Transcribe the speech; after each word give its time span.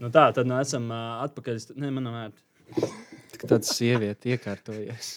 Nu 0.00 0.08
tā, 0.08 0.30
tad 0.32 0.48
nu 0.48 0.54
esam 0.56 0.86
uh, 0.88 1.18
atpakaļ. 1.26 1.58
Nē, 1.76 1.90
man 1.92 2.06
nav 2.06 2.14
vērts. 2.16 2.40
Tik 3.34 3.42
tāds 3.50 3.68
sieviete 3.76 4.30
iekārtojies. 4.32 5.08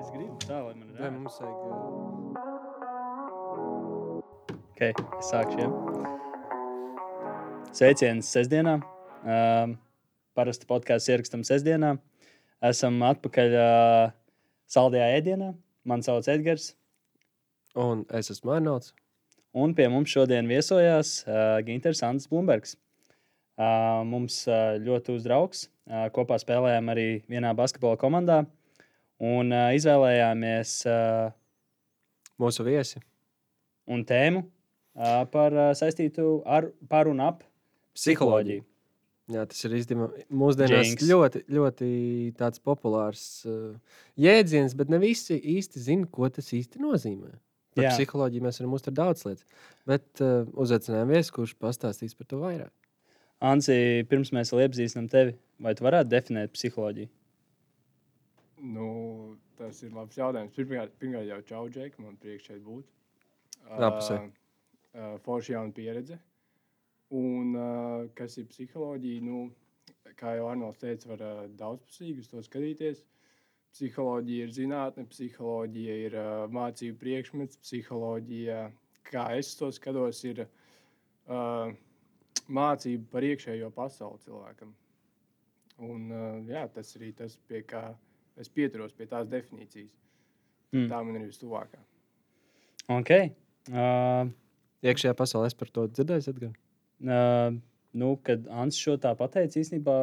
Es 0.00 0.06
gribu 0.14 0.38
tā, 0.40 0.56
lai 0.56 0.72
man 0.72 0.86
ir 0.86 0.94
vērts. 0.96 1.18
mums 1.18 1.36
vajag... 1.42 1.58
Ok, 4.72 4.80
es 5.18 5.28
sākšu. 5.28 5.58
Ja? 5.60 5.68
Sveiciens 7.76 8.30
sestdienā. 8.32 8.78
Um, 9.20 9.76
parasti 10.32 10.64
podkāsts 10.70 11.12
ierakstam 11.12 11.44
sestdienā. 11.44 11.90
Esam 12.64 12.96
atpakaļ 13.04 13.56
uh, 13.60 14.16
saldajā 14.72 15.10
ēdienā. 15.18 15.50
Mani 15.84 16.08
sauc 16.08 16.24
Edgars. 16.32 16.70
Un 17.76 18.06
es 18.16 18.32
esmu 18.32 18.56
Arnolds. 18.56 18.96
Un 19.52 19.76
pie 19.76 19.92
mums 19.92 20.08
šodien 20.08 20.48
viesojās 20.48 21.18
uh, 21.26 21.60
Ginters 21.68 22.00
Andris 22.08 22.32
Blūmbergs. 22.32 22.78
Mums 24.08 24.42
ļoti 24.82 25.16
uzdraugs. 25.18 25.66
Uh, 25.84 26.06
kopā 26.14 26.38
spēlējām 26.40 26.88
arī 26.88 27.06
vienā 27.30 27.52
basketbola 27.58 27.98
komandā. 28.00 28.42
Un 29.22 29.52
izvēlējāmies 29.52 30.72
Mūsu 32.42 32.64
viesi. 32.66 32.98
un 33.86 34.02
tēmu 34.02 34.42
par 35.30 35.54
saistītu 35.78 36.40
ar 36.42 36.72
par 36.90 37.06
un 37.06 37.20
ap 37.22 37.44
psiholoģiju. 37.94 38.64
Jā, 39.30 39.44
tas 39.48 39.62
ir 39.64 39.76
izdevums. 39.78 40.18
Mūsdienās 40.34 40.88
Jinx. 40.88 41.06
ļoti, 41.06 41.44
ļoti 41.52 41.88
tāds 42.38 42.60
populārs 42.64 43.22
uh, 43.46 43.70
jēdziens, 44.18 44.74
bet 44.76 44.90
ne 44.92 44.98
visi 45.02 45.38
īsti 45.38 45.82
zina, 45.82 46.08
ko 46.10 46.28
tas 46.32 46.50
īsti 46.52 46.82
nozīmē. 46.82 47.30
Par 47.72 47.86
Jā. 47.86 47.92
psiholoģiju 47.94 48.44
mēs 48.44 48.58
varam 48.60 48.74
uztvert 48.76 48.98
daudz 48.98 49.22
lietas, 49.24 49.46
bet 49.88 50.24
uh, 50.24 50.42
uzaicinājām 50.60 51.14
viesi, 51.14 51.32
kurš 51.32 51.54
pastāstīs 51.62 52.16
par 52.18 52.28
to 52.28 52.42
vairāk. 52.42 52.72
Ansi, 53.42 53.74
pirms 54.06 54.30
mēs 54.34 54.52
iepazīstinām 54.54 55.08
tevi, 55.10 55.32
vai 55.62 55.72
tu 55.74 55.82
varētu 55.82 56.12
definēt 56.12 56.52
psiholoģiju? 56.54 57.10
Nu, 58.62 58.90
tas 59.58 59.80
ir 59.82 59.94
labs 59.96 60.18
jautājums. 60.18 60.54
Pirmkārt, 60.54 60.94
pirmkārt 61.02 61.26
jau 61.26 61.40
čau, 61.48 61.62
Džek, 61.74 61.96
man 61.98 62.14
prieks 62.22 62.46
šeit 62.46 62.62
būt. 62.62 62.86
Apusē. 63.66 64.20
Uh, 64.20 64.28
uh, 64.94 65.16
Forši 65.24 65.56
jauna 65.56 65.74
pieredze. 65.74 66.20
Un 67.18 67.56
uh, 67.58 68.06
kas 68.14 68.38
ir 68.38 68.46
psiholoģija? 68.52 69.24
Nu, 69.26 69.48
kā 70.18 70.36
jau 70.38 70.46
Arnolds 70.52 70.80
teica, 70.84 71.10
var 71.10 71.26
uh, 71.26 71.44
daudzpusīgi 71.58 72.22
uz 72.22 72.30
to 72.30 72.46
skatīties. 72.46 73.02
Psiholoģija 73.74 74.46
ir 74.46 74.54
zinātne, 74.54 75.08
psiholoģija 75.10 75.98
ir 76.06 76.18
uh, 76.20 76.32
mācību 76.52 77.00
priekšmets, 77.02 77.58
psiholoģija, 77.64 78.66
kā 79.10 79.30
es 79.34 79.54
to 79.58 79.72
skatos, 79.74 80.22
ir 80.28 80.44
uh, 80.46 81.72
mācība 82.54 83.08
par 83.12 83.26
iekšējo 83.26 83.70
pasauli 83.74 84.20
cilvēkam. 84.26 84.72
Un, 85.82 86.06
uh, 86.12 86.38
jā, 86.46 86.66
tas 86.74 86.92
arī 86.98 87.10
tas, 87.16 87.34
pie 87.48 87.62
kā 87.66 87.86
es 88.40 88.48
pieturos 88.52 88.94
pie 88.96 89.08
tās 89.10 89.28
definīcijas. 89.30 89.90
Mm. 90.72 90.86
Tā 90.88 91.00
man 91.04 91.18
ir 91.20 91.26
vistuvākā. 91.28 91.80
Ok. 92.92 93.10
Uh, 93.70 94.30
Iekšējā 94.82 95.14
pasaulē 95.14 95.50
es 95.50 95.54
par 95.58 95.70
to 95.70 95.84
dzirdēju, 95.90 96.32
Edgars. 96.32 96.56
uh, 97.06 97.54
nu, 97.94 98.14
kad 98.26 98.46
Ansis 98.50 98.80
šo 98.82 98.96
tā 99.00 99.12
pateica, 99.18 99.60
īstenībā 99.60 99.96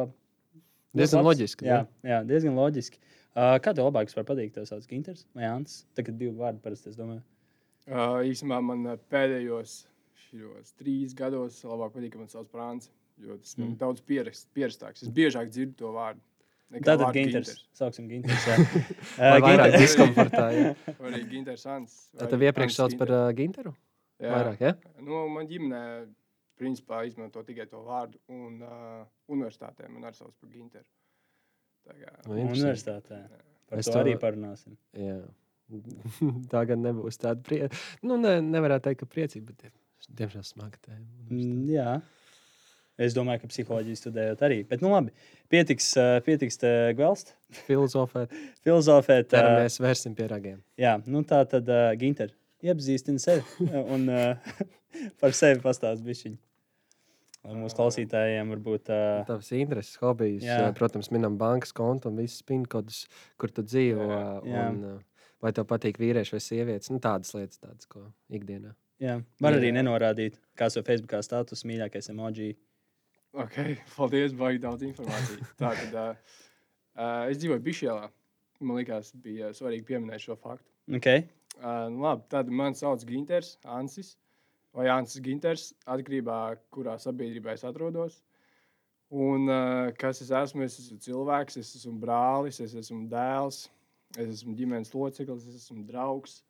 Diezgan 0.96 1.20
labs. 1.20 1.28
loģiski. 1.28 1.66
Jā, 1.68 1.82
ne? 1.84 2.10
jā, 2.10 2.20
diezgan 2.26 2.56
loģiski. 2.58 2.98
Uh, 3.30 3.56
kā 3.62 3.74
tev 3.76 3.86
labāk 3.86 4.10
var 4.16 4.26
patikt? 4.26 4.56
Tev 4.56 4.66
sauc 4.66 4.86
Ginters 4.90 5.26
vai 5.36 5.46
Ansis? 5.50 5.84
Tagad 5.98 6.16
divi 6.18 6.32
vārdi 6.38 6.62
parasti, 6.64 6.90
es 6.90 6.98
domāju. 6.98 7.22
Uh, 7.90 8.20
īsumā 8.26 8.58
man 8.62 8.88
pēdējos 9.10 9.84
šos 10.28 10.72
trīs 10.80 11.14
gados 11.16 11.62
labāk 11.64 11.92
patīk, 11.96 12.12
ka 12.14 12.18
man 12.22 12.28
sauc 12.32 12.48
par 12.52 12.60
Ansi. 12.70 12.90
Jo 13.20 13.36
tas 13.36 13.56
man 13.58 13.68
Mm. 13.68 13.72
mm. 13.74 13.78
daudz 13.82 14.00
pierast, 14.00 14.46
pierastāks. 14.56 15.02
Es 15.04 15.08
biežāk 15.12 15.50
dzirdu 15.52 15.74
to 15.76 15.90
vārdu. 15.92 16.20
Tātad 16.70 17.00
vārdu 17.02 17.18
Ginters. 17.18 17.64
Sauksim 17.74 18.06
Ginters. 18.08 18.44
jā. 18.46 18.56
Vai 19.18 19.40
Uh, 19.40 19.44
vairāk 19.44 19.72
Ginter- 19.72 19.80
diskomfortā? 19.82 20.44
jā. 20.54 20.70
Vai 21.00 21.10
arī 21.10 21.24
Ginters 21.32 21.66
Ans. 21.66 21.96
Tā 22.16 22.28
Tev 22.30 22.44
iepriekš 22.46 22.76
sauc 22.78 22.94
par 23.00 23.10
uh, 23.10 23.26
Ginteru? 23.36 23.74
Jā. 24.20 24.30
Vairāk, 24.36 24.60
ja? 24.60 24.72
Nu, 25.02 25.24
man 25.28 25.48
ģimenē 25.50 25.82
principā 26.60 27.02
izmanto 27.08 27.42
tikai 27.44 27.66
to 27.68 27.82
vārdu. 27.84 28.20
Un 28.28 28.62
uh, 28.62 29.04
universitātē 29.28 29.88
man 29.90 30.04
arī 30.08 30.16
sauc 30.20 30.32
par 30.40 30.48
Ginteru. 30.54 30.86
Tā 31.88 31.96
kā, 31.98 32.14
Nu. 32.28 32.36
Universitātē. 32.46 33.20
Par 33.68 33.78
Es 33.78 33.86
to 33.86 33.92
to- 33.92 34.00
arī 34.04 34.16
parunāsim. 34.20 34.76
Jā. 34.96 35.18
Tā 36.50 36.64
gan 36.66 36.82
nebūs 36.82 37.18
tāda 37.20 37.42
priecīga. 37.46 37.76
Nu, 38.02 38.16
ne, 38.18 38.38
nevarētu 38.42 38.88
teikt, 38.88 39.00
ka 39.04 39.06
priecīga, 39.06 39.46
bet 39.52 39.68
diemžēl 40.08 40.44
smaga 40.46 40.80
tēma. 40.86 41.06
Mm, 41.30 41.68
jā. 41.74 42.00
Es 43.00 43.14
domāju, 43.16 43.40
ka 43.40 43.48
psiholoģiju 43.48 43.96
studējot 43.96 44.42
arī. 44.44 44.58
Bet, 44.68 44.82
nu, 44.84 44.90
labi. 44.92 45.14
Pietiks, 45.52 45.86
uh, 45.96 46.18
pietiks 46.26 46.60
te 46.60 46.70
gvelst, 46.98 47.32
Filozofēt, 47.64 48.34
filozofēt. 48.66 49.30
Uh, 49.30 49.38
ķeramies, 49.38 49.78
vērsim 49.80 50.14
pie 50.18 50.26
ragiem. 50.30 50.58
jā, 50.80 50.98
nu 51.08 51.22
tā 51.24 51.40
tad 51.48 51.68
uh, 51.72 51.88
Ginter. 52.00 52.34
Iepazīstina 52.60 53.22
sevi 53.22 53.70
un 53.94 54.04
uh, 54.12 54.52
par 55.22 55.32
sevi 55.36 55.62
pastāst 55.64 56.04
bišķiņu. 56.04 56.36
Lai 57.48 57.54
mūsu 57.56 57.78
klausītājiem 57.78 58.50
varbūt. 58.52 58.90
Uh, 58.92 59.22
Tavs 59.24 59.48
intereses, 59.56 59.96
hobijs, 60.02 60.44
Jā. 60.44 60.58
protams, 60.76 61.08
minam 61.14 61.38
bankas 61.40 61.72
kontu 61.72 62.10
un 62.10 62.20
visus 62.20 62.44
pinkodus, 62.44 63.06
kur 63.40 63.48
tu 63.48 63.64
dzīvo. 63.64 64.10
Jā. 64.12 64.20
Jā. 64.44 64.66
Un, 64.74 64.82
uh, 64.98 65.24
vai 65.40 65.54
tev 65.56 65.64
patīk 65.70 65.96
vīrieši 66.02 66.36
vai 66.36 66.42
sievietes? 66.44 66.92
Nu, 66.92 67.00
tādas 67.00 67.32
lietas, 67.32 67.62
tādas, 67.64 67.88
ko 67.88 68.10
ikdienā. 68.28 68.74
Jā, 69.00 69.18
var 69.40 69.56
Jā. 69.56 69.60
arī 69.60 69.72
nenorādīt, 69.76 70.38
kāds 70.58 70.78
ir 70.78 70.86
Facebookā 70.86 71.22
status, 71.26 71.64
mīļākais 71.68 72.12
emoji. 72.12 72.54
Ok, 73.32 73.58
paldies, 73.96 74.34
baigi 74.36 74.62
daudz 74.62 74.86
informācijas. 74.86 75.52
Tā 75.60 75.74
tad 75.82 75.98
uh, 75.98 76.40
uh, 76.94 77.28
es 77.30 77.40
dzīvoju 77.42 77.66
Bišēlā. 77.66 78.08
Man 78.60 78.76
liekas, 78.76 79.14
bija 79.16 79.54
svarīgi 79.56 79.86
pieminēt 79.88 80.26
šo 80.26 80.36
faktu. 80.36 80.66
Okay. 80.98 81.24
Uh, 81.60 81.88
labi, 81.92 82.26
tad 82.32 82.50
man 82.52 82.76
sauc 82.76 83.02
Ginters, 83.08 83.54
Ansis 83.64 84.16
vai 84.76 84.86
Ansis 84.92 85.22
Ginters, 85.24 85.70
atkarībā 85.90 86.36
no 86.54 86.60
kurā 86.74 86.96
sabiedrībā 87.00 87.56
es 87.56 87.64
atrodos. 87.66 88.20
Un 89.10 89.50
uh, 89.50 89.90
kas 89.98 90.22
es 90.22 90.30
esmu? 90.30 90.62
Es 90.62 90.78
esmu 90.78 91.00
cilvēks, 91.02 91.58
es 91.58 91.72
esmu 91.80 91.96
brālis, 92.02 92.60
es 92.62 92.76
esmu 92.78 93.08
dēls, 93.10 93.64
es 94.14 94.36
esmu 94.36 94.54
ģimenes 94.58 94.94
loceklis, 94.94 95.48
es 95.50 95.64
esmu 95.64 95.82
draugs, 95.88 96.40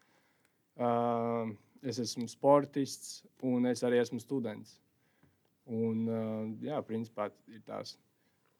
uh, 0.76 1.48
es 1.82 1.98
esmu 2.02 2.28
sportists 2.28 3.20
un 3.46 3.66
es 3.70 3.82
arī 3.86 4.00
esmu 4.02 4.20
students. 4.22 4.78
Un, 5.70 6.06
uh, 6.08 6.46
jā, 6.64 6.80
principā 6.86 7.28
ir 7.48 7.62
tās 7.66 7.94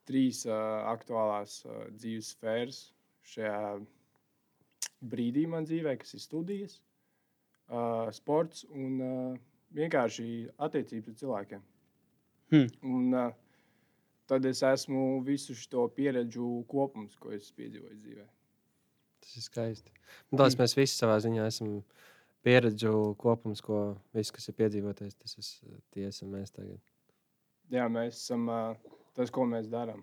trīs 0.06 0.44
uh, 0.47 0.54
aktuālās 0.92 1.60
uh, 1.66 1.88
dzīves 1.97 2.34
sfēras 2.36 2.81
šajā 3.32 3.81
brīdī 5.10 5.47
man 5.50 5.66
dzīvē, 5.66 5.97
kas 6.00 6.14
ir 6.16 6.22
studijas, 6.22 6.78
uh, 7.70 8.08
sports 8.14 8.64
un 8.70 9.00
uh, 9.04 9.38
vienkārši 9.76 10.26
attiecības 10.58 11.12
ar 11.12 11.20
cilvēkiem. 11.22 11.64
Hmm. 12.50 12.69
Un, 12.87 13.14
uh, 13.14 13.32
tad 14.31 14.47
es 14.47 14.62
esmu 14.66 15.22
visu 15.26 15.56
šo 15.58 15.88
pieredžu 15.94 16.60
kopums, 16.70 17.16
ko 17.19 17.32
es 17.34 17.50
piedzīvoju 17.56 17.98
dzīvē. 18.02 18.26
Tas 19.20 19.37
ir 19.37 19.44
skaisti. 19.44 19.94
Un 20.31 20.41
tās 20.41 20.56
mēs 20.58 20.76
visi 20.78 20.97
savā 20.97 21.19
ziņā 21.22 21.47
esam 21.50 21.81
pieredžu 22.46 23.14
kopums, 23.20 23.62
ko 23.64 23.80
viss, 24.16 24.32
kas 24.34 24.48
ir 24.50 24.56
piedzīvotais, 24.58 25.16
tas 25.18 25.36
es, 25.40 25.50
tie 25.94 26.06
esam 26.08 26.32
mēs 26.34 26.54
tagad. 26.54 26.78
Jā, 27.70 27.86
mēs 27.92 28.18
esam 28.18 28.48
uh, 28.50 28.94
tas, 29.16 29.30
ko 29.34 29.46
mēs 29.48 29.68
darām. 29.70 30.02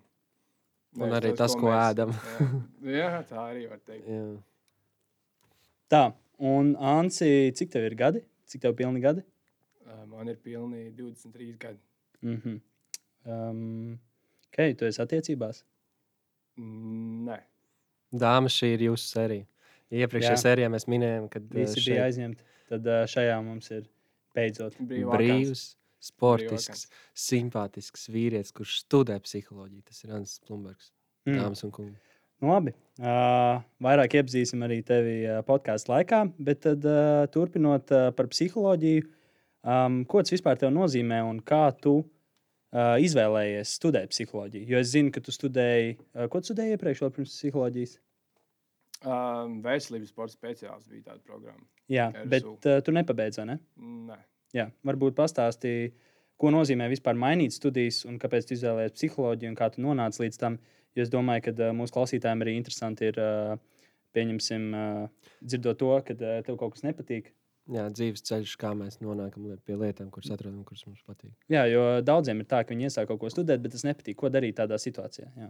Un 0.98 1.14
arī 1.14 1.34
tas, 1.38 1.56
ko 1.58 1.74
ēdam. 1.76 2.14
jā, 2.88 3.10
jā, 3.10 3.24
tā 3.30 3.42
arī 3.44 3.66
var 3.70 3.82
teikt. 3.86 4.08
Jā. 4.08 4.22
Tā, 5.92 6.04
un 6.54 6.74
Ansi, 6.80 7.52
cik 7.58 7.74
tev 7.74 7.90
ir 7.90 7.98
gadi? 8.00 8.24
Cik 8.48 8.64
tev 8.64 8.74
ir 8.74 8.80
pilni 8.84 9.04
gadi? 9.04 9.26
Uh, 9.88 10.06
man 10.10 10.32
ir 10.32 10.40
pilni 10.44 10.88
23 10.96 11.58
gadi. 11.60 11.84
Mm 12.22 12.42
-hmm. 12.42 12.62
um, 13.26 14.00
ok, 14.48 14.78
tu 14.78 14.86
esi 14.86 15.02
attiecībās. 15.02 15.64
Nē, 16.58 17.38
Dāmas, 18.16 18.56
šī 18.56 18.72
ir 18.78 18.86
jūsu 18.88 19.10
sērija. 19.12 19.46
Iepriekšējā 19.94 20.36
Jā. 20.36 20.44
sērijā 20.44 20.70
mēs 20.74 20.88
minējām, 20.92 21.28
ka 21.32 21.42
Visi 21.54 21.84
bija 21.86 22.08
aizņemti. 22.10 22.44
Tad 22.68 22.88
uh, 22.92 23.04
šajā 23.08 23.38
mums 23.46 23.70
ir 23.72 23.86
beidzot. 24.36 24.76
brīvs, 24.84 25.70
sportisks, 26.04 26.88
simpātisks 27.18 28.10
vīrietis, 28.12 28.52
kurš 28.56 28.82
studē 28.84 29.18
psiholoģiju. 29.24 29.86
Tas 29.88 30.04
ir 30.04 30.18
Ansis 30.18 30.44
Plumbergs. 30.44 30.92
Mm. 31.28 31.40
Dāmas 31.40 31.64
un 31.64 31.72
kungi. 31.76 31.96
Nu, 32.38 32.52
labi. 32.52 32.74
Uh, 33.02 33.64
vairāk 33.82 34.20
iepazīsim 34.20 34.62
arī 34.66 34.82
tevi 34.86 35.16
uh, 35.26 35.40
podkāstu 35.46 35.90
laikā, 35.94 36.22
bet 36.38 36.62
tad, 36.68 36.84
uh, 36.86 37.24
turpinot 37.34 37.94
uh, 37.96 38.10
par 38.18 38.30
psiholoģiju, 38.30 39.08
um, 39.66 40.04
ko 40.10 40.22
tas 40.22 40.36
vispār 40.36 40.60
tev 40.62 40.70
nozīmē 40.76 41.24
un 41.26 41.40
kā 41.46 41.64
tu 41.82 41.96
uh, 42.04 42.98
izvēlējies 43.02 43.74
studēt 43.80 44.14
psiholoģiju? 44.14 44.68
Jo 44.70 44.84
es 44.84 44.92
zinu, 44.94 45.14
ka 45.16 45.24
tu 45.26 45.34
studēji, 45.34 45.98
uh, 46.14 46.28
ko 46.30 46.44
tu 46.44 46.52
studēji 46.52 46.78
iepriekš, 46.78 47.04
vēl 47.06 47.16
pirms 47.16 47.34
psiholoģijas. 47.40 47.98
Um, 49.06 49.60
veselības 49.62 50.10
sporta 50.10 50.34
speciālists 50.34 50.90
bija 50.90 51.12
tāda 51.12 51.22
programma. 51.26 51.62
Jā, 51.92 52.08
RSU. 52.16 52.30
bet 52.32 52.66
uh, 52.66 52.80
tu 52.82 52.94
nepabeidzi, 52.96 53.44
vai 53.44 53.48
ne? 53.52 53.58
Nē, 54.08 54.18
Jā, 54.56 54.70
varbūt 54.88 55.14
pastāstīji, 55.18 55.92
ko 56.40 56.50
nozīmē 56.56 56.88
vispār 56.90 57.18
mainīt 57.20 57.54
studijas 57.54 58.04
un 58.08 58.18
kāpēc 58.22 58.48
tu 58.48 58.56
izvēlējies 58.56 58.96
psiholoģiju 58.96 59.52
un 59.52 59.58
kā 59.60 59.70
tu 59.74 59.84
nonāci 59.86 60.24
līdz 60.24 60.40
tam. 60.42 60.58
Jo 60.98 61.06
es 61.06 61.12
domāju, 61.14 61.46
ka 61.46 61.54
uh, 61.60 61.74
mūsu 61.78 61.94
klausītājiem 61.94 62.42
arī 62.42 62.56
interesanti 62.58 63.12
ir, 63.12 63.20
uh, 63.22 63.92
pieņemsim, 64.18 64.70
uh, 64.74 65.34
dzirdot 65.44 65.78
to, 65.84 65.92
ka 66.08 66.18
uh, 66.18 66.40
tev 66.48 66.58
kaut 66.58 66.74
kas 66.74 66.88
nepatīk. 66.88 67.30
Jā, 67.68 67.86
dzīves 67.92 68.24
ceļš, 68.24 68.54
kā 68.62 68.72
mēs 68.80 69.02
nonākam 69.04 69.50
pie 69.68 69.76
lietām, 69.76 70.08
kuras 70.14 70.32
atrodam, 70.32 70.62
kuras 70.66 70.86
mums 70.88 71.04
patīk. 71.06 71.34
Jā, 71.52 71.66
jo 71.68 71.84
daudziem 72.02 72.40
ir 72.40 72.48
tā, 72.48 72.62
ka 72.64 72.72
viņi 72.72 72.88
iesāk 72.88 73.10
kaut 73.12 73.20
ko 73.22 73.32
studēt, 73.34 73.60
bet 73.62 73.76
tas 73.76 73.84
nepatīk. 73.84 74.16
Ko 74.22 74.32
darīt 74.32 74.56
tādā 74.58 74.80
situācijā? 74.80 75.28
Jā. 75.36 75.50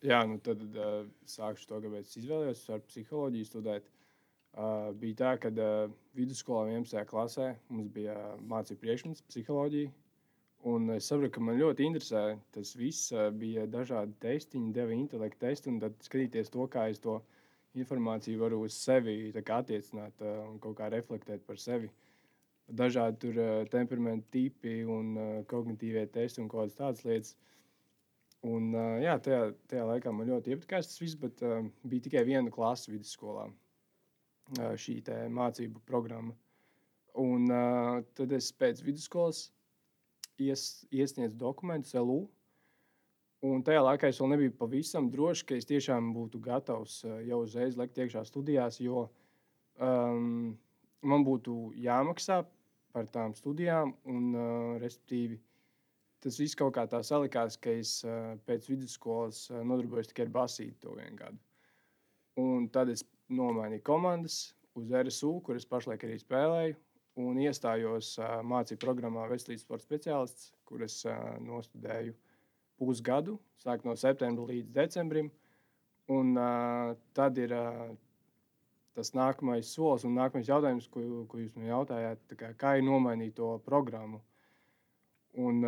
Jā, 0.00 0.22
nu 0.24 0.38
tad 0.40 0.62
uh, 0.64 1.02
sākšu 1.28 1.66
to, 1.68 1.78
kāpēc 1.84 2.06
es 2.08 2.18
izvēlējos 2.22 2.62
ar 2.72 2.84
psiholoģiju 2.88 3.48
studēt. 3.48 3.88
Uh, 4.50 4.94
bija 4.96 5.16
tā, 5.18 5.32
ka 5.42 5.50
uh, 5.52 5.90
vidusskolā 6.16 6.70
11. 6.72 7.02
klasē 7.10 7.50
mums 7.68 7.90
bija 7.92 8.14
uh, 8.16 8.38
mācību 8.48 8.80
priekšmets 8.80 9.26
psiholoģija. 9.28 9.90
Un 10.70 10.88
es 10.96 11.06
saprotu, 11.08 11.34
ka 11.36 11.42
man 11.44 11.60
ļoti 11.60 11.84
interesē 11.86 12.22
tas 12.56 12.72
viss. 12.80 13.12
Uh, 13.12 13.28
bija 13.42 13.66
dažādi 13.68 14.16
testiņi, 14.24 14.72
deva 14.78 14.96
intelekta 14.96 15.46
testi, 15.46 15.68
un 15.68 15.82
tad 15.84 16.00
skatīties 16.08 16.48
to, 16.56 16.64
kā 16.72 16.86
es 16.94 17.04
to 17.04 17.18
informāciju 17.78 18.40
varu 18.40 18.64
uz 18.64 18.80
sevi 18.80 19.18
attiecināt 19.36 20.24
uh, 20.24 20.40
un 20.48 20.56
kaut 20.64 20.78
kā 20.80 20.88
reflektēt 20.96 21.44
par 21.46 21.60
sevi. 21.60 21.92
Dažādi 22.72 23.20
tur 23.26 23.38
uh, 23.44 23.52
temperamentu 23.68 24.32
tipi 24.32 24.80
un 24.88 25.12
uh, 25.12 25.30
kognitīvie 25.50 26.08
testi 26.08 26.40
un 26.40 26.48
kaut 26.48 26.64
kādas 26.64 26.80
tādas 26.80 27.04
lietas. 27.04 27.36
Un, 28.46 28.70
uh, 28.72 28.96
jā, 29.02 29.18
tajā, 29.20 29.40
tajā 29.68 29.84
laikā 29.84 30.12
man 30.16 30.30
ļoti 30.30 30.54
iepatikās 30.54 30.88
tas 30.88 31.00
viss, 31.02 31.18
bet 31.20 31.42
uh, 31.44 31.58
bija 31.84 32.06
tikai 32.06 32.22
viena 32.24 32.52
klase 32.52 32.88
vidusskolā, 32.88 33.50
uh, 33.50 34.70
šī 34.80 35.02
mācību 35.28 35.82
programma. 35.88 36.32
Un 37.20 37.50
uh, 37.52 38.00
tad 38.16 38.32
es 38.32 38.48
pēc 38.56 38.80
vidusskolas 38.86 39.50
ies, 40.40 40.86
iesniedzu 40.88 41.36
dokumentus 41.36 41.92
LU. 41.98 42.22
Un 43.44 43.62
tajā 43.64 43.82
laikā 43.84 44.08
es 44.08 44.20
vēl 44.20 44.34
nebiju 44.34 44.54
pavisam 44.56 45.10
drošs, 45.12 45.44
ka 45.48 45.56
es 45.56 45.68
tiešām 45.68 46.12
būtu 46.16 46.40
gatavs 46.44 47.02
uh, 47.04 47.18
jau 47.26 47.42
uzreiz 47.44 47.76
lekt 47.76 48.00
iekšā 48.00 48.24
studijās, 48.28 48.80
jo 48.80 49.06
um, 49.80 50.56
man 51.00 51.28
būtu 51.28 51.74
jāmaksā 51.76 52.42
par 52.92 53.08
tām 53.12 53.36
studijām, 53.36 53.94
un, 54.08 54.32
uh, 54.32 54.74
respektīvi, 54.80 55.40
tas 56.20 56.38
viss 56.40 56.58
kaut 56.58 56.74
kā 56.76 56.86
tā 56.90 57.00
salikās, 57.06 57.56
ka 57.60 57.72
es 57.80 58.00
pēc 58.48 58.68
vidusskolas 58.70 59.46
nodarbojos 59.50 60.10
tikai 60.10 60.28
ar 60.28 60.34
basītu 60.34 60.76
to 60.84 60.96
vienu 60.98 61.16
gadu. 61.18 61.40
Un 62.40 62.68
tad 62.72 62.92
es 62.92 63.04
nomainīju 63.28 63.84
komandas 63.86 64.54
uz 64.78 64.92
RSU, 64.94 65.38
kuras 65.44 65.66
pašlaik 65.68 66.04
arī 66.06 66.18
spēlēju, 66.20 66.76
un 67.20 67.40
iestājos 67.42 68.14
mācību 68.46 68.80
programmā 68.84 69.26
Veselības 69.30 69.64
sporta 69.66 69.86
speciālists, 69.86 70.52
kuras 70.68 71.00
uh, 71.08 71.16
nostudēju 71.44 72.14
pusgadu, 72.80 73.36
sāk 73.60 73.84
no 73.84 73.96
septembra 73.98 74.46
līdz 74.48 74.72
decembrim. 74.72 75.28
Un 76.10 76.34
tad 77.14 77.36
ir 77.38 77.52
tas 78.96 79.12
nākamais 79.14 79.68
solis 79.70 80.06
un 80.08 80.16
nākamais 80.18 80.48
jautājums, 80.48 80.88
ko, 80.90 81.02
ko 81.30 81.38
jūs 81.38 81.52
man 81.54 81.68
jautājāt, 81.68 82.24
tā 82.32 82.38
kā, 82.40 82.50
kā 82.58 82.72
ir 82.78 82.86
nomainīt 82.88 83.36
to 83.38 83.52
programmu. 83.66 84.18
Un 85.38 85.62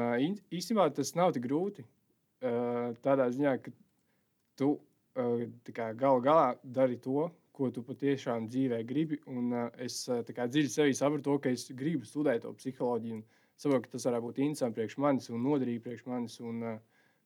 īstenībā 0.51 0.89
tas 0.95 1.15
nav 1.15 1.35
tik 1.37 1.45
grūti. 1.47 1.85
Tādā 2.43 3.29
ziņā, 3.31 3.53
ka 3.63 3.71
tu 4.59 4.73
galu 5.15 6.25
galā 6.25 6.49
dari 6.65 6.99
to, 6.99 7.29
ko 7.53 7.69
tu 7.71 7.85
patiešām 7.85 8.49
dzīvē 8.49 8.81
gribi. 8.89 9.19
Un, 9.31 9.53
uh, 9.53 9.69
es 9.85 10.07
kā 10.09 10.49
dziļi 10.49 10.73
sevī 10.73 10.97
sapratu, 10.97 11.25
to, 11.29 11.37
ka 11.45 11.53
es 11.53 11.69
gribu 11.77 12.09
studēt 12.09 12.47
to 12.47 12.53
psiholoģiju. 12.57 13.21
Saprotu, 13.61 13.85
ka 13.85 13.93
tas 13.95 14.09
varētu 14.09 14.27
būt 14.27 14.41
interesanti 14.43 14.79
priekš 14.81 14.99
manis 15.05 15.29
un 15.31 15.45
noderīgi 15.45 15.85
priekš 15.85 16.07
manis 16.09 16.39
un 16.41 16.65
uh, 16.65 16.81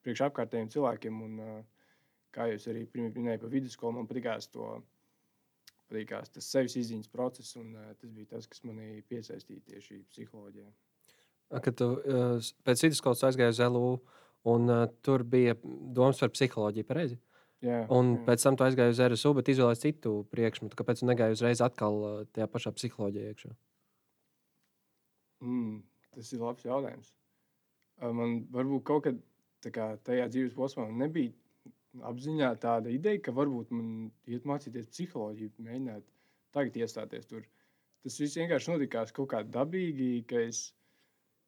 priekš 0.04 0.26
apkārtējiem 0.28 0.72
cilvēkiem. 0.74 1.22
Un, 1.28 1.38
uh, 1.40 1.94
kā 2.34 2.50
jūs 2.50 2.66
arī 2.72 2.84
minējāt 2.98 3.46
par 3.46 3.54
vidusskolu, 3.54 3.96
man 4.00 4.10
patīkās 4.10 4.50
to. 4.52 4.74
Patīkās 5.86 6.32
tas 6.34 6.50
sevis 6.50 6.74
izziņas 6.80 7.12
process, 7.12 7.54
un 7.60 7.70
uh, 7.78 7.92
tas 8.00 8.10
bija 8.10 8.34
tas, 8.34 8.50
kas 8.50 8.64
manī 8.66 8.98
piesaistīja 9.06 9.62
tieši 9.70 10.02
psiholoģijā. 10.10 10.66
Kad 11.50 11.76
tu 11.78 11.88
uh, 11.94 12.48
pēc 12.66 12.82
vidusskolas 12.88 13.22
aizgāji 13.28 13.54
uz 13.54 13.60
LU, 13.62 13.92
un 14.50 14.72
uh, 14.72 14.86
tur 15.06 15.22
bija 15.22 15.54
domas 15.62 16.18
par 16.22 16.32
psiholoģiju, 16.34 16.88
pareizi? 16.88 17.20
Jā, 17.64 17.84
Un 17.92 18.16
jā. 18.16 18.22
pēc 18.26 18.42
tam 18.44 18.58
tu 18.58 18.66
aizgāji 18.66 18.92
uz 18.92 19.02
RSU, 19.06 19.32
bet 19.38 19.48
izvēlējies 19.52 19.82
citu 19.84 20.16
priekšmetu. 20.34 20.76
Kāpēc 20.78 21.00
tu 21.00 21.08
negāji 21.08 21.38
uzreiz 21.38 21.62
atkal 21.64 22.02
uh, 22.02 22.18
tajā 22.36 22.48
pašā 22.52 22.74
psiholoģijā 22.76 23.32
iekšā? 23.32 23.54
Mm, 25.46 25.80
tas 26.16 26.32
ir 26.32 26.42
labs 26.42 26.66
jautājums. 26.66 27.14
Man 28.02 28.42
varbūt 28.52 28.84
kaut 28.84 29.06
kad 29.06 29.72
kā, 29.72 29.88
tajā 30.04 30.28
dzīves 30.32 30.56
posmā 30.56 30.86
nebija 30.92 31.32
apziņā 32.04 32.50
tāda 32.60 32.92
ideja, 32.92 33.22
ka 33.24 33.34
varbūt 33.36 33.72
man 33.72 34.10
iet 34.28 34.44
mācīties 34.48 34.90
psiholoģiju, 34.92 35.54
mēģināt 35.64 36.04
tagad 36.56 36.76
iestāties 36.82 37.28
tur. 37.30 37.46
Tas 38.04 38.18
viss 38.20 38.38
vienkārši 38.38 38.72
notikās 38.72 39.14
kaut 39.16 39.30
kā 39.32 39.42
dabīgi, 39.42 40.26
ka, 40.28 40.42
es, 40.50 40.74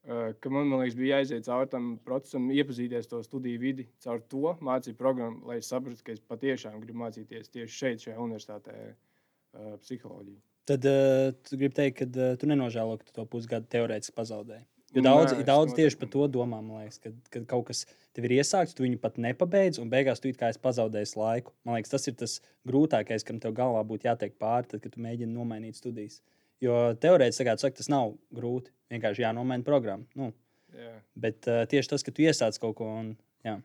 ka 0.09 0.51
man, 0.53 0.71
man 0.71 0.81
liekas, 0.83 0.97
bija 0.97 1.19
jāiziet 1.19 1.45
cauri 1.45 1.69
tam 1.73 1.89
procesam, 2.05 2.49
iepazīties 2.55 3.11
to 3.11 3.21
studiju 3.25 3.61
vidi, 3.61 3.85
caur 4.05 4.23
to 4.33 4.55
mācību 4.65 4.97
programmu, 4.97 5.43
lai 5.51 5.59
saprastu, 5.65 6.07
ka 6.07 6.15
es 6.15 6.23
patiešām 6.25 6.79
gribu 6.81 7.03
mācīties 7.03 7.53
tieši 7.53 7.75
šeit, 7.75 8.07
šajā 8.07 8.17
universitātē, 8.23 8.79
uh, 8.89 9.77
psiholoģiju. 9.85 10.41
Tad 10.69 10.89
uh, 10.89 11.29
tu 11.45 11.61
gribi 11.61 11.77
teikt, 11.77 12.01
ka 12.01 12.09
uh, 12.09 12.41
tu 12.41 12.49
nenožēlo, 12.49 12.97
ka 13.01 13.09
tu 13.09 13.17
to 13.21 13.27
pusgadu 13.29 13.69
teorētiski 13.73 14.17
pazaudēji. 14.17 14.65
Jo 14.97 15.03
Nē, 15.05 15.11
daudz, 15.11 15.33
es 15.37 15.45
daudz 15.45 15.75
tieši 15.77 15.99
noteikti 15.99 16.01
par 16.01 16.11
to 16.15 16.27
domā, 16.33 16.63
man 16.65 16.81
liekas, 16.81 16.97
kad, 17.03 17.17
kad 17.29 17.45
kaut 17.51 17.67
kas 17.69 17.83
tev 18.17 18.25
ir 18.25 18.39
iesākts, 18.39 18.73
tu 18.77 18.87
viņu 18.87 18.97
pat 19.03 19.19
nepabeidz, 19.21 19.77
un 19.83 19.91
beigās 19.93 20.23
tu 20.25 20.33
kā 20.33 20.49
esi 20.49 20.63
pazaudējis 20.65 21.13
laiku. 21.21 21.53
Man 21.69 21.77
liekas, 21.77 21.93
tas 21.93 22.09
ir 22.09 22.17
tas 22.17 22.39
grūtākais, 22.69 23.27
kam 23.29 23.37
tev 23.43 23.53
galvā 23.59 23.83
būtu 23.91 24.09
jātiek 24.09 24.33
pāri, 24.41 24.71
tad, 24.71 24.81
kad 24.81 24.97
tu 24.97 25.05
mēģini 25.05 25.35
nomainīt 25.35 25.77
studijas. 25.77 26.23
Jo 26.65 26.77
teorētiski, 26.99 27.47
kā 27.47 27.55
tu 27.55 27.67
saki, 27.67 27.79
tas 27.79 27.91
nav 27.93 28.17
grūti. 28.35 28.73
Vienkārši 28.91 29.23
jānomaina 29.23 29.67
programma. 29.67 30.09
Nu, 30.19 30.33
Jā. 30.75 30.95
bet 31.15 31.47
uh, 31.47 31.63
tieši 31.71 31.93
tas, 31.93 32.05
ka 32.05 32.15
tu 32.15 32.25
iesāc 32.25 32.57
kaut 32.59 32.79
ko, 32.81 32.89
un 33.03 33.13
jā, 33.47 33.59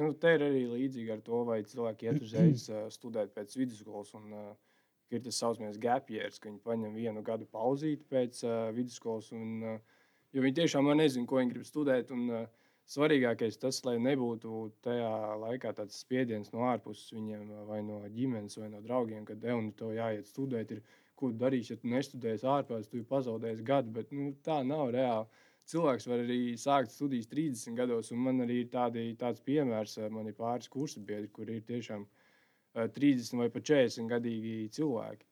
Nu, 0.00 0.14
te 0.16 0.30
ir 0.32 0.42
arī 0.46 0.62
līdzīgi 0.70 1.12
ar 1.12 1.18
to, 1.24 1.42
vai 1.44 1.60
cilvēki 1.66 2.08
iet 2.08 2.22
uzreiz 2.24 2.66
uh, 2.70 2.86
studēt 2.92 3.34
pēc 3.36 3.56
vidusskolas. 3.58 4.14
Un, 4.16 4.30
uh, 4.32 4.78
ir 5.10 5.24
tas 5.24 5.40
saucamais 5.42 5.76
gap 5.82 6.08
years, 6.12 6.38
ka 6.38 6.48
viņi 6.48 6.62
paņem 6.64 6.94
vienu 6.96 7.24
gadu 7.26 7.48
pauzīti 7.50 8.06
pēc 8.08 8.44
uh, 8.46 8.70
vidusskolas. 8.76 9.28
Un, 9.36 9.50
uh, 9.66 10.08
jo 10.32 10.46
viņi 10.46 10.60
tiešām 10.62 10.88
nezina, 10.96 11.26
ko 11.28 11.40
viņi 11.40 11.52
grib 11.56 11.68
studēt. 11.68 12.14
Un, 12.16 12.30
uh, 12.32 12.70
svarīgākais 12.90 13.60
tas, 13.60 13.82
lai 13.86 13.98
nebūtu 14.02 14.64
tajā 14.82 15.10
laikā 15.44 15.74
tāds 15.76 16.00
spiediens 16.02 16.50
no 16.54 16.64
ārpuses 16.70 17.12
viņiem, 17.14 17.44
vai 17.68 17.84
no 17.86 18.00
ģimenes, 18.10 18.56
vai 18.58 18.70
no 18.72 18.80
draugiem, 18.82 19.22
kad 19.28 19.42
tev 19.44 19.60
nu, 19.62 19.92
jāiet 19.94 20.26
studēt. 20.26 20.72
Ir, 20.74 20.80
ko 21.20 21.30
darīsi, 21.44 21.74
ja 21.74 21.80
tu 21.80 21.92
nestudēsi 21.92 22.48
ārpus, 22.48 22.88
tu 22.90 23.04
pazaudēsi 23.08 23.66
gadu. 23.66 23.92
Bet 24.00 24.12
nu, 24.16 24.32
tā 24.46 24.62
nav 24.66 24.90
reāli 24.96 25.28
cilvēks 25.70 26.08
var 26.10 26.22
arī 26.24 26.40
sākt 26.58 26.94
studijas 26.94 27.28
30 27.30 27.78
gados, 27.78 28.10
un 28.14 28.22
man 28.26 28.44
arī 28.44 28.62
ir 28.64 28.70
tādi, 28.72 29.06
tāds 29.20 29.42
piemērs. 29.46 29.98
eh, 30.00 30.10
Man 30.10 30.30
ir 30.30 30.36
pāris 30.38 30.70
kursu 30.70 31.00
biedri, 31.00 31.30
kur 31.32 31.50
ir 31.50 31.62
tiešām 31.66 32.06
eh, 32.06 32.88
30 32.88 33.42
vai 33.42 33.50
pat 33.50 33.68
40 33.72 34.08
gadīgi 34.10 34.70
cilvēki. 34.76 35.26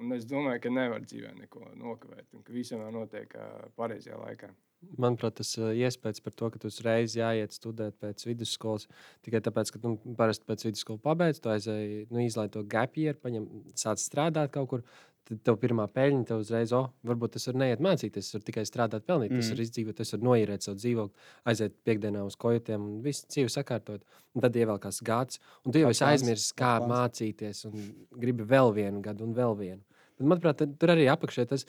Un 0.00 0.12
es 0.16 0.24
domāju, 0.24 0.62
ka 0.64 0.70
nevar 0.72 1.02
dzīvē 1.04 1.34
neko 1.36 1.66
nokavēt, 1.76 2.30
un 2.32 2.42
ka 2.42 2.52
visam 2.52 2.80
jau 2.80 2.92
notiek 2.94 3.34
eh, 3.36 3.48
pareizajā 3.76 4.20
laikā. 4.20 4.52
Manuprāt, 4.98 5.36
tas 5.38 5.52
iespējas 5.54 6.18
par 6.24 6.34
to, 6.34 6.48
ka 6.50 6.58
tu 6.58 6.66
uzreiz 6.66 7.12
jāiet 7.14 7.54
studēt 7.54 7.94
pēc 8.02 8.24
vidusskolas. 8.26 8.88
Tikai 9.22 9.38
tāpēc, 9.46 9.70
ka 9.70 9.80
nu, 9.84 9.92
parasti 10.18 10.48
pēc 10.48 10.64
vidusskolas 10.66 11.04
pabeigts, 11.04 11.38
tu 11.38 11.52
aizēji, 11.52 12.08
nu, 12.10 12.18
izlaiž 12.24 12.50
to 12.56 12.64
gapieru, 12.66 13.14
paņem, 13.22 13.46
sāc 13.78 14.02
strādāt 14.02 14.50
kaut 14.56 14.72
kur. 14.72 14.82
Tad 15.28 15.38
tev 15.46 15.56
pirmā 15.62 15.84
peļņa, 15.86 16.24
tev 16.26 16.40
uzreiz, 16.42 16.72
oh, 16.74 16.88
varbūt 17.06 17.36
tas 17.36 17.46
var 17.46 17.58
neiet 17.62 17.82
mācīties, 17.84 18.26
tas 18.26 18.34
var 18.34 18.42
tikai 18.48 18.64
strādāt, 18.66 19.04
pelnīt, 19.06 19.30
mm. 19.30 19.38
tas 19.38 19.52
var 19.52 19.60
izdzīvot, 19.62 19.96
tas 20.00 20.10
var 20.16 20.24
noīrēt 20.26 20.66
savu 20.66 20.80
dzīvokli, 20.80 21.28
aiziet 21.52 21.76
piekdienā 21.86 22.24
uz 22.26 22.36
kojotiem 22.42 22.88
un 22.88 22.96
visu 23.04 23.28
dzīvi 23.30 23.52
sakārtot. 23.54 24.02
Un 24.34 24.42
tad 24.42 24.56
ievelkās 24.58 24.98
gads, 25.06 25.38
un 25.62 25.74
tu 25.74 25.82
jau 25.82 25.92
esi 25.92 26.02
aizmirsis, 26.08 26.54
kā 26.58 26.72
plāns. 26.80 26.90
mācīties, 26.90 27.62
un 27.68 27.86
gribi 28.24 28.46
vēl 28.48 28.74
vienu 28.74 29.02
gadu 29.04 29.28
un 29.28 29.36
vēl 29.36 29.54
vienu. 29.58 30.00
Bet, 30.16 30.26
manuprāt, 30.26 30.64
tur 30.80 30.94
arī 30.94 31.06
apakšē 31.12 31.46
tas, 31.52 31.66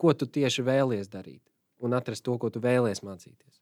ko 0.00 0.14
tu 0.16 0.30
tieši 0.30 0.64
vēlies 0.64 1.12
darīt 1.12 1.42
un 1.84 1.92
atrast 1.98 2.24
to, 2.24 2.38
ko 2.40 2.50
tu 2.54 2.62
vēlies 2.64 3.04
mācīties. 3.04 3.60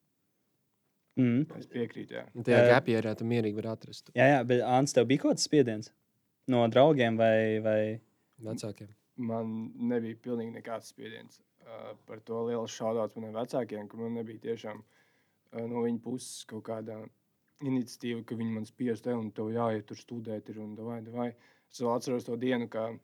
mm. 1.19 1.59
Es 1.59 1.69
piekrītu. 1.69 2.15
Jā. 2.21 2.25
Tajā 2.39 2.63
Eh, 2.63 2.71
gapierā 2.77 3.17
tu 3.19 3.27
mierīgi 3.29 3.59
vari 3.59 3.73
atrast 3.73 4.13
jā, 4.15 4.29
jā, 4.37 4.41
bet 4.49 4.63
Ants, 4.65 4.95
tev 4.97 5.09
bija 5.11 5.25
kaut 5.25 5.35
kāds 5.35 5.49
spiediens 5.49 5.93
no 6.49 6.65
draugiem 6.69 7.19
vai. 7.21 7.61
vai... 7.65 7.81
vecākiem. 8.43 8.89
Man 9.21 9.73
nebija 9.77 10.17
pilnīgi 10.25 10.55
nekāds 10.55 10.93
spiediens 10.93 11.41
uh, 11.67 11.93
par 12.09 12.23
to 12.25 12.45
lielu 12.49 12.69
šaudāts 12.71 13.19
maniem 13.19 13.35
vecākiem, 13.37 13.89
ka 13.89 13.99
man 14.01 14.15
nebija 14.17 14.41
tiešām 14.47 14.81
uh, 14.81 15.65
no 15.69 15.83
viņa 15.85 16.01
puses 16.05 16.47
kaut 16.49 16.65
kāda 16.71 17.03
iniciatīva, 17.63 18.23
ka 18.27 18.39
viņi 18.39 18.55
man 18.57 18.67
spiež 18.67 19.03
te 19.05 19.15
un 19.15 19.31
tev 19.37 19.53
jāiet 19.53 19.87
tur 19.87 20.01
studēt. 20.01 20.49
Ir, 20.51 20.63
un, 20.65 20.75
davai, 20.79 21.03
davai. 21.05 21.29
Es 21.71 21.83
vēl 21.83 21.93
atceros 21.95 22.27
to 22.27 22.39
dienu, 22.41 22.69
kad 22.73 22.97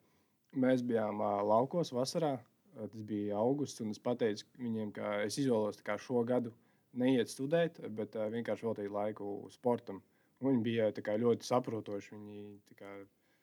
mēs 0.57 0.85
bijām 0.87 1.21
uh, 1.21 1.43
laukos 1.47 1.93
vasarā. 1.95 2.39
Uh, 2.75 2.87
tas 2.87 3.05
bija 3.13 3.37
augusts, 3.39 3.85
un 3.85 3.93
es 3.93 4.01
pateicu 4.03 4.49
viņiem, 4.63 4.95
ka 4.97 5.19
es 5.27 5.39
izvēlos 5.43 5.85
kā 5.85 5.99
šo 6.01 6.25
gadu 6.29 6.55
neiet 6.99 7.31
studēt, 7.31 7.83
bet 8.01 8.17
uh, 8.17 8.31
vienkārši 8.33 8.67
veltīt 8.67 8.95
laiku 8.95 9.43
sportam. 9.53 10.01
Un 10.41 10.53
Viņi 10.53 10.63
bija 10.63 10.91
kā, 11.03 11.17
ļoti 11.19 11.47
saprotoši. 11.47 12.15
Viņi 12.15 12.43
tā 12.79 12.93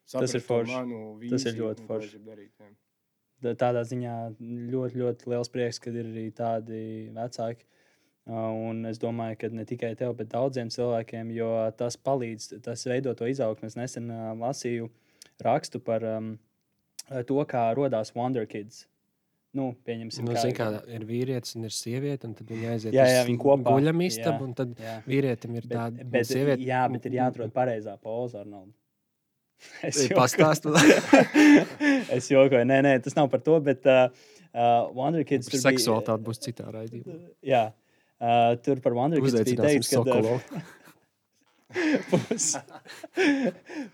kā, 0.06 0.20
Tas 0.22 0.34
ir 0.38 0.42
forši. 0.46 0.72
manu 0.72 1.30
Tas 1.30 1.46
ir 1.46 1.54
ļoti 1.60 1.86
forši. 1.88 2.20
Darīt. 2.26 2.52
Tā- 3.44 3.56
Tādā 3.56 3.82
ziņā 3.86 4.14
ļoti, 4.72 4.96
ļoti 5.02 5.28
liels 5.28 5.50
prieks, 5.50 5.80
ka 5.80 5.90
ir 5.92 6.06
arī 6.06 6.32
tādi 6.34 7.12
vecāki. 7.14 7.64
Un 8.28 8.86
es 8.90 8.98
domāju, 8.98 9.38
ka 9.38 9.50
ne 9.50 9.66
tikai 9.66 9.96
tev, 9.96 10.16
bet 10.18 10.30
daudziem 10.30 10.70
cilvēkiem, 10.74 11.32
jo 11.36 11.50
tas 11.78 11.96
palīdz, 11.98 12.62
tas 12.64 12.84
veido 12.86 13.14
to 13.16 13.26
izaugsmu. 13.30 13.66
Es 13.66 13.76
nesen 13.76 14.08
lasīju 14.40 14.90
rakstu 15.46 15.80
par 15.84 16.04
um, 16.04 16.40
to, 17.28 17.38
kā 17.46 17.68
radās 17.78 18.16
Wonder 18.16 18.48
Kids. 18.48 18.88
Nu, 19.54 19.76
pieņemsim, 19.86 20.26
Nu, 20.26 20.34
zin, 20.36 20.52
kā, 20.58 20.84
ir 20.92 21.06
vīrietis 21.08 21.56
un 21.56 21.64
ir 21.64 21.70
sieviete, 21.72 22.26
un 22.28 22.34
tad 22.36 22.48
viņi 22.48 22.66
aiziet 22.74 22.94
Jā, 22.98 23.04
uz 23.06 23.12
jā, 23.14 23.22
viņi 23.30 23.40
kopā. 23.40 23.72
guļam 23.78 24.02
Jā. 24.02 24.08
istabu, 24.10 24.44
un 24.44 24.54
tad 24.54 24.74
Jā. 24.76 24.96
vīrietim 25.06 25.54
ir 25.56 25.62
Bet, 25.70 25.78
tāda 25.78 26.10
bet, 26.12 26.26
sieviete. 26.28 26.66
jā, 26.66 26.82
bet 26.92 27.06
ir 27.06 27.12
jāatrod 27.12 27.54
pareizā 27.56 27.94
poza, 28.02 28.42
Arnold. 28.42 28.74
Es 29.90 30.00
pastāstu. 30.14 30.74
es 32.16 32.30
jokoju, 32.32 32.64
nē, 32.68 32.80
nē, 32.86 32.96
tas 33.06 33.18
nav 33.18 33.30
par 33.34 33.44
to, 33.46 33.58
bet 33.64 33.86
uh, 33.90 34.08
uh, 34.54 34.88
Wonder 34.96 35.26
Kids 35.28 35.50
tur 35.50 35.60
bija- 35.60 35.76
Seksualitāte 35.76 36.26
būs 36.26 36.42
citā 36.44 36.70
raidījumā. 36.74 37.20
Jā, 37.46 37.68
uh, 38.20 38.56
tur 38.66 38.82
par 38.84 38.98
Wonder 38.98 39.22
Kids 39.24 39.38
bija 39.42 39.70
teikts, 39.70 39.94
ka 39.94 40.02
uh, 40.02 40.10
Sokolovu. 40.10 40.66
puse, 42.12 42.60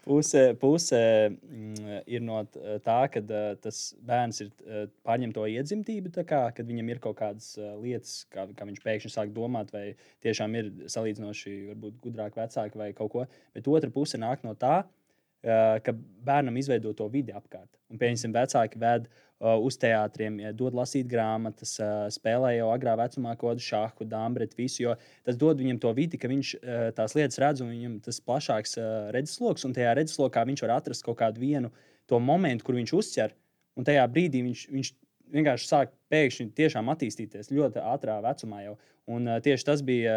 puse, 0.04 0.42
puse 0.60 1.00
mm, 1.32 2.02
ir 2.14 2.22
no 2.22 2.42
tā, 2.86 2.98
ka 3.14 3.24
uh, 3.24 3.54
tas 3.64 3.80
bērns 4.06 4.44
ir 4.44 4.52
uh, 4.52 4.86
pārņem 5.08 5.34
to 5.34 5.48
iedzimtību, 5.50 6.14
kā, 6.28 6.44
kad 6.58 6.68
viņam 6.68 6.92
ir 6.94 7.02
kaut 7.04 7.18
kādas 7.24 7.54
lietas, 7.82 8.22
kā, 8.34 8.46
kā 8.58 8.68
viņš 8.70 8.82
pēkšņi 8.86 9.14
sāk 9.16 9.34
domāt, 9.36 9.74
vai 9.74 9.94
tiešām 10.26 10.58
ir 10.60 10.74
salīdzinoši 10.92 11.60
varbūt, 11.72 12.02
gudrāk 12.06 12.38
vecāki 12.38 12.84
vai 12.84 12.92
kaut 12.98 13.16
ko. 13.16 13.30
Bet 13.56 13.72
otra 13.72 13.90
puse 13.94 14.20
nāk 14.22 14.46
no 14.46 14.54
tā, 14.60 14.82
uh, 14.84 14.98
ka 15.42 15.94
bērnam 16.26 16.58
izveido 16.58 16.94
to 16.94 17.08
vidi 17.10 17.34
apkārt. 17.34 17.70
Un, 17.90 17.98
pieņemsim, 18.00 18.34
vecāki 18.36 18.80
ved 18.82 19.08
uh, 19.08 19.58
uz 19.58 19.78
teātriem, 19.82 20.38
ja, 20.44 20.52
dod 20.56 20.76
lasīt 20.78 21.10
grāmatas, 21.10 21.74
uh, 21.82 22.06
spēlē 22.14 22.54
jau 22.60 22.70
agrā 22.72 22.94
vecumā 23.00 23.34
kaut 23.34 23.56
kādu 23.56 23.66
šāhu, 23.66 24.08
dāmbret, 24.12 24.54
visu. 24.58 24.84
Jo 24.86 24.96
tas 25.26 25.40
dod 25.42 25.62
viņam 25.64 25.82
to 25.82 25.94
vidi, 25.98 26.20
ka 26.22 26.30
viņš 26.32 26.54
uh, 26.60 26.84
tās 26.98 27.18
lietas 27.18 27.42
redz, 27.42 27.64
un 27.66 27.72
viņam 27.74 27.98
tas 28.06 28.22
plašāks 28.22 28.78
redzesloks, 29.16 29.66
un 29.66 29.74
tajā 29.78 29.96
redzeslokā 29.98 30.46
viņš 30.48 30.66
var 30.68 30.76
atrast 30.78 31.06
kaut 31.08 31.18
kādu 31.24 31.42
vienu 31.42 31.74
to 32.10 32.20
momentu, 32.22 32.68
kur 32.68 32.78
viņš 32.78 32.94
uztver. 33.00 33.34
Un 33.80 33.88
tajā 33.88 34.04
brīdī 34.12 34.44
viņš, 34.46 34.68
viņš 34.70 34.94
vienkārši 35.32 35.68
sāk 35.68 35.96
pēkšņi 36.12 36.52
tiešām 36.54 36.92
attīstīties 36.92 37.50
ļoti 37.56 37.82
ātrā 37.82 38.20
vecumā. 38.22 38.62
Jau. 38.68 38.78
Un, 39.10 39.26
tieši 39.42 39.66
tas 39.66 39.82
bija 39.84 40.14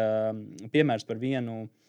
piemērs 0.71 1.07
par 1.07 1.17
vienu, 1.17 1.63
uh, 1.63 1.84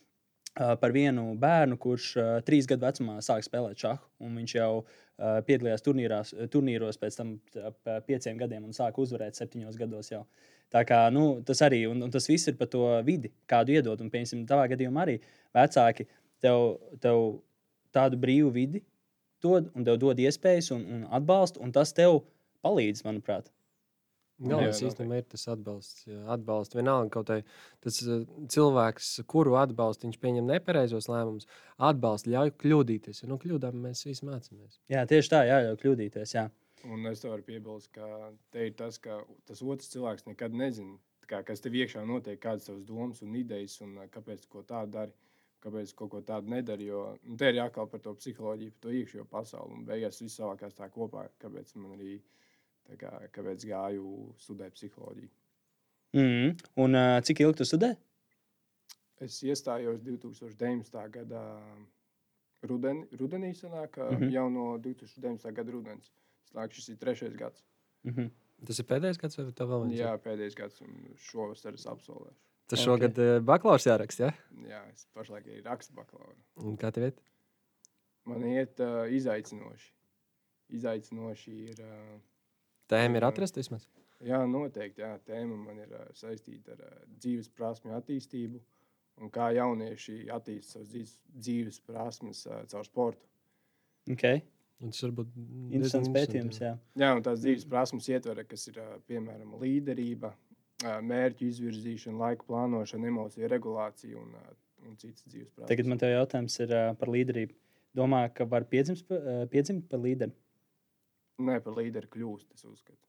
par 0.56 0.92
vienu 0.94 1.34
bērnu, 1.40 1.76
kurš 1.80 2.12
trīs 2.46 2.68
gadu 2.68 2.86
vecumā 2.86 3.18
sāk 3.24 3.44
spēlēt 3.44 3.82
šāhu. 3.82 4.00
un 4.24 4.36
Viņš 4.40 4.54
jau 4.56 4.70
piedalījās 5.46 5.84
turnīrās, 5.84 6.34
turnīros 6.52 7.00
pēc 7.00 7.18
tam 7.18 7.34
pieciem 8.08 8.38
gadiem 8.40 8.64
un 8.64 8.76
sāk 8.76 8.98
uzvarēt 9.00 9.36
septiņos 9.36 9.78
gados. 9.80 10.10
Jau. 10.12 10.24
Tā 10.72 10.82
kā, 10.88 11.04
nu, 11.14 11.42
tas 11.46 11.60
arī 11.62 11.84
un, 11.90 12.02
un 12.02 12.12
tas 12.12 12.26
viss 12.28 12.48
ir 12.50 12.56
par 12.58 12.70
to 12.72 12.84
vidi, 13.06 13.32
kādu 13.48 13.76
iedod. 13.76 14.00
Un, 14.02 14.10
piemēram, 14.12 14.46
tavā 14.48 14.66
gadījumā 14.72 15.04
arī 15.06 15.18
vecāki 15.56 16.08
tev, 16.42 16.78
tev 17.00 17.22
tādu 17.94 18.20
brīvu 18.20 18.52
vidi 18.54 18.82
dod 19.44 19.68
un 19.76 19.84
tev 19.86 20.00
dod 20.00 20.20
iespējas 20.20 20.72
un, 20.74 20.86
un 20.96 21.04
atbalstu, 21.14 21.62
un 21.62 21.72
tas 21.72 21.92
tev 21.96 22.22
palīdz, 22.64 23.04
manuprāt. 23.06 23.52
Galvenais 24.36 24.82
Jā, 24.82 24.90
īstenībā 24.90 25.16
ir 25.22 25.24
tas 25.32 25.46
atbalsts. 25.48 26.02
jā, 26.04 26.18
Atbalsts 26.34 26.76
vienalga 26.76 27.08
kaut 27.14 27.30
vai 27.32 27.38
tas 27.80 28.02
uh, 28.04 28.26
cilvēks, 28.52 29.08
kuru 29.32 29.54
atbalsta, 29.56 30.04
viņš 30.04 30.18
pieņem 30.20 30.50
nepareizos 30.50 31.08
lēmumus, 31.08 31.48
atbalsta, 31.80 32.30
ļauj 32.34 32.52
kļūdīties. 32.60 33.22
Jo 33.22 33.30
no 33.30 33.38
kļūdām 33.40 33.78
mēs 33.86 34.04
visi 34.04 34.28
mācāmies. 34.28 34.76
Jā, 34.92 35.06
tieši 35.08 35.32
tā, 35.32 35.40
jāļauj 35.48 35.78
kļūdīties. 35.80 36.34
Jā. 36.36 36.44
Un 36.84 37.08
es 37.08 37.24
varu 37.24 37.42
piebilst, 37.48 37.88
ka 37.96 38.10
te 38.52 38.68
ir 38.68 38.76
tas, 38.76 39.00
ka 39.00 39.22
tas 39.48 39.64
otrs 39.64 39.88
cilvēks 39.94 40.28
nekad 40.28 40.52
nezina, 40.54 40.98
kā, 41.26 41.40
kas 41.42 41.64
tev 41.64 41.74
iekšā 41.80 42.04
notiek, 42.06 42.38
kādas 42.38 42.68
tavas 42.68 42.84
domas 42.86 43.24
un 43.24 43.34
idejas, 43.40 43.80
un 43.82 43.96
ā, 44.04 44.06
kāpēc 44.12 44.44
tu 44.44 44.52
ko 44.52 44.62
tādu 44.68 44.92
dari, 45.00 45.16
kāpēc 45.64 45.96
kaut 45.96 46.12
ko 46.12 46.20
tādu 46.28 46.52
nedari. 46.52 46.92
Jo 46.92 47.16
nu, 47.24 47.40
te 47.40 47.48
ir 47.48 47.62
jākal 47.62 47.88
par 47.90 48.04
to 48.04 48.12
psiholoģiju, 48.20 48.76
par 48.76 48.84
to 48.84 48.94
iekšējo 49.00 49.24
pasauli. 49.32 49.80
Un 49.80 49.88
beigās 49.88 50.20
viss 50.22 50.36
savākās 50.38 50.76
tā 50.76 50.92
kopā, 50.92 51.24
kāpēc 51.42 51.72
man 51.80 51.96
arī 51.96 52.18
tā 52.20 52.36
kā, 53.00 53.12
kāpēc 53.34 53.66
gāju 53.66 54.32
studēt 54.38 54.76
psiholoģiju. 54.78 55.30
Mm. 56.16 56.56
Un 56.82 56.96
uh, 56.96 57.18
cik 57.26 57.42
ilgi 57.44 57.60
tu 57.60 57.66
studē? 57.68 57.92
Es 59.20 59.38
iestājos 59.42 60.00
2019. 60.04 60.96
gada 61.12 61.42
rudenī, 62.68 63.06
rudenī 63.16 63.52
sanāk, 63.56 63.96
mm 63.96 64.16
-hmm. 64.16 64.32
jau 64.32 64.48
no 64.50 64.66
2019. 64.78 65.52
gada 65.52 65.72
rudens. 65.72 66.12
Slāk, 66.50 66.72
šis 66.72 66.88
ir 66.88 66.96
trešais 66.96 67.36
gads. 67.36 67.64
Mm 68.04 68.12
-hmm. 68.12 68.30
Tas 68.66 68.78
ir 68.78 68.84
pēdējais 68.84 69.18
gads, 69.20 69.36
vai 69.36 69.52
tev 69.52 69.68
vēl 69.68 69.86
viens? 69.86 70.00
Jā, 70.00 70.18
pēdējais 70.18 70.54
gads, 70.56 70.80
un 70.80 71.14
šovasar 71.16 71.74
es 71.74 71.86
absolvēšu. 71.86 72.42
Tas 72.66 72.80
šogad 72.80 73.10
okay. 73.10 73.40
bakalaurs 73.40 73.86
jāraksta. 73.86 74.24
Ja? 74.24 74.32
Jā, 74.68 74.92
es 74.92 75.06
pašlaik 75.14 75.46
arī 75.46 75.62
rakstu 75.64 75.94
bakalauru. 75.94 76.38
Un 76.56 76.76
Kā 76.76 76.90
tev 76.92 77.04
iet? 77.04 77.20
Man 78.24 78.42
iet 78.42 78.80
uh, 78.80 79.06
izaicinoši. 79.10 79.92
Izaicinoši 80.68 81.50
ir. 81.50 81.80
Uh, 81.80 82.20
Tēma 82.90 83.18
ir 83.18 83.26
Jā. 83.26 83.30
atrast 83.32 83.58
vismaz. 83.58 83.86
jā, 84.24 84.40
noteikti. 84.48 85.02
Jā, 85.02 85.16
tēma 85.26 85.56
man 85.58 85.82
ir 85.82 85.92
uh, 85.92 86.08
saistīta 86.16 86.76
ar 86.76 86.82
uh, 86.86 86.98
dzīves 87.18 87.50
prasmju 87.56 87.94
attīstību 87.98 88.60
un 89.22 89.32
kā 89.32 89.48
jaunieši 89.56 90.26
attīstīja 90.32 90.70
savas 90.70 90.90
dzīves, 90.92 91.14
dzīves 91.34 91.80
prasmes 91.88 92.44
uh, 92.46 92.62
caur 92.70 92.86
sportu. 92.86 93.26
Okay. 94.12 94.42
Un 94.84 94.92
tas 94.92 95.02
varbūt 95.06 95.30
Interesants 95.34 95.94
diezgan 96.04 96.14
pētījums. 96.14 96.60
Jā. 96.60 96.74
Jā, 97.00 97.12
un 97.16 97.22
tās 97.24 97.40
dzīves 97.40 97.64
prasmes 97.70 98.08
ietver, 98.12 98.42
kas 98.44 98.66
ir 98.68 98.76
piemēram 99.08 99.54
līderība, 99.56 100.34
mērķu 100.84 101.46
izvirzīšana, 101.46 102.18
laika 102.20 102.44
plānošana, 102.44 103.08
emociju 103.08 103.48
regulācija 103.48 104.20
un, 104.20 104.34
un 104.84 104.98
citas 105.00 105.24
dzīves 105.24 105.48
prasmes. 105.54 105.70
Tagad 105.70 105.88
man 105.88 106.02
te 106.02 106.10
jautājums 106.12 106.58
ir 106.60 106.74
par 107.00 107.08
līderību. 107.14 107.56
Domā, 107.96 108.26
ka 108.36 108.44
var 108.44 108.66
piedzimt, 108.68 109.08
piedzimt 109.48 109.88
par 109.88 110.04
līderi. 110.04 110.36
Nē, 111.42 111.58
par 111.64 111.76
līderi 111.76 112.08
kļūst, 112.12 112.48
es 112.56 112.64
uzskatu. 112.64 113.00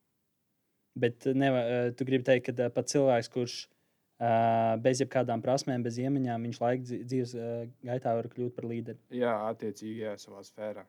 Bet 0.97 1.27
uh, 1.29 1.37
neva, 1.37 1.63
uh, 1.63 1.89
tu 1.95 2.07
gribi 2.07 2.25
teikt, 2.27 2.49
ka 2.49 2.67
uh, 2.67 2.73
pat 2.73 2.89
cilvēks, 2.91 3.29
kurš 3.31 3.55
uh, 3.63 4.75
bez 4.83 5.01
jebkādām 5.03 5.43
prasmēm, 5.45 5.85
bez 5.85 5.99
iemaņām, 6.01 6.47
viņš 6.49 6.61
laika 6.63 6.99
dzīves 7.07 7.33
uh, 7.37 7.65
gaitā 7.87 8.15
var 8.17 8.29
kļūt 8.33 8.55
par 8.57 8.67
līderi. 8.67 8.99
Jā, 9.15 9.33
attiecīgi, 9.53 10.03
jā, 10.07 10.15
savā 10.21 10.43
sfērā. 10.47 10.83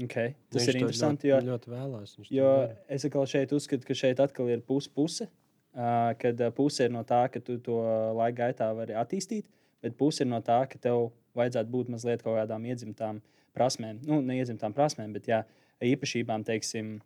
Okay. 0.00 0.34
Tas 0.48 0.62
Viņš 0.62 0.68
ir 0.68 0.76
to 0.76 0.80
interesanti. 0.80 1.30
Ļoti, 1.30 1.46
Jo, 1.46 1.52
ļoti 1.52 1.72
vēlās. 1.74 2.12
Jo 2.32 2.50
es 2.88 3.04
atkal 3.04 3.26
šeit 3.28 3.52
uzskatu, 3.52 3.84
ka 3.88 3.96
šeit 3.98 4.22
atkal 4.22 4.48
ir 4.52 4.62
puse 4.64 4.92
puse. 4.94 5.26
Uh, 5.70 6.10
kad 6.18 6.40
uh, 6.40 6.50
puse 6.54 6.86
ir 6.86 6.94
no 6.94 7.02
tā, 7.06 7.24
ka 7.30 7.42
tu 7.44 7.58
to 7.62 7.78
laika 8.18 8.46
gaitā 8.46 8.70
vari 8.74 8.96
attīstīt, 8.98 9.46
bet 9.84 9.94
puse 9.98 10.24
ir 10.24 10.30
no 10.30 10.40
tā, 10.42 10.64
ka 10.70 10.80
tev 10.82 11.10
vajadzētu 11.38 11.70
būt 11.70 11.92
mazliet 11.94 12.24
kaut 12.24 12.40
kādām 12.40 12.64
iedzimtām 12.66 13.20
prasmēm. 13.54 14.00
Nu, 14.06 14.18
ne 14.24 14.40
iedzimtām 14.40 14.74
prasmēm, 14.74 15.12
bet 15.14 15.28
jā, 15.30 15.44
īpašībām, 15.84 16.44
teiksim, 16.48 16.98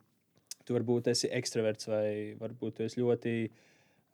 tu 0.65 0.77
varbūt 0.77 1.13
esi 1.13 1.31
ekstraverts 1.33 1.91
vai 1.91 2.09
varbūt 2.41 2.79
tu 2.79 2.89
esi 2.89 3.03
ļoti. 3.03 3.37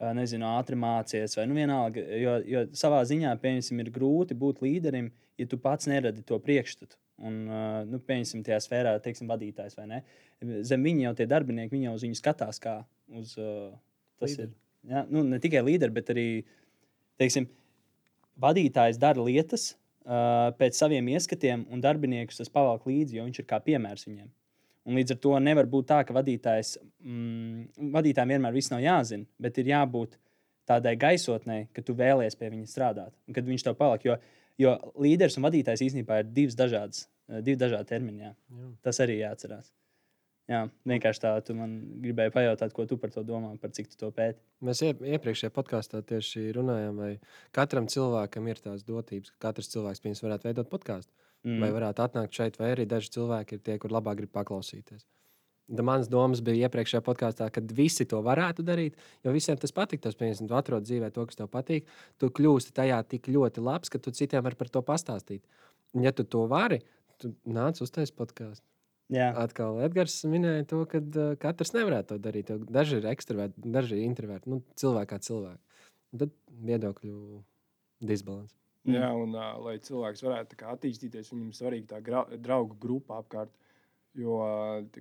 Nezinu, 0.01 0.47
ātri 0.57 0.79
mācīties, 0.81 1.35
vai 1.37 1.43
nu 1.45 1.53
vienalga. 1.59 2.01
Jo, 2.17 2.39
jo 2.49 2.61
savā 2.73 3.03
ziņā, 3.05 3.35
piemēram, 3.43 3.83
ir 3.83 3.91
grūti 3.93 4.33
būt 4.33 4.63
līderim, 4.65 5.11
ja 5.37 5.45
tu 5.45 5.59
pats 5.61 5.91
neradi 5.93 6.25
to 6.25 6.39
priekšstatu. 6.41 6.97
Un, 7.21 7.43
nu, 7.85 8.01
piemēram, 8.09 8.41
tajā 8.47 8.63
sfērā, 8.65 8.95
teiksim, 9.05 9.29
vadītājs 9.29 9.77
vai 9.77 9.85
ne 9.91 9.99
zem 10.41 10.85
viņa 10.85 11.09
jau 11.09 11.15
tie 11.19 11.27
darbinieki, 11.29 11.75
viņi 11.75 11.89
jau 11.89 11.95
uz 11.97 12.05
viņu 12.07 12.19
skatās 12.19 12.61
kā 12.63 12.81
uz 13.17 13.35
tas 13.37 14.33
Līderi. 14.33 14.49
ir. 14.49 14.55
Ja? 14.91 15.05
Nu, 15.11 15.25
ne 15.27 15.41
tikai 15.43 15.63
līderi, 15.67 15.95
bet 15.97 16.13
arī 16.13 16.27
teiksim, 17.21 17.49
vadītājs 18.41 19.01
dara 19.01 19.21
lietas 19.25 19.73
uh, 19.75 20.51
pēc 20.57 20.79
saviem 20.79 21.11
ieskatiem, 21.13 21.67
un 21.73 21.85
darbiniekus 21.85 22.41
tas 22.41 22.53
pavalk 22.53 22.87
līdzi, 22.89 23.19
jo 23.19 23.27
viņš 23.29 23.43
ir 23.43 23.49
kā 23.49 23.61
piemērs 23.65 24.07
viņiem. 24.09 24.31
Un 24.89 24.97
līdz 24.97 25.15
ar 25.15 25.19
to 25.21 25.35
nevar 25.45 25.69
būt 25.69 25.91
tā, 25.91 26.01
ka 26.09 26.15
vadītājs, 26.17 26.79
mm, 27.05 27.91
vadītājiem 27.93 28.35
vienmēr 28.35 28.55
viss 28.57 28.73
nav 28.73 28.81
jāzina, 28.81 29.27
bet 29.39 29.59
ir 29.61 29.73
jābūt 29.75 30.17
tādai 30.71 30.95
gaisotnei, 31.01 31.67
ka 31.77 31.83
tu 31.85 31.95
vēlies 31.99 32.39
pie 32.39 32.49
viņa 32.53 32.71
strādāt, 32.71 33.13
un 33.29 33.37
kad 33.37 33.45
viņš 33.49 33.67
tev 33.67 33.77
paliek. 33.77 34.07
Jo, 34.07 34.17
jo 34.61 34.77
līderis 35.03 35.37
un 35.37 35.45
vadītājs 35.49 35.85
īstenībā 35.89 36.23
ir 36.23 36.33
divas 36.33 36.57
dažādas, 36.57 37.05
uh, 37.29 37.43
divi 37.45 37.61
dažādi 37.61 37.93
termini. 37.93 38.25
Jā. 38.25 38.33
Jā. 38.57 38.73
Tas 38.89 39.03
arī 39.05 39.21
jāatcerās. 39.21 39.71
Jā, 40.51 40.65
vienkārši 40.91 41.23
tā, 41.23 41.31
tu 41.47 41.55
man 41.55 41.77
gribēji 42.03 42.33
pajautāt, 42.35 42.73
ko 42.75 42.83
tu 42.91 42.97
par 42.99 43.13
to 43.15 43.23
domā, 43.23 43.53
par 43.63 43.71
cik 43.71 43.93
tu 43.93 43.99
to 44.01 44.09
pēti. 44.11 44.41
Mēs 44.67 44.81
ie- 44.83 44.97
iepriekšējā 45.15 45.53
podkāstā 45.55 46.01
tieši 46.03 46.49
runājām, 46.57 46.97
vai 46.99 47.11
katram 47.55 47.87
cilvēkam 47.87 48.49
ir 48.51 48.59
tās 48.65 48.83
dotības, 48.83 49.31
ka 49.37 49.51
katrs 49.51 49.71
cilvēks 49.71 50.03
pirms 50.03 50.23
varētu 50.25 50.49
veidot 50.49 50.73
podkāstu. 50.73 51.13
Mm. 51.47 51.63
Vai 51.63 51.71
varētu 51.73 52.05
atnākt 52.05 52.37
šeit, 52.37 52.59
vai 52.61 52.75
arī 52.75 52.85
daži 52.89 53.15
cilvēki 53.15 53.57
ir 53.57 53.65
tie, 53.65 53.79
kur 53.81 53.95
labāk 53.95 54.19
grib 54.19 54.33
paklausīties. 54.35 55.07
Da 55.71 55.85
mans 55.87 56.09
domas 56.11 56.43
bija 56.43 56.67
iepriekšējā 56.67 57.01
podkāstā, 57.07 57.47
kad 57.55 57.71
visi 57.73 58.05
to 58.11 58.19
varētu 58.27 58.65
darīt, 58.67 58.97
jo 59.25 59.33
visiem 59.33 59.59
tas 59.61 59.73
patīk. 59.73 60.03
Tas, 60.03 60.17
piemēram, 60.19 60.49
tu 60.51 60.57
atrod 60.59 60.85
dzīvē 60.85 61.13
to, 61.15 61.25
kas 61.31 61.39
tev 61.39 61.49
patīk. 61.53 61.87
Tu 62.19 62.31
kļūsti 62.37 62.75
tajā 62.77 62.99
tik 63.13 63.31
ļoti 63.31 63.63
labs, 63.63 63.93
ka 63.93 64.03
tu 64.03 64.11
citiem 64.11 64.43
vari 64.45 64.59
par 64.59 64.73
to 64.75 64.83
pastāstīt. 64.85 65.45
Un, 65.95 66.03
ja 66.05 66.13
tu 66.13 66.27
to 66.27 66.43
vari, 66.51 66.81
tu 67.23 67.33
nāc 67.47 67.79
uztaisīt 67.85 68.19
podkāstu. 68.19 68.67
Jā, 69.11 69.31
Atkal 69.43 69.81
Edgars 69.83 70.21
minēja 70.31 70.67
to, 70.71 70.85
ka 70.91 71.01
uh, 71.03 71.33
katrs 71.43 71.73
nevarētu 71.75 72.15
to 72.15 72.23
darīt. 72.23 72.53
Daži 72.71 73.01
ir 73.01 73.09
ekstraverti, 73.11 73.63
daži 73.75 73.97
ir 73.97 74.07
introverti. 74.07 74.51
Nu, 74.53 74.61
cilvēki 74.79 75.11
kā 75.11 75.19
cilvēki. 75.27 75.87
Un 76.11 76.23
Tad 76.23 76.35
viedokļu 76.67 77.17
disbalans. 78.07 78.60
Mm. 78.89 78.95
Jā, 78.97 79.09
un 79.13 79.35
uh, 79.37 79.51
lai 79.61 79.75
cilvēks 79.85 80.23
varētu 80.25 80.57
kā, 80.61 80.71
attīstīties, 80.73 81.33
viņam 81.35 81.51
ir 81.51 81.57
svarīga 81.59 81.99
tā 81.99 82.39
draugu 82.41 82.79
grupa 82.81 83.19
apkārt. 83.21 83.53
Jo 84.17 84.39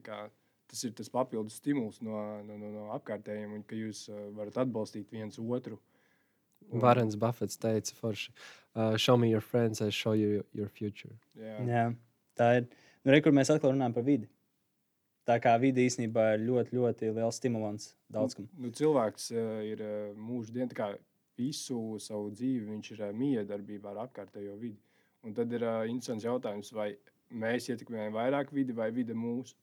kā, 0.05 0.25
tas 0.69 0.81
ir 0.85 0.91
tas 0.97 1.09
papildus 1.09 1.57
stimuls 1.61 2.01
no, 2.05 2.19
no, 2.45 2.57
no, 2.59 2.71
no 2.73 2.89
apkārtējiem, 2.97 3.55
un 3.55 3.63
ka 3.65 3.79
jūs 3.79 4.03
uh, 4.11 4.27
varat 4.35 4.59
atbalstīt 4.65 5.13
viens 5.15 5.39
otru. 5.39 5.79
Un- 6.69 6.83
Varens 6.83 7.15
Buffets 7.17 7.57
teica, 7.57 7.95
forši, 7.97 8.33
uh, 8.75 8.97
show 8.97 9.15
me 9.17 9.31
your 9.31 9.41
friends, 9.41 9.81
I 9.81 9.89
show 9.95 10.13
you 10.13 10.43
your 10.53 10.67
future. 10.67 11.15
Jā, 11.39 11.55
jā. 11.65 11.85
tā 12.37 12.51
ir. 12.59 12.67
Nu, 13.05 13.15
re, 13.15 13.23
kur 13.23 13.33
mēs 13.33 13.49
atkal 13.53 13.71
runājam 13.71 13.95
par 13.95 14.05
vidi. 14.05 14.27
Tā 15.29 15.37
kā 15.41 15.53
vide 15.61 15.85
īstenībā 15.85 16.33
ir 16.35 16.43
ļoti, 16.43 16.75
ļoti 16.75 17.09
liels 17.15 17.37
stimulants 17.37 17.93
daudzkam. 18.11 18.47
Nu, 18.59 18.73
cilvēks 18.75 19.31
uh, 19.31 19.59
ir 19.65 19.81
uh, 19.85 19.95
mūža 20.17 20.55
dienā, 20.55 20.75
kā 20.75 20.91
visu 21.39 21.79
savu 22.03 22.29
dzīvi 22.35 22.67
viņš 22.73 22.91
ir 22.95 23.05
uh, 23.07 23.13
miedarbībā 23.15 23.93
ar 23.95 24.03
apkārtējo 24.05 24.57
vidi. 24.59 24.79
Un 25.25 25.33
tad 25.35 25.51
ir 25.55 25.65
uh, 25.67 25.81
interesants 25.89 26.27
jautājums, 26.27 26.69
vai 26.75 26.91
mēs 27.31 27.71
ietekmējam 27.73 28.15
vairāk 28.15 28.53
vidi 28.55 28.75
vai 28.75 28.91
vide 28.95 29.15
mūsu. 29.17 29.55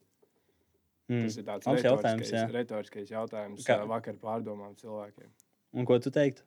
Mm. 1.06 1.22
Tas 1.22 1.36
ir 1.38 1.44
tāds 1.46 1.68
Labs 1.70 1.84
jautājums, 1.86 2.26
retoriskais, 2.26 2.54
retoriskais 2.56 3.10
jautājums 3.14 3.66
Kā- 3.66 3.78
Kā? 3.78 3.86
vakar 3.92 4.16
pārdomām 4.18 4.74
cilvēkiem. 4.80 5.28
Un 5.78 5.86
ko 5.86 6.00
tu 6.02 6.10
teiktu? 6.10 6.42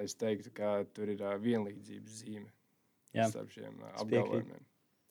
Es 0.00 0.16
teiktu, 0.18 0.50
ka 0.56 0.80
tur 0.96 1.12
ir 1.12 1.20
uh, 1.22 1.36
vienlīdzības 1.40 2.18
zīme 2.22 2.48
Jā. 3.14 3.28
starp 3.30 3.52
šiem 3.54 3.76
uh, 3.84 3.92
apgalvojumiem. 4.00 4.64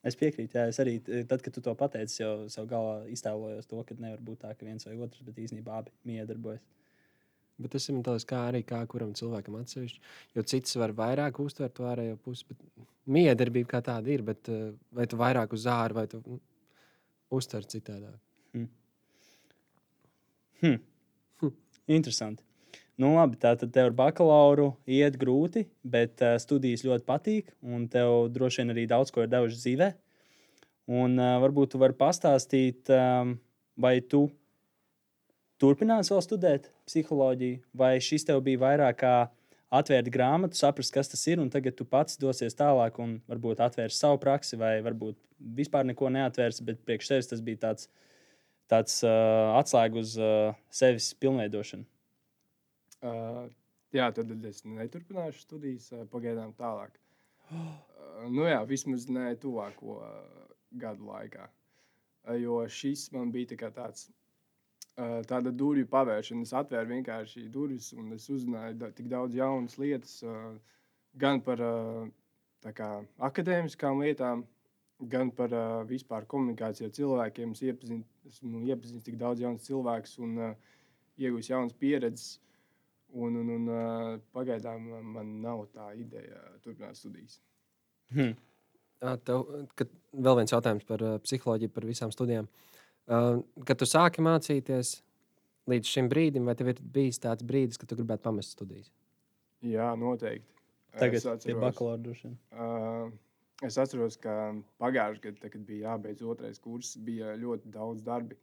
Es 0.10 0.16
piekrītu, 0.16 0.56
jā, 0.56 0.70
es 0.72 0.78
arī, 0.80 0.94
tad, 1.28 1.42
kad 1.44 1.52
tu 1.56 1.62
to 1.64 1.74
pateici, 1.76 2.22
jau 2.22 2.46
savā 2.52 2.70
galvā 2.72 2.94
iztēlojos 3.12 3.68
to, 3.68 3.82
ka 3.84 3.98
nevar 4.00 4.22
būt 4.24 4.40
tā, 4.46 4.54
ka 4.56 4.68
viens 4.68 4.88
vai 4.88 4.96
otrs, 4.96 5.26
bet 5.28 5.42
īstenībā 5.44 5.82
abi 5.82 5.92
miedarbojas. 6.08 6.64
Bet 7.60 7.74
tas 7.76 7.90
ir 7.92 8.00
tas, 8.06 8.24
kā 8.28 8.46
arī 8.50 8.62
kā 8.68 8.80
kuram 8.88 9.12
cilvēkam 9.18 9.58
atsevišķi. 9.60 10.00
Jo 10.38 10.46
cits 10.48 10.78
var 10.80 10.94
vairāk 10.96 11.42
uztvert 11.44 11.76
to 11.76 11.88
ārējo 11.90 12.16
pusi. 12.24 12.48
Miedarbība 13.10 13.74
kā 13.74 13.82
tāda 13.84 14.14
ir, 14.14 14.24
bet 14.24 14.48
uh, 14.52 14.70
vai 14.96 15.08
tu 15.10 15.20
vairāk 15.20 15.56
uz 15.58 15.66
ārā, 15.68 16.02
vai 16.02 16.06
tu 16.12 16.22
nu, 16.24 16.40
uztver 17.36 17.68
citādāk. 17.68 18.16
Interesanti. 21.90 22.44
Nu, 23.00 23.14
labi, 23.16 23.38
tā 23.40 23.54
tad 23.56 23.72
tev 23.72 23.90
ar 23.90 23.96
bakalauru 23.96 24.74
iet 24.88 25.16
grūti, 25.20 25.64
bet 25.88 26.20
uh, 26.20 26.36
studijas 26.42 26.84
ļoti 26.84 27.06
patīk, 27.08 27.54
un 27.64 27.88
tev 27.92 28.28
droši 28.36 28.62
vien 28.62 28.74
arī 28.76 28.84
daudz 28.92 29.14
ko 29.16 29.24
ir 29.24 29.32
devuši 29.32 29.62
dzīvē. 29.62 29.88
Un 31.00 31.16
uh, 31.16 31.38
varbūt 31.44 31.74
tu 31.74 31.80
vari 31.82 31.96
pastāstīt, 31.96 32.92
um, 32.92 33.38
vai 33.80 34.00
tu 34.04 34.26
turpināsi 35.62 36.14
vēl 36.14 36.24
studēt 36.24 36.70
psiholoģiju, 36.88 37.60
vai 37.78 37.98
šis 38.04 38.26
tev 38.28 38.42
bija 38.46 38.62
vairāk 38.64 39.02
kā 39.04 39.16
atvērt 39.70 40.10
grāmatu, 40.14 40.58
saprast, 40.58 40.94
kas 40.94 41.12
tas 41.12 41.22
ir, 41.30 41.42
un 41.42 41.52
tagad 41.54 41.78
tu 41.78 41.86
pats 41.86 42.18
dosies 42.22 42.58
tālāk 42.58 42.98
un 43.04 43.20
varbūt 43.30 43.62
atvērsi 43.62 44.02
savu 44.02 44.20
praksi, 44.22 44.58
vai 44.60 44.80
varbūt 44.86 45.18
vispār 45.60 45.86
neko 45.88 46.10
neatvērsi, 46.16 46.66
bet 46.66 46.82
priekš 46.88 47.12
sevis 47.12 47.30
tas 47.32 47.44
bija 47.46 47.62
tāds, 47.68 47.90
tāds 48.72 49.00
uh, 49.06 49.54
atslēga 49.60 50.02
uz 50.02 50.16
uh, 50.20 50.58
sevis 50.74 51.12
pilnveidošanu. 51.22 51.86
Uh, 53.00 53.46
jā, 53.96 54.10
tad 54.16 54.34
es 54.50 54.64
neturpināšu 54.66 55.46
studijas 55.46 55.92
uh, 55.94 56.04
pagaidām 56.12 56.52
tālāk. 56.58 56.98
Uh, 57.50 58.26
nu 58.34 58.50
jā, 58.50 58.60
vismaz 58.68 59.08
ne 59.12 59.32
tuvāko 59.40 60.02
uh, 60.02 60.48
gadu 60.82 61.08
laikā. 61.14 61.48
Uh, 62.26 62.36
jo 62.42 62.64
šis 62.68 63.10
man 63.16 63.32
bija 63.36 63.54
tā 63.54 63.72
tāds. 63.76 64.10
Uh, 65.00 65.20
Tāda 65.28 65.52
durvju 65.56 65.88
pavēršana. 65.90 66.46
Es 66.46 66.54
atvēru 66.56 66.94
vienkārši 66.94 67.48
durvis, 67.54 67.92
un 67.98 68.14
es 68.16 68.28
uzzināju 68.32 68.92
tik 68.98 69.10
daudz 69.12 69.38
jaunas 69.38 69.78
lietas, 69.82 70.20
uh, 70.26 70.56
gan 71.20 71.42
par 71.46 71.62
tā 72.64 72.74
kā, 72.76 72.90
akadēmiskām 73.30 74.04
lietām, 74.04 74.44
gan 75.12 75.32
par 75.32 75.54
vispār 75.88 76.28
komunikāciju 76.30 76.90
ar 76.90 76.96
cilvēkiem. 76.96 77.56
Es 77.56 77.64
iepazinu, 77.64 78.04
esmu 78.28 78.66
iepazinis 78.68 79.06
tik 79.06 79.18
daudz 79.20 79.42
jaunas 79.44 79.66
cilvēkus 79.68 80.20
un 80.26 80.38
uh, 80.38 80.54
iegūst 81.18 81.54
jaunas 81.54 81.76
pieredzes. 81.80 82.38
Un, 83.10 83.40
un, 83.42 83.48
un 83.50 84.20
pagaidām 84.38 84.84
man 85.16 85.30
nav 85.42 85.64
tā 85.74 85.88
ideja 85.98 86.44
turpināt 86.62 86.94
studijas. 87.00 87.40
Hmm. 88.14 88.36
Tev, 89.26 89.48
kad, 89.80 89.90
vēl 90.14 90.38
viens 90.38 90.54
jautājums 90.54 90.86
par 90.86 91.02
psiholoģiju, 91.24 91.72
par 91.74 91.88
visām 91.90 92.14
studijām. 92.14 92.46
Uh, 92.46 92.70
kad 93.10 93.80
tu 93.80 93.88
sāki 93.90 94.22
mācīties 94.26 95.00
līdz 95.70 95.94
šim 95.96 96.10
brīdim, 96.12 96.46
vai 96.46 96.56
tev 96.58 96.72
ir 96.74 96.82
bijis 96.94 97.22
tāds 97.22 97.46
brīdis, 97.46 97.80
kad 97.80 97.90
tu 97.90 97.98
gribētu 98.00 98.26
pamest 98.26 98.56
studijas? 98.56 98.92
Jā, 99.66 99.92
noteikti. 100.00 100.56
Tagad 100.98 101.20
es 101.20 101.26
atceros, 101.30 101.62
bakalaura 101.62 102.14
uh, 102.58 103.10
es 103.66 103.78
atceros, 103.78 104.18
ka 104.18 104.34
pagājušajā 104.82 105.26
gadā, 105.26 105.52
kad 105.54 105.66
bija 105.68 105.92
jābeidz 105.92 106.24
otrais 106.26 106.62
kurs, 106.64 106.96
bija 107.06 107.36
ļoti 107.38 107.74
daudz 107.76 108.02
darbi. 108.06 108.38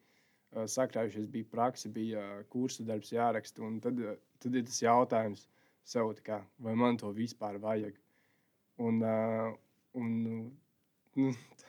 Uh, 0.54 0.62
sakrājušies, 0.70 1.26
bija 1.32 1.48
praksa, 1.50 1.90
bija 1.92 2.22
uh, 2.22 2.44
kursu 2.52 2.86
darbs 2.86 3.10
jāraksta. 3.12 3.64
un 3.66 3.80
Tad, 3.82 3.98
uh, 3.98 4.14
tad 4.42 4.54
ir 4.54 4.66
tas 4.68 4.78
jautājums 4.84 5.48
sev, 5.86 6.12
kā, 6.26 6.38
vai 6.62 6.76
man 6.78 6.98
to 7.00 7.10
vispār 7.16 7.58
vajag. 7.62 7.98
Un, 8.78 9.02
uh, 9.02 9.50
un, 9.98 10.14
nu, 11.16 11.32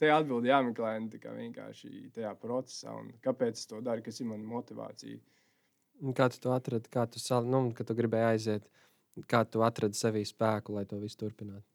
te 0.00 0.10
atbildi 0.12 0.50
jāmeklē 0.50 0.94
vienkārši 1.36 2.10
tajā 2.16 2.32
procesā, 2.40 2.94
un 2.96 3.12
kāpēc 3.24 3.60
es 3.60 3.68
to 3.70 3.80
daru, 3.84 4.04
kas 4.06 4.20
ir 4.20 4.30
mana 4.30 4.46
motivācija. 4.48 5.20
Un 6.00 6.16
Kā 6.16 6.30
tu 6.32 6.40
to 6.40 6.54
atradi, 6.56 6.88
kā 6.88 7.04
tu, 7.12 7.20
sal, 7.20 7.44
nu, 7.44 7.66
tu 7.76 7.96
gribēji 7.96 8.28
aiziet, 8.30 8.70
kā 9.28 9.44
tu 9.44 9.60
atradi 9.66 9.98
sevī 9.98 10.24
spēku, 10.24 10.72
lai 10.76 10.86
to 10.88 10.96
visu 11.02 11.20
turpinātu? 11.20 11.66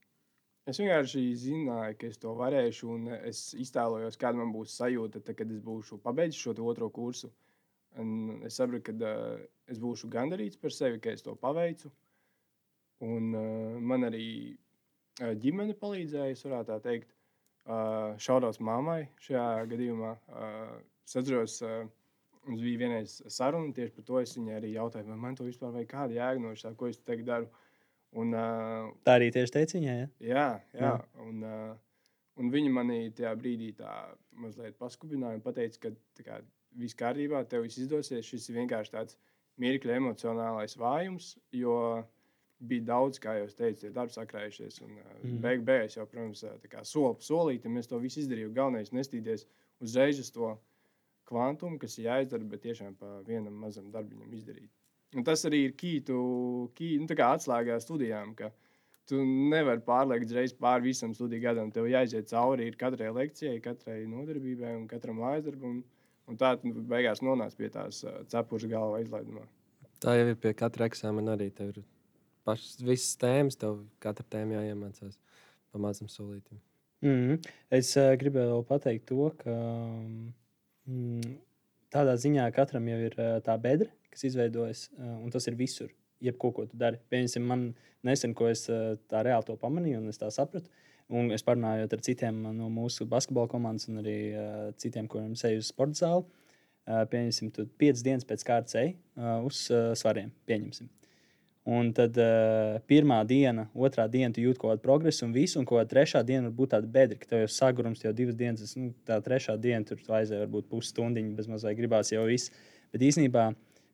Es 0.65 0.79
vienkārši 0.81 1.21
zināju, 1.37 1.95
ka 2.01 2.07
es 2.09 2.17
to 2.17 2.31
varēšu, 2.39 2.87
un 2.89 3.09
es 3.29 3.51
iztēlojos, 3.53 4.17
kāda 4.17 4.39
man 4.39 4.53
būs 4.53 4.73
sajūta, 4.79 5.21
tad, 5.21 5.37
kad 5.37 5.51
es 5.53 5.59
būšu 5.61 5.99
pabeidzis 6.01 6.41
šo 6.41 6.55
otro 6.65 6.89
kursu. 6.89 7.29
Un 8.01 8.41
es 8.47 8.57
saprotu, 8.57 8.89
ka 8.89 8.95
uh, 8.97 9.43
es 9.71 9.77
būšu 9.79 10.09
gandarīts 10.11 10.57
par 10.59 10.73
sevi, 10.73 10.99
ka 10.99 11.13
es 11.13 11.21
to 11.23 11.35
paveicu. 11.37 11.91
Un 13.05 13.29
uh, 13.37 13.77
man 13.77 14.09
arī 14.09 14.25
uh, 15.21 15.35
ģimene 15.37 15.77
palīdzēja, 15.77 16.33
es 16.33 16.43
varētu 16.47 16.71
tā 16.73 16.79
teikt. 16.89 17.14
Šaudās 17.65 18.59
mammai 18.61 19.07
šajā 19.25 19.65
gadījumā. 19.71 20.11
Es 21.05 21.15
atceros, 21.17 21.59
mums 22.45 22.61
bija 22.61 22.81
vienreiz 22.83 23.15
saruna 23.33 23.73
tieši 23.73 23.95
par 23.95 24.05
to. 24.07 24.19
Es 24.21 24.35
viņai 24.37 24.57
arī 24.59 24.73
jautāju, 24.75 25.07
vai 25.09 25.17
man 25.21 25.37
to 25.37 25.47
vispār 25.47 25.73
vajag 25.73 25.89
kāda 25.89 26.19
jēga 26.19 26.43
no 26.43 26.53
šā, 26.57 26.75
ko 26.77 26.89
es 26.91 27.01
tagad 27.01 27.29
daru. 27.31 27.49
Un, 28.15 28.31
uh, 28.31 28.91
Tā 29.03 29.17
arī 29.17 29.31
tieši 29.33 29.53
teica 29.57 29.77
viņai. 29.79 29.95
Ja? 29.97 30.07
Jā, 30.23 30.45
jā. 30.77 30.91
Jā. 30.91 31.23
Un, 31.25 31.41
uh, 31.43 32.03
un 32.39 32.51
viņa 32.53 32.71
manī 32.71 32.99
tajā 33.15 33.33
brīdī 33.39 33.73
tā 33.75 33.91
mazliet 34.39 34.77
paskubināja 34.79 35.41
un 35.41 35.55
teica, 35.57 35.81
ka 35.87 36.23
kā, 36.23 36.39
viss 36.79 36.97
kārtībā, 36.97 37.43
tev 37.49 37.65
viss 37.65 37.81
izdosies. 37.81 38.27
Šis 38.27 38.47
ir 38.49 38.61
vienkārši 38.61 38.93
tāds 38.93 39.17
mirkļa 39.61 39.99
emocionālais 39.99 40.77
vājums, 40.79 41.33
jo 41.55 41.75
bija 42.67 42.85
daudz, 42.91 43.19
kā 43.23 43.37
jau 43.39 43.47
teicu, 43.47 43.81
tie 43.81 43.91
darbi 43.95 44.15
sakrājušies. 44.15 44.81
Un 44.85 44.95
Mhm. 44.95 45.41
beig 45.41 45.65
beigās 45.65 45.97
jau, 45.97 46.05
protams, 46.05 46.43
uh, 46.43 46.83
soli 46.83 47.13
pa 47.13 47.21
solītam 47.21 47.77
es 47.77 47.87
to 47.87 47.99
visu 47.99 48.19
izdarīju. 48.19 48.53
Galvenais 48.53 48.91
ir 48.91 48.99
nestīties 48.99 49.45
uzreiz 49.81 50.19
uz 50.19 50.31
to 50.31 50.57
kvantumu, 51.25 51.79
kas 51.79 51.97
ir 51.99 52.05
jāizdara, 52.05 52.49
bet 52.49 52.61
tiešām 52.61 52.95
pa 52.97 53.21
vienam 53.27 53.53
mazam 53.53 53.91
darbiņam 53.91 54.31
izdarīt. 54.33 54.69
Un 55.15 55.23
tas 55.23 55.45
arī 55.45 55.65
ir 55.65 55.73
kītu, 55.73 56.71
kī, 56.75 56.99
nu, 56.99 57.05
atslēgā 57.07 57.79
studijām. 57.79 58.35
Ka, 58.35 58.51
Tu 59.05 59.19
nevari 59.21 59.83
pārliekt 59.85 60.25
uzreiz 60.25 60.53
pāri 60.57 60.87
visam 60.89 61.11
studiju 61.13 61.43
gadam. 61.43 61.71
Tev 61.73 61.85
jāiziet 61.85 62.25
cauri 62.31 62.65
ir 62.71 62.77
katrai 62.79 63.11
lekcijai, 63.13 63.59
katrai 63.61 63.99
nodarbībai 64.09 64.71
un 64.79 64.87
katram 64.89 65.19
mājas 65.21 65.45
darbam. 65.45 65.83
Un 66.25 66.39
tā 66.41 66.55
tu 66.57 66.71
beigās 66.89 67.21
nonāc 67.21 67.53
pie 67.53 67.69
tās 67.69 68.01
uh, 68.03 68.23
cepures 68.31 68.65
galvā 68.65 69.03
izlaidumā. 69.03 69.43
Tā 70.01 70.15
jau 70.17 70.31
ir 70.31 70.39
pie 70.41 70.55
katra 70.57 70.87
eksāmena 70.89 71.35
arī. 71.37 71.51
Tev 71.53 71.75
ir 71.75 71.83
pašas 72.45 72.79
visas 72.81 73.17
tēmas, 73.21 73.57
tev 73.59 73.81
katra 74.03 74.25
tēma 74.35 74.59
jāiemācās 74.59 75.19
pa 75.71 75.81
mazam 75.81 76.09
solītam. 76.11 76.61
Mm 77.01 77.17
-hmm. 77.17 77.51
Es 77.69 77.95
uh, 77.97 78.13
gribēju 78.21 78.63
pateikt 78.69 79.05
to, 79.11 79.29
ka 79.37 79.51
mm, 80.87 81.35
tādā 81.93 82.15
ziņā 82.15 82.47
katram 82.55 82.87
jau 82.87 82.99
ir 82.99 83.19
uh, 83.19 83.37
tā 83.43 83.57
bedra, 83.61 83.89
kas 84.09 84.23
izveidojas, 84.23 84.89
uh, 84.97 85.23
un 85.23 85.29
tas 85.29 85.47
ir 85.47 85.55
visur. 85.55 85.91
jebko, 86.21 86.51
ko 86.51 86.65
tu 86.65 86.77
dari. 86.77 86.97
Piemēram, 87.11 87.45
man 87.47 87.75
nesen, 88.03 88.33
ko 88.33 88.47
es 88.47 88.69
uh, 88.69 88.95
tā 89.11 89.23
reāli 89.25 89.45
to 89.45 89.57
pamanīju, 89.61 89.99
un 89.99 90.09
es 90.09 90.17
tā 90.17 90.31
sapratu. 90.31 90.69
Un 91.09 91.29
es 91.31 91.43
parunāju 91.45 91.85
ar 91.85 92.01
citiem 92.01 92.41
no 92.57 92.69
mūsu 92.73 93.05
basketbola 93.05 93.47
komandas, 93.47 93.87
un 93.91 94.01
arī 94.01 94.17
uh, 94.33 94.71
citiem, 94.81 95.07
kuriem 95.07 95.35
eju 95.37 95.61
uz 95.61 95.69
sporta 95.69 95.99
zāli. 95.99 96.25
Uh, 96.85 97.03
pieņemsim, 97.09 97.51
tu 97.53 97.65
piecas 97.81 98.03
dienas 98.05 98.25
pēc 98.25 98.45
kārtas 98.45 98.75
ej 98.81 98.95
uh, 99.17 99.45
uz 99.45 99.67
uh, 99.73 99.93
svariem. 99.97 100.31
Pieņemsim. 100.49 100.89
Un 101.65 101.87
tad 101.97 102.13
uh, 102.21 102.75
pirmā 102.85 103.23
diena, 103.25 103.63
otrā 103.73 104.03
diena, 104.05 104.29
tu 104.35 104.43
jūti 104.43 104.59
kaut 104.61 104.75
kādu 104.75 104.83
progresu, 104.83 105.23
un 105.25 105.31
visu, 105.33 105.57
un 105.57 105.65
kāda 105.65 105.87
trešā 105.89 106.19
diena 106.21 106.51
var 106.51 106.53
būt 106.59 106.71
tāda 106.75 106.89
bedra, 106.93 107.15
ka 107.17 107.29
tev 107.31 107.39
jau 107.41 107.47
sagurums 107.49 108.03
jau 108.03 108.11
divas 108.13 108.35
dienas, 108.37 108.75
nu, 108.77 108.91
tā 109.07 109.17
trešā 109.25 109.55
diena 109.57 109.81
tur 109.87 109.97
aizēja 109.97 110.43
varbūt 110.43 110.67
pusstundiņu, 110.69 111.31
bez 111.33 111.47
mazliet 111.49 111.79
gribās 111.79 112.11
jau 112.13 112.27
viss. 112.29 112.51
Bet 112.93 113.01
īsnībā 113.07 113.47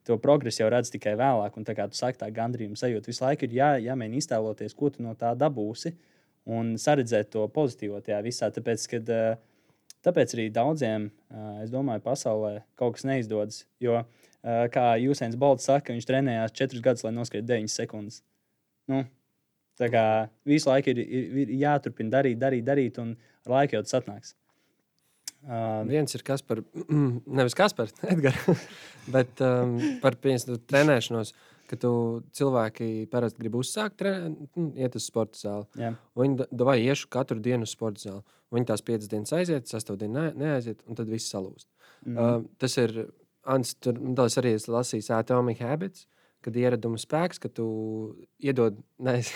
to 0.04 0.18
progresu 0.20 0.66
jau 0.66 0.68
redz 0.74 0.92
tikai 0.92 1.14
vēlāk, 1.16 1.56
un 1.56 1.68
tā 1.70 1.78
kā 1.78 1.86
tu 1.88 1.96
saki, 1.96 2.20
tā 2.20 2.28
gandrījuma 2.36 2.76
sajūta 2.76 3.08
visu 3.08 3.24
laiku 3.24 3.48
ir 3.48 3.56
jā, 3.56 3.70
jāmēģina 3.86 4.20
iztēloties, 4.20 4.76
ko 4.76 4.90
tu 4.92 5.06
no 5.06 5.16
tā 5.16 5.32
dabūsi, 5.40 5.94
un 6.52 6.74
saredzēt 6.76 7.32
to 7.38 7.46
pozitīvo 7.56 8.02
tajā 8.04 8.20
visā. 8.26 8.52
Tāpēc, 8.52 8.90
kad, 8.98 9.14
uh, 9.16 9.88
tāpēc 10.04 10.36
arī 10.36 10.50
daudziem, 10.52 11.08
uh, 11.08 11.64
es 11.64 11.72
domāju, 11.72 12.04
pasaulē 12.04 12.58
kaut 12.76 13.00
kas 13.00 13.08
neizdodas. 13.08 13.64
Jo, 13.80 14.02
uh, 14.04 14.21
kā 14.44 14.86
Jūsēns 15.02 15.38
Bolts 15.40 15.68
saka, 15.70 15.94
viņš 15.94 16.08
trenējās 16.10 16.56
četrus 16.58 16.84
gadus, 16.86 17.06
lai 17.06 17.14
noskrietu 17.16 17.52
9 17.52 17.72
sekundes. 17.72 18.22
Nu, 18.90 19.04
tā 19.80 19.90
kā 19.94 20.06
visu 20.48 20.72
laiku 20.72 20.94
ir, 20.94 21.02
ir, 21.06 21.32
ir 21.44 21.56
jāturpina 21.62 22.18
darīt, 22.18 22.40
darīt, 22.42 22.66
darīt, 22.68 23.02
un 23.02 23.16
ar 23.46 23.58
laiku 23.60 23.78
jau 23.78 23.84
tas 23.86 24.00
atnāks. 24.02 24.36
Uh, 25.42 25.82
Viens 25.90 26.14
ir 26.14 26.22
kas 26.26 26.44
par, 26.46 26.60
nevis 27.40 27.58
kas 27.58 27.74
par 27.74 27.90
Edgars, 28.12 28.68
bet 29.10 29.42
um, 29.46 29.80
par 30.04 30.20
piemēram, 30.22 30.62
trenēšanos. 30.70 31.34
Ka 31.72 31.78
tu 31.80 31.90
cilvēki 32.36 33.06
parasti 33.08 33.40
grib 33.40 33.54
uzsākt, 33.56 33.96
trenēt, 34.02 34.42
nu, 34.60 34.66
iet 34.76 34.98
uz 35.00 35.06
sporta 35.08 35.40
zāli. 35.40 35.70
Jā. 35.80 35.94
Viņi 36.20 36.48
vai 36.68 36.76
iešu 36.84 37.08
katru 37.14 37.40
dienu 37.40 37.64
uz 37.64 37.72
sporta 37.72 38.04
zāli. 38.04 38.26
Viņi 38.52 38.68
tās 38.68 38.84
piecas 38.84 39.08
dienas 39.08 39.32
aiziet, 39.38 39.70
sastāvdaļa 39.72 40.12
ne, 40.18 40.26
neaiziet, 40.42 40.82
un 40.84 41.00
tad 41.00 41.08
viss 41.08 41.32
salūst. 41.32 41.70
Mm 42.04 42.18
uh, 42.20 42.44
tas 42.60 42.76
ir 42.82 42.98
Ants, 43.50 43.76
tur 43.82 43.98
tas 44.18 44.38
arī 44.42 44.56
ir 44.58 44.66
lasījis 44.70 45.12
Atomic 45.18 45.62
Habits. 45.66 46.08
Kad 46.42 46.56
ieraduma 46.58 46.98
spēks, 46.98 47.38
ka 47.42 47.52
tu 47.54 47.68
iedod. 48.42 48.80
Ne, 49.06 49.20
es 49.22 49.30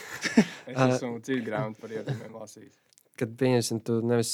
esmu 0.74 1.20
citu 1.26 1.44
grāmatu 1.46 1.84
par 1.84 1.94
ieradumiem 1.94 2.34
lasījis. 2.40 2.74
Kad 3.16 3.32
pieņemsim, 3.40 3.80
tu 3.86 4.00
nevis 4.04 4.34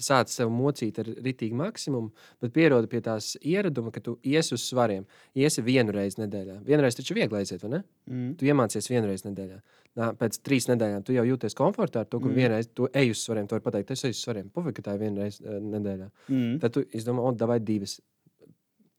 sāc 0.00 0.30
sev 0.32 0.48
mocīt 0.54 0.96
ar 1.02 1.10
ritīgu 1.20 1.58
maksimumu, 1.58 2.12
bet 2.40 2.54
pierodi 2.54 2.88
pie 2.88 3.02
tās 3.04 3.34
ieraduma, 3.42 3.90
ka 3.92 4.00
tu 4.00 4.14
iesi 4.24 4.54
uz 4.56 4.64
svariem. 4.70 5.04
Iesi 5.36 5.64
vienu 5.66 5.92
reizi 5.92 6.22
nedēļā. 6.22 6.60
Vienreiz 6.64 6.96
taču 6.96 7.18
viegli 7.18 7.42
aiziet, 7.42 7.60
vai 7.66 7.72
ne? 7.74 7.82
Mm. 8.08 8.30
Tu 8.40 8.48
iemācies 8.48 8.88
vienu 8.88 9.10
reizi 9.10 9.26
nedēļā. 9.26 9.58
Nā, 10.00 10.08
pēc 10.16 10.38
trīs 10.46 10.70
nedēļām 10.70 11.04
tu 11.04 11.18
jau 11.18 11.26
jūties 11.28 11.58
komfortā 11.58 12.06
ar 12.06 12.08
to, 12.08 12.22
ka 12.22 12.30
mm. 12.30 12.38
vienreiz 12.38 12.70
tu 12.72 12.88
ej 12.96 13.12
uz 13.12 13.26
svariem. 13.26 13.50
Tu 13.50 13.58
vari 13.58 13.66
pateikt, 13.66 13.92
es 13.92 14.06
eju 14.08 14.16
uz 14.16 14.22
svariem. 14.24 14.48
Pufīgi, 14.54 14.78
ka 14.78 14.86
tā 14.86 14.96
ir 14.96 15.04
viena 15.04 15.26
reize 15.26 15.58
nedēļā. 15.74 16.08
Mm. 16.30 16.56
Tad 16.62 16.78
tu 16.78 16.86
izdomā, 16.96 17.26
o, 17.26 17.34
davai 17.36 17.60
divas 17.60 17.98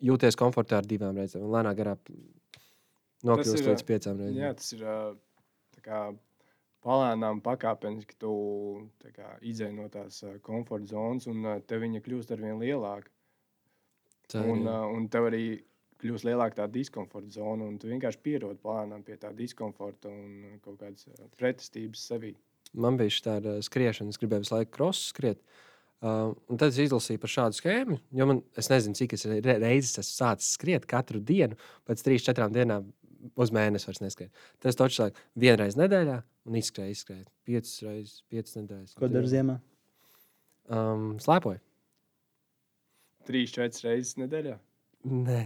jūties 0.03 0.37
komfortā 0.39 0.79
ar 0.81 0.87
divām 0.87 1.17
reizēm, 1.19 1.45
un 1.45 1.55
lēnāk 1.55 1.79
garā 1.79 1.95
nokļūst 3.27 3.67
līdz 3.69 3.87
piecām 3.87 4.21
reizēm. 4.21 4.39
Jā, 4.41 4.53
tas 4.59 4.69
ir 4.75 4.85
kā, 5.85 6.03
palēnām 6.83 7.41
pakāpeniski, 7.45 8.17
tu 8.21 8.33
kā, 9.15 9.35
izēj 9.41 9.73
no 9.75 9.89
tās 9.91 10.21
komforta 10.45 10.93
zonas, 10.93 11.27
un 11.31 11.45
tev 11.67 11.85
viņa 11.85 12.03
kļūst 12.05 12.33
ar 12.35 12.43
vien 12.43 12.59
lielāka. 12.61 13.11
Tā, 14.31 14.41
un, 14.47 14.65
jā. 14.67 14.79
un 14.95 15.09
tev 15.11 15.29
arī 15.29 15.43
kļūst 16.03 16.27
lielāka 16.27 16.63
tā 16.63 16.69
diskomforta 16.71 17.31
zona, 17.37 17.67
un 17.67 17.77
tu 17.79 17.91
vienkārši 17.91 18.23
pierodi 18.23 18.59
palēnām 18.63 19.03
pie 19.07 19.15
tā 19.19 19.31
diskomforta 19.35 20.11
un 20.11 20.57
kaut 20.63 20.79
kādas 20.81 21.07
pretestības 21.39 22.07
sevī. 22.11 22.33
Man 22.73 22.97
bija 22.97 23.13
šī 23.13 23.23
tāda 23.27 23.59
skriešana, 23.63 24.11
es 24.11 24.19
gribēju 24.19 24.43
visu 24.43 24.55
laiku 24.55 24.73
cross 24.73 25.11
skriet. 25.13 25.39
Uh, 25.43 25.72
Uh, 26.03 26.33
un 26.51 26.59
tad 26.59 26.73
es 26.73 26.81
izlasīju 26.83 27.21
par 27.21 27.31
šādu 27.31 27.55
schēmu, 27.55 27.95
jo 28.11 28.25
man, 28.27 28.41
es 28.59 28.67
nezinu, 28.67 28.97
cik 28.97 29.13
es 29.15 29.23
reizes 29.29 30.01
esmu 30.01 30.09
sācis 30.17 30.49
skriet 30.57 30.87
katru 30.89 31.21
dienu, 31.23 31.55
pēc 31.87 32.03
trīs, 32.03 32.25
četrām 32.25 32.51
dienām 32.51 32.89
uz 33.39 33.53
mēnesi 33.55 33.87
vairs 33.87 34.01
neskrien. 34.03 34.31
Tas 34.63 34.75
taču 34.79 34.99
sāk 34.99 35.21
vienreiz 35.39 35.77
nedēļā 35.79 36.17
un 36.49 36.59
izskrēja, 36.59 36.95
izskrēja 36.97 37.27
piecas 37.47 37.77
reizes, 37.85 38.17
piecas 38.31 38.57
nedēļas. 38.59 38.97
Ko 38.99 39.11
dara 39.11 39.31
ziemā? 39.31 39.57
Um, 40.71 41.13
slēpoju. 41.23 41.61
Trīs, 43.27 43.55
četras 43.55 43.85
reizes 43.87 44.17
nedēļā? 44.19 44.57
Nē. 45.07 45.43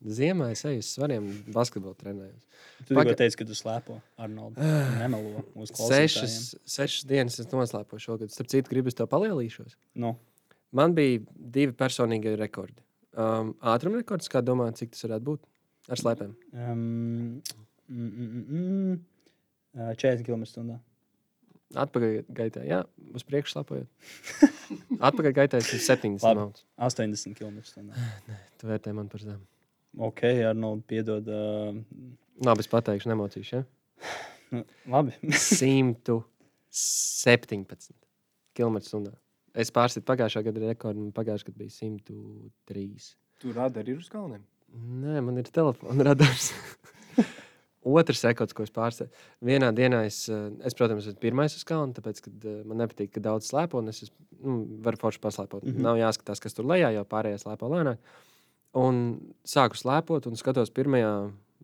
Ziemā 0.00 0.48
es 0.54 0.62
eju 0.64 0.80
uz 0.80 0.88
svariem, 0.94 1.26
basketbolu 1.52 1.92
trenējos. 2.00 2.46
Tu 2.88 2.96
Paga... 2.96 3.12
teici, 3.20 3.36
ka 3.36 3.44
tu 3.44 3.56
slēpo 3.56 3.98
Arnoldu. 4.20 4.56
Uh, 4.56 4.94
Nemelo 4.96 5.42
mūsu 5.52 5.74
klausītājiem. 5.76 6.08
Sešas, 6.08 6.36
sešas 6.64 7.08
dienas 7.10 7.36
es 7.42 7.50
noslēpoju 7.52 8.04
šogad. 8.06 8.32
Starp 8.32 8.48
citu, 8.48 8.72
gribu 8.72 8.88
es 8.88 8.96
to 8.96 9.04
palielīšos. 9.10 9.76
No. 10.00 10.14
Man 10.72 10.96
bija 10.96 11.20
divi 11.36 11.76
personīgie 11.76 12.32
rekordi. 12.40 12.80
Um, 13.12 13.52
ātruma 13.60 14.00
rekords, 14.00 14.30
kā 14.32 14.40
domā, 14.44 14.70
cik 14.78 14.94
tas 14.94 15.04
varētu 15.04 15.26
būt 15.26 15.44
ar 15.92 16.00
slēpēm? 16.00 16.32
Um, 16.54 16.82
mm, 17.90 18.10
mm, 18.24 18.42
mm, 18.48 18.98
40 20.00 20.24
km/h. 20.24 20.80
Atpakaļ 21.80 22.16
gaitā, 22.34 22.64
jā, 22.66 22.80
uz 23.14 23.28
priekšu 23.28 23.58
slēpojot. 23.58 24.10
Atpakaļ 25.10 25.36
gaitā 25.42 25.60
ir 25.60 25.68
70 25.68 26.24
km/h. 26.24 26.64
80 26.88 27.36
km/h. 27.36 28.38
Tu 28.56 28.70
vērtē 28.70 28.96
man 28.96 29.12
par 29.12 29.28
zemu. 29.28 29.44
Ok, 29.98 30.22
Arnold, 30.22 30.84
piedod. 30.86 31.26
Uh... 31.26 31.74
Labi, 32.46 32.62
es 32.62 32.68
pateikšu, 32.70 33.10
nemocīšu. 33.10 33.56
Ja? 33.56 33.64
nu, 34.54 34.62
labi. 34.90 35.12
117 35.32 37.94
km/h. 38.56 39.10
Es 39.58 39.70
pārstāvu 39.74 40.06
pagājušā 40.06 40.40
gada 40.46 40.62
rekordu, 40.70 41.02
un 41.02 41.10
pagājušā 41.14 41.44
gada 41.48 41.58
bija 41.58 41.70
103. 41.74 43.16
Tur 43.42 43.52
radars 43.58 43.88
ir 43.90 43.98
uz 43.98 44.08
kalniem? 44.12 44.42
Nē, 44.70 45.18
man 45.26 45.38
ir 45.42 45.46
telefona 45.50 46.06
radars. 46.06 46.46
Otrs 47.90 48.22
rekords, 48.28 48.54
ko 48.54 48.62
es 48.62 48.70
pārstāvu. 48.74 49.10
Vienā 49.42 49.74
dienā 49.74 50.06
es, 50.06 50.18
es 50.28 50.74
protams, 50.78 51.06
esmu 51.10 51.20
pirmais 51.22 51.54
uz 51.56 51.64
kalna, 51.66 51.94
tāpēc, 51.96 52.16
ka 52.22 52.28
man 52.68 52.76
nepatīk, 52.84 53.10
ka 53.16 53.20
daudz 53.24 53.44
slēpo, 53.50 53.74
un 53.80 53.86
es 53.90 53.98
esmu, 54.06 54.18
nu, 54.44 54.52
varu 54.84 54.96
forši 55.00 55.22
paslēpot. 55.24 55.62
Mm 55.64 55.70
-hmm. 55.72 55.84
Nav 55.88 55.96
jāskatās, 55.98 56.40
kas 56.44 56.54
tur 56.54 56.64
lejā, 56.70 56.88
jo 56.94 57.02
pārējie 57.08 57.38
slēpo 57.42 57.66
lēnāk. 57.72 57.98
Uh, 57.98 58.29
Un 58.78 58.98
sāku 59.42 59.78
slēpot, 59.78 60.28
un 60.30 60.38
skatos, 60.38 60.70
pirmajā, 60.74 61.10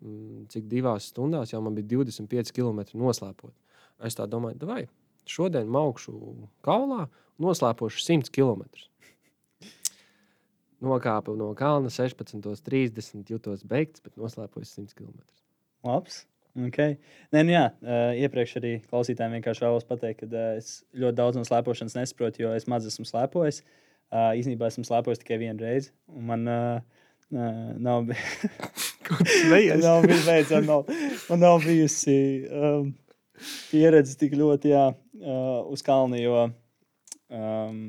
mm, 0.01 0.47
cik 0.51 0.67
divās 0.71 1.13
stundās 1.13 1.53
jau 1.53 1.61
man 1.63 1.77
bija 1.77 1.93
25 2.03 2.51
km 2.55 2.83
noslēpot. 2.99 3.55
Es 4.05 4.19
tā 4.19 4.27
domāju, 4.27 4.67
vai 4.67 4.83
šodien 5.27 5.71
maukšu 5.71 6.17
kaulā, 6.67 7.07
noslēpošu 7.43 8.03
100 8.03 8.35
km. 8.35 8.67
Nokāpu 10.83 11.37
no 11.39 11.53
kalna 11.57 11.89
16.30, 11.89 13.23
jutos 13.31 13.63
beigts, 13.65 14.03
bet 14.03 14.19
noslēpoju 14.19 14.67
100 14.67 14.99
km. 14.99 15.23
Labs. 15.87 16.25
Okay. 16.57 16.97
Nē, 17.37 17.43
nu 17.45 17.53
jā, 17.53 17.65
uh, 17.85 18.17
iepriekš 18.17 18.55
arī 18.59 18.71
klausītājiem 18.89 19.37
vienkārši 19.37 19.63
vēlos 19.67 19.85
pateikt, 19.87 20.23
ka 20.25 20.29
uh, 20.31 20.55
es 20.57 20.81
ļoti 20.97 21.19
daudz 21.19 21.39
no 21.39 21.43
slēpošanas 21.45 21.99
nesaprotu, 21.99 22.47
jo 22.47 22.55
es 22.57 22.65
maz 22.71 22.89
esmu 22.89 23.05
slēpojis. 23.05 23.61
Uh, 23.61 23.86
īsnībā 24.13 24.69
esmu 24.71 24.85
slēpojis 24.87 25.23
tikai 25.23 25.39
vienu 25.41 25.65
reizi. 25.65 25.93
Man 26.07 26.47
uh, 26.47 26.79
nav 27.31 28.07
bijusi. 28.09 28.51
nav 29.83 30.07
bijusi 30.07 30.61
nav, 30.67 30.85
man 31.29 31.41
nav 31.41 31.61
bijusi 31.65 32.19
um, 32.51 32.93
pieredze 33.71 34.17
tik 34.19 34.37
ļoti 34.39 34.73
jā, 34.73 34.87
uh, 34.95 35.59
uz 35.73 35.83
kalna, 35.87 36.21
jo 36.21 36.47
um, 37.29 37.81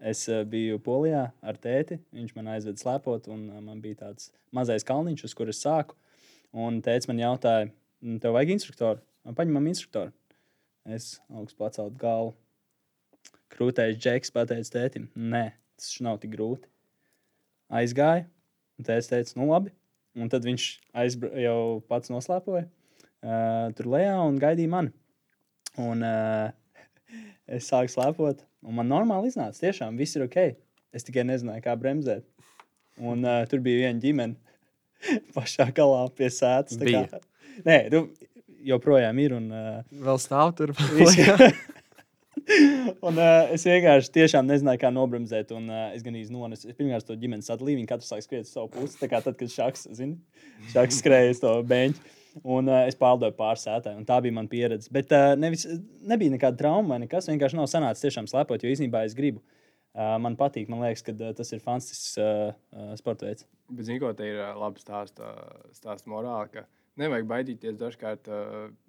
es 0.00 0.24
biju 0.50 0.80
Polijā 0.82 1.28
ar 1.42 1.60
tēti. 1.60 2.00
Viņš 2.16 2.34
man 2.36 2.52
aizveda 2.56 2.82
slēpot, 2.82 3.30
un 3.32 3.48
uh, 3.48 3.62
man 3.64 3.82
bija 3.84 4.06
tāds 4.06 4.32
mazais 4.54 4.86
kalniņš, 4.86 5.26
uz 5.28 5.36
kuras 5.38 5.62
sāku. 5.62 5.98
Un 6.50 6.80
tēvs 6.82 7.06
man 7.06 7.20
jautāja, 7.22 7.70
tev 8.22 8.34
vajag 8.34 8.56
instruktoru? 8.56 9.02
Man 9.22 9.36
paņemam 9.38 9.68
instruktoru. 9.70 10.10
Es 10.88 11.20
augstu 11.30 11.60
pacelt 11.60 11.98
galvu. 12.00 12.34
Krūtējis 13.50 13.98
džeks 14.00 14.32
pateica 14.32 14.72
tētim, 14.72 15.08
nē, 15.14 15.50
tas 15.80 15.96
nav 16.04 16.20
tik 16.22 16.34
grūti. 16.36 16.68
Aizgāju, 17.80 18.26
Un 18.80 18.86
tēvs 18.88 19.10
teica, 19.10 19.34
nu 19.36 19.50
labi. 19.50 19.74
Un 20.16 20.30
tad 20.32 20.46
viņš 20.48 20.66
jau 21.44 21.58
pats 21.90 22.10
noslēpoja 22.10 22.64
uh, 22.64 23.66
tur 23.76 23.90
lejā 23.92 24.14
un 24.24 24.38
gaidīja 24.40 24.72
mani. 24.72 24.92
Un 25.80 26.00
uh, 26.00 26.48
es 27.58 27.68
sāku 27.68 27.92
slēpot, 27.92 28.40
un 28.64 28.78
man 28.78 28.88
normāli 28.88 29.28
iznāca. 29.28 29.60
Tiešām 29.60 30.00
viss 30.00 30.16
ir 30.16 30.24
ok. 30.24 30.38
Es 30.96 31.04
tikai 31.06 31.26
nezināju, 31.28 31.62
kā 31.66 31.76
bremzēt. 31.76 32.24
Un 33.04 33.20
uh, 33.28 33.42
tur 33.52 33.60
bija 33.64 33.84
viena 33.84 34.00
ģimene 34.00 35.20
pašā 35.36 35.68
galā 35.76 36.06
pie 36.16 36.32
sēdes. 36.32 36.80
Nē, 37.66 37.78
tu 37.92 38.06
joprojām 38.64 39.20
ir. 39.20 39.36
Un, 39.36 39.52
uh, 39.52 40.00
Vēl 40.08 40.24
stāv 40.24 40.56
tur. 40.56 40.72
un, 43.06 43.18
uh, 43.18 43.50
es 43.54 43.64
vienkārši 43.66 44.12
tiešām 44.14 44.48
nezināju, 44.48 44.80
kā 44.82 44.90
nobremzēt. 44.94 45.52
Un, 45.56 45.68
uh, 45.70 45.90
es 45.96 46.04
gan 46.06 46.16
īstenībā 46.18 46.48
nonesu. 46.48 46.68
Es 46.70 46.78
pirmkārt 46.78 47.06
to 47.08 47.16
ģimenes 47.20 47.50
sadalīju. 47.50 47.80
Viņi 47.80 47.90
katrs 47.90 48.10
sāk 48.12 48.24
skriet 48.24 48.48
uz 48.48 48.54
savu 48.54 48.70
pusi. 48.74 48.98
Tā 49.00 49.10
kā 49.12 49.20
tad, 49.24 49.36
kad 49.40 49.52
šaks, 49.52 49.86
zini, 49.96 50.18
šaks 50.72 51.00
skrēja 51.02 51.36
uz 51.36 51.42
to 51.42 51.52
beņķi. 51.70 52.16
Un 52.40 52.70
uh, 52.70 52.84
es 52.86 52.98
pārlidoju 52.98 53.34
pāri 53.38 53.94
un 53.94 54.04
tā 54.06 54.20
bija 54.22 54.36
mana 54.36 54.50
pieredze. 54.50 54.90
Bet 54.94 55.14
uh, 55.16 55.32
nevis, 55.38 55.66
nebija 56.06 56.34
nekāda 56.36 56.60
trauma 56.60 56.94
vai 56.94 57.00
nekas. 57.04 57.30
Vienkārši 57.30 57.58
nav 57.58 57.70
sanācis 57.70 58.06
tiešām 58.06 58.30
slēpot, 58.30 58.62
jo 58.62 58.70
īstenībā 58.70 59.04
es 59.06 59.16
gribu. 59.18 59.42
Uh, 59.90 60.14
man 60.22 60.36
patīk, 60.38 60.68
man 60.70 60.84
liekas, 60.84 61.02
ka 61.02 61.14
uh, 61.16 61.32
tas 61.34 61.50
ir 61.50 61.62
fantastisks 61.64 62.12
uh, 62.22 62.52
uh, 62.70 62.92
sporta 62.98 63.26
veids. 63.26 63.48
Bet, 63.70 63.88
zinu, 63.88 63.98
ko 64.04 64.12
te 64.14 64.28
ir 64.30 64.38
ā, 64.38 64.52
labi 64.54 64.78
stāsta, 64.78 65.32
stāsta 65.74 66.12
morāli, 66.12 66.52
ka 66.54 66.68
nevajag 67.02 67.26
baidīties 67.32 67.80
dažkārt 67.80 68.30
ā, 68.30 68.38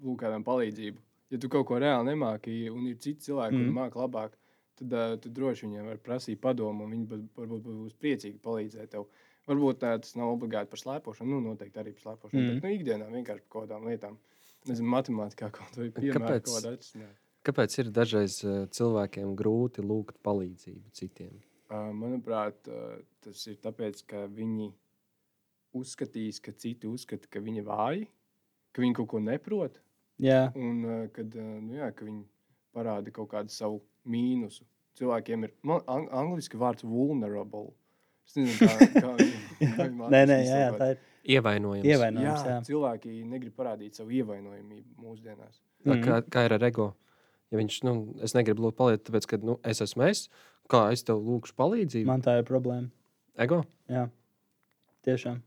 lūgt 0.05 0.21
kādam 0.21 0.45
palīdzību. 0.45 1.01
Ja 1.31 1.39
tu 1.39 1.49
kaut 1.51 1.67
ko 1.69 1.79
reāli 1.79 2.11
nemāki, 2.11 2.55
un 2.71 2.87
ir 2.89 2.97
citi 2.99 3.29
cilvēki, 3.29 3.55
mm. 3.55 3.61
Mhm. 3.61 3.67
kuri 3.69 3.77
māki 3.77 4.01
labāk, 4.01 4.37
tad 4.81 4.95
uh, 4.97 5.13
tu 5.21 5.31
droši 5.31 5.67
viņiem 5.67 5.87
var 5.91 6.01
prasīt 6.03 6.41
padomu, 6.43 6.85
un 6.85 6.95
viņi 6.95 7.21
varbūt 7.37 7.67
būs 7.67 7.95
priecīgi 8.01 8.41
palīdzēt 8.43 8.91
tev. 8.95 9.07
Varbūt 9.49 9.79
tā, 9.81 9.95
tas 10.03 10.13
nav 10.19 10.35
obligāti 10.35 10.69
par 10.69 10.81
slēpošanu, 10.81 11.31
nu, 11.31 11.53
noteikti 11.53 11.81
arī 11.81 11.95
par 11.95 12.09
slēpošanu, 12.09 12.41
mm. 12.41 12.49
Mhm. 12.49 12.59
bet 12.59 12.67
nu, 12.67 12.75
ikdienā 12.77 13.09
vienkārši 13.15 13.45
par 13.45 13.53
kaut 13.55 13.67
kādām 13.67 13.87
lietām. 13.89 14.19
Nezinu, 14.69 14.91
matemātikā 14.93 15.49
kaut 15.55 15.77
vai 15.79 15.87
piemēra 15.95 16.37
Kāpēc? 16.37 16.91
kaut. 16.93 17.21
Kāpēc 17.41 17.77
ir 17.81 17.87
dažreiz 17.89 18.35
uh, 18.45 18.67
cilvēkiem 18.69 19.31
grūti 19.39 19.81
lūgt 19.81 20.19
palīdzību 20.21 20.91
citiem? 20.93 21.39
Uh, 21.71 21.89
Manuprāt, 21.97 22.67
uh, 22.69 22.99
tas 23.23 23.41
ir 23.49 23.57
tāpēc, 23.63 24.03
ka 24.05 24.27
viņi 24.29 24.67
uzskatīs, 25.79 26.41
ka 26.43 26.53
citi 26.53 26.89
uzskata, 26.89 27.29
ka 27.31 27.41
viņi 27.41 27.63
vāji, 27.65 28.05
ka 28.75 28.83
viņi 28.83 28.97
kaut 28.99 29.09
ko 29.15 29.21
neprot, 29.23 29.79
Jā, 30.21 30.41
un 30.55 30.83
uh, 30.85 30.97
kad, 31.15 31.33
uh, 31.35 31.53
nu, 31.63 31.75
jā, 31.79 31.89
ka 31.97 32.05
viņi 32.05 32.23
parāda 32.75 33.11
kaut 33.13 33.31
kādu 33.33 33.53
savu 33.53 33.79
mīnusu. 34.07 34.63
Cilvēkiem 34.99 35.47
ir 35.47 35.53
man, 35.65 35.81
ang 35.89 36.09
angliski 36.13 36.59
vārds 36.61 36.85
vulnerable. 36.85 37.71
Es 38.27 38.35
nezinu, 38.37 38.69
kā, 38.69 38.89
kā, 39.03 39.15
kā 39.71 39.87
nē, 40.13 40.21
nē, 40.29 40.37
jā, 40.45 40.59
jā, 40.67 40.69
tā 40.77 40.91
ir 40.93 41.01
Ievainojums. 41.35 41.85
ievainojums. 41.85 42.45
Jā, 42.45 42.55
Jā. 42.55 42.61
cilvēki 42.65 43.11
negrib 43.29 43.53
parādīt 43.57 43.97
savu 43.97 44.13
ievainojamību 44.21 45.01
mūsdienās. 45.03 45.59
Tā 45.81 45.95
Mhm. 45.95 46.03
Kā, 46.05 46.21
kā 46.29 46.45
ir 46.45 46.53
ar 46.57 46.63
ego? 46.69 46.91
Ja 47.51 47.57
viņš, 47.59 47.75
nu, 47.83 47.93
es 48.21 48.33
negribu 48.37 48.63
lūgt 48.67 48.77
palīdzību, 48.77 49.05
tāpēc, 49.09 49.27
ka 49.27 49.37
nu, 49.41 49.57
es 49.65 49.81
esmu 49.81 50.05
es. 50.07 50.27
Kā 50.71 50.85
es 50.93 51.01
tev 51.03 51.19
lūgšu 51.25 51.55
palīdzību? 51.57 52.05
Man... 52.07 52.21
Man 52.21 52.25
tā 52.25 52.37
ir 52.39 52.45
problēma. 52.47 52.89
Ego? 53.41 53.63
Jā, 53.89 54.05
tiešām. 55.07 55.41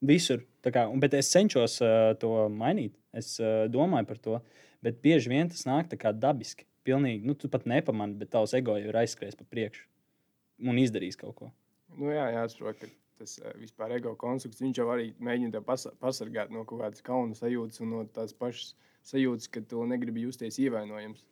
Visur. 0.00 0.44
Kā, 0.64 0.86
un, 0.88 1.00
bet 1.00 1.14
es 1.16 1.30
cenšos 1.32 1.78
uh, 1.84 2.12
to 2.20 2.32
mainīt. 2.52 2.96
Es 3.16 3.34
uh, 3.40 3.66
domāju 3.72 4.08
par 4.08 4.20
to. 4.24 4.40
Bet 4.84 5.00
bieži 5.04 5.32
vien 5.32 5.48
tas 5.48 5.66
nāk 5.68 5.92
dabiski. 6.16 6.66
Pilnīgi, 6.84 7.26
nu, 7.28 7.34
tu 7.36 7.48
pat 7.52 7.66
nepamani, 7.68 8.16
bet 8.16 8.30
tavs 8.32 8.54
ego 8.56 8.78
jau 8.80 8.88
ir 8.88 8.96
aizskrējis 8.96 9.36
pa 9.36 9.44
priekšu 9.44 9.84
un 10.68 10.80
izdarījis 10.80 11.18
kaut 11.20 11.36
ko. 11.36 11.50
Nu, 11.96 12.10
jā, 12.12 12.26
jāsaprot, 12.34 12.80
ka 12.80 12.88
tas 13.20 13.36
uh, 13.42 13.52
vispār 13.60 13.96
ego 13.98 14.14
konstrukts, 14.20 14.62
viņš 14.64 14.80
jau 14.80 14.88
arī 14.92 15.10
mēģina 15.20 15.56
tev 15.56 15.66
pasa 15.68 15.92
pasargāt 16.00 16.52
no 16.54 16.64
kaut 16.68 16.80
kādas 16.84 17.04
kauna 17.04 17.36
sajūtas 17.36 17.82
un 17.84 17.92
no 17.94 18.04
tās 18.14 18.32
pašas 18.36 18.74
sajūtas, 19.10 19.50
ka 19.52 19.64
tu 19.68 19.84
negribi 19.88 20.24
justies 20.26 20.60
ievainojams. 20.60 21.26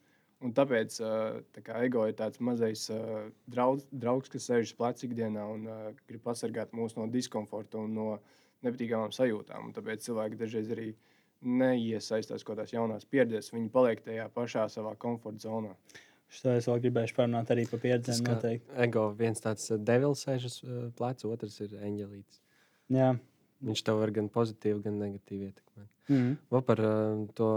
Un 0.45 0.53
tāpēc 0.55 1.01
uh, 1.03 1.41
tā 1.55 1.65
kā 1.67 1.81
ego 1.83 2.05
ir 2.07 2.15
tāds 2.19 2.39
mazais 2.45 2.85
uh, 2.95 3.27
draudz, 3.51 3.89
draugs, 3.91 4.31
kas 4.31 4.47
sēž 4.47 4.69
uz 4.69 4.75
pleca 4.79 5.03
ikdienā 5.09 5.47
un 5.51 5.65
uh, 5.67 5.89
grib 6.07 6.23
pasargāt 6.23 6.77
mūs 6.77 6.95
no 6.99 7.09
diskomforta 7.11 7.81
un 7.83 7.97
no 7.97 8.11
nepatīkamām 8.67 9.15
sajūtām. 9.15 9.73
Tāpēc 9.77 10.09
cilvēki 10.09 10.41
dažreiz 10.41 10.73
arī 10.75 10.91
neiesaistās 11.47 12.43
kaut 12.43 12.57
kādās 12.57 12.75
jaunās 12.75 13.07
pieredzēs. 13.09 13.53
Viņi 13.55 13.71
paliek 13.75 14.03
tajā 14.05 14.27
pašā 14.35 14.67
savā 14.73 14.95
komforta 14.99 15.47
zonā. 15.47 15.75
Šo 16.29 16.53
es 16.59 16.67
vēl 16.69 16.83
gribēju 16.85 17.15
parunāt 17.17 17.51
arī 17.55 17.65
par 17.71 17.81
pieredzēm. 17.81 18.27
Noteikti. 18.27 18.75
ego 18.85 19.07
viens 19.17 19.41
tāds 19.41 19.71
uh, 19.73 19.79
devils 19.81 20.27
sēž 20.27 20.49
uz 20.51 20.59
uh, 20.65 20.91
pleca, 20.99 21.31
otrs 21.31 21.57
ir 21.65 21.79
eņģelīts. 21.79 22.43
Jā. 22.93 23.15
Viņš 23.65 23.83
tev 23.87 24.03
var 24.03 24.13
gan 24.15 24.29
pozitīvi, 24.31 24.83
gan 24.85 25.01
negatīvi 25.01 25.49
ietekmēt. 25.49 25.89
Mm. 26.13 26.37
Vēl 26.53 26.65
par 26.69 26.85
uh, 26.85 27.25
to 27.39 27.49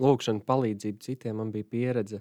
lūkšanu, 0.00 0.44
palīdzību 0.46 1.04
citiem 1.06 1.40
man 1.40 1.50
bija 1.54 1.68
pieredze. 1.72 2.20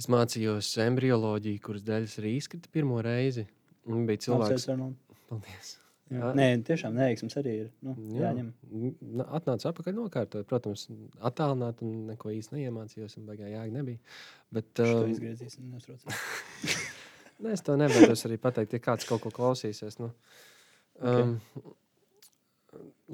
Es 0.00 0.08
mācījos 0.10 0.72
embrioloģiju, 0.88 1.62
kuras 1.62 1.84
daļas 1.86 2.18
arī 2.22 2.36
izkrita 2.40 2.72
pirmo 2.72 2.98
reizi. 3.04 3.46
Un 3.84 4.08
bija 4.08 4.24
cilvēks, 4.24 4.56
Apsveic, 4.56 4.74
Arnold. 4.74 5.24
paldies. 5.28 5.74
Jā. 6.12 6.30
Nē, 6.36 6.46
tiešām 6.66 6.96
neveiksmes 6.98 7.36
arī 7.40 7.52
ir. 7.62 7.68
Nu, 7.84 7.94
jā, 8.12 8.28
jāņem. 8.28 8.50
Atnācu 9.24 9.68
atpakaļ 9.70 9.94
nokārtot. 9.96 10.46
Protams, 10.50 10.86
attālināt 11.24 11.80
un 11.84 11.94
neko 12.10 12.32
īsti 12.34 12.58
neiemācījos. 12.58 13.16
Un 13.20 13.28
baigā 13.30 13.48
jēga 13.48 13.72
nebija. 13.72 14.02
Bet, 14.54 14.68
um, 14.84 15.14
neuztraucies. 15.70 16.26
ne, 17.44 17.54
es 17.54 17.64
to 17.64 17.78
nevēlos 17.80 18.26
arī 18.28 18.36
pateikt, 18.42 18.76
ja 18.76 18.84
kāds 18.84 19.08
kaut 19.08 19.24
ko 19.24 19.32
klausīsies. 19.34 19.96
Nu, 20.02 20.12
um, 21.00 21.38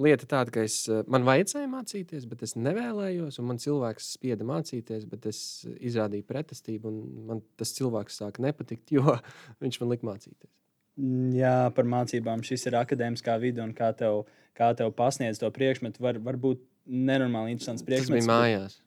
Lieta 0.00 0.24
tāda, 0.24 0.52
ka 0.54 0.62
es, 0.64 0.82
uh, 0.88 1.02
man 1.10 1.26
vajadzēja 1.26 1.68
mācīties, 1.70 2.24
bet 2.30 2.42
es 2.46 2.56
nevēlējos. 2.56 3.38
un 3.38 3.50
Man 3.52 3.58
cilvēks 3.60 4.14
spieda 4.16 4.46
mācīties, 4.48 5.04
bet 5.10 5.30
es 5.30 5.40
izrādīju 5.78 6.26
pretestību. 6.26 6.90
un 6.90 7.26
Man 7.28 7.44
tas 7.60 7.74
cilvēks 7.76 8.18
sāka 8.22 8.42
nepatikt, 8.42 8.96
jo 8.98 9.14
viņš 9.62 9.80
man 9.82 9.94
lika 9.94 10.10
mācīties. 10.10 10.59
Mm, 11.00 11.32
Jā, 11.38 11.54
par 11.74 11.86
mācībām 11.88 12.42
šis 12.44 12.66
ir 12.68 12.76
akadēmiskā 12.80 13.38
vide 13.40 13.62
un 13.64 13.72
kā 13.76 13.88
tev, 13.96 14.24
kā 14.58 14.72
tev 14.76 14.90
pasniedz 14.98 15.38
to 15.40 15.48
priekšmetu. 15.54 16.02
Var, 16.04 16.18
var 16.20 16.36
būt 16.36 16.60
nenormāli 16.86 17.54
interesants 17.54 17.80
Tas 17.82 17.88
priekšmets. 17.88 18.26
bija 18.26 18.30
mājās. 18.34 18.80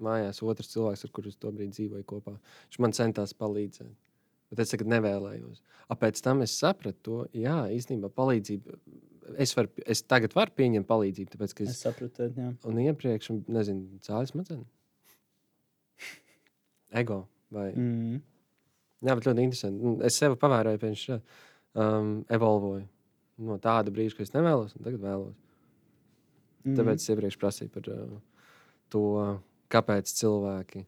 Mājās 0.00 0.38
otrs 0.40 0.70
cilvēks, 0.72 1.04
ar 1.04 1.10
kuriem 1.12 1.28
es 1.34 1.36
to 1.36 1.50
brīdi 1.52 1.74
dzīvoju 1.76 2.06
kopā. 2.08 2.32
Viņš 2.70 2.78
man 2.80 2.94
centās 2.96 3.34
palīdzēt. 3.36 3.90
Bet 4.50 4.64
es 4.64 4.72
tagad 4.72 4.88
nevēlējos. 4.90 5.60
Pēc 6.00 6.22
tam 6.24 6.40
es 6.42 6.54
sapratu, 6.58 6.98
to, 7.04 7.18
jā, 7.36 7.58
īstenībā 7.76 8.08
palīdzība. 8.16 8.78
Es, 9.38 9.52
var, 9.54 9.68
es 9.86 10.00
tagad 10.02 10.32
varu 10.34 10.50
pieņemt 10.56 10.88
palīdzību, 10.88 11.30
tāpēc 11.36 11.52
ka 11.54 11.62
Es 11.68 11.76
es, 11.76 11.82
sapratu, 11.84 12.30
jā. 12.34 12.48
un 12.66 12.80
iepriekš, 12.82 13.28
un, 13.34 13.44
nezinu, 13.52 14.00
cēlus 14.02 14.32
mazliet. 14.34 14.64
Ego. 16.92 17.20
Vai, 17.50 17.68
Mm. 17.74 18.20
jā, 19.02 19.14
bet 19.18 19.24
ļoti 19.26 19.42
interesanti. 19.44 19.82
Nu, 19.82 19.96
Es 20.06 20.16
sev 20.16 20.36
pavēroju, 20.38 20.78
pirms 20.82 21.04
šā, 21.06 21.20
um, 21.74 22.24
evolvoju 22.32 22.86
no 23.40 23.56
tāda 23.62 23.92
brīža, 23.94 24.18
kad 24.18 24.28
es 24.28 24.34
nevēlos, 24.34 24.74
un 24.76 24.84
tagad 24.84 25.00
vēlos. 25.04 25.36
Mm. 26.66 26.74
Tāpēc 26.76 27.00
es 27.00 27.12
iepriekš 27.12 27.38
prasīju 27.40 27.72
par 27.72 27.88
uh, 27.92 28.18
to, 28.92 29.04
kāpēc 29.72 30.12
cilvēki 30.18 30.84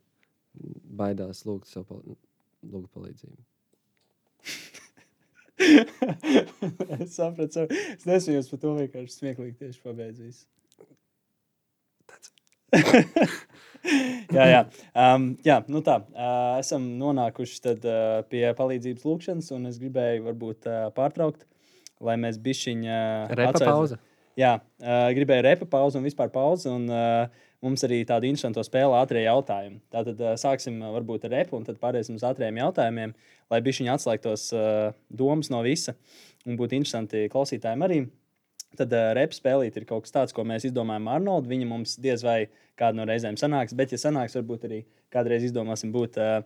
baidās 1.00 1.46
lūgt, 1.48 1.72
pal 1.88 2.02
lūgt 2.74 2.90
palīdzību. 2.92 3.40
es 6.98 7.14
sapratu, 7.14 7.66
es 7.70 8.04
nesmējos 8.08 8.50
par 8.50 8.60
to 8.64 8.74
vienkārši 8.80 9.16
smieklīgi 9.16 9.58
tieši 9.62 9.84
pabeidzu 9.84 10.28
visu. 10.28 10.44
jā, 14.36 14.46
jā. 14.46 14.62
Um, 14.94 15.32
jā, 15.46 15.58
nu 15.72 15.82
tā. 15.84 15.98
Uh, 16.12 16.60
esam 16.62 16.86
nonākuši 17.00 17.60
tad, 17.64 17.86
uh, 17.88 18.22
pie 18.30 18.44
palīdzības 18.58 19.06
lūkšanas, 19.08 19.52
un 19.56 19.70
es 19.70 19.80
gribēju 19.82 20.26
varbūt 20.28 20.70
uh, 20.70 20.88
pārtraukt, 20.96 21.46
lai 22.02 22.18
mēs 22.20 22.40
bišķiņā. 22.42 23.02
Repa 23.38 23.62
pauze. 23.62 23.98
Jā, 24.38 24.56
uh, 24.80 25.08
gribēju 25.12 25.44
repa 25.44 25.68
pauzi 25.68 25.98
un 26.00 26.06
vispār 26.06 26.32
pauzi. 26.32 26.70
Un, 26.72 26.86
uh, 26.88 27.48
mums 27.62 27.84
arī 27.86 28.00
tāda 28.06 28.26
interesanta 28.26 28.64
spēle 28.66 28.96
ātrie 28.98 29.22
jautājumi. 29.24 29.78
Tātad 29.92 30.18
uh, 30.22 30.34
sāksim 30.40 30.80
uh, 30.80 30.90
varbūt 30.96 31.28
ar 31.28 31.36
repu 31.38 31.58
un 31.58 31.66
tad 31.66 31.78
pāriesim 31.82 32.18
uz 32.18 32.24
ātriem 32.26 32.58
jautājumiem, 32.58 33.14
lai 33.52 33.60
bišķiņi 33.66 33.92
atslēgtos 33.94 34.48
uh, 34.56 34.96
domas 35.10 35.52
no 35.52 35.62
visa 35.66 35.94
un 36.46 36.58
būtu 36.58 36.80
interesanti 36.80 37.28
klausītājiem 37.32 37.86
arī. 37.86 38.00
Tad 38.78 38.94
uh, 38.96 39.10
repa 39.18 39.36
spēlīt 39.36 39.76
ir 39.76 39.86
kaut 39.88 40.06
kas 40.06 40.14
tāds, 40.14 40.34
ko 40.36 40.44
mēs 40.48 40.66
izdomājam 40.68 41.10
ar 41.10 41.20
Arnoldu. 41.20 41.50
Viņa 41.52 41.68
mums 41.68 41.98
diez 42.00 42.24
vai 42.24 42.46
kādu 42.80 43.00
no 43.00 43.06
reizēm 43.08 43.36
sanāks, 43.40 43.76
bet, 43.76 43.92
ja 43.92 44.00
sanāks, 44.00 44.36
varbūt 44.38 44.66
arī 44.68 44.80
kādreiz 45.12 45.44
izdomāsim 45.48 45.92
būt 45.94 46.18
uh, 46.20 46.40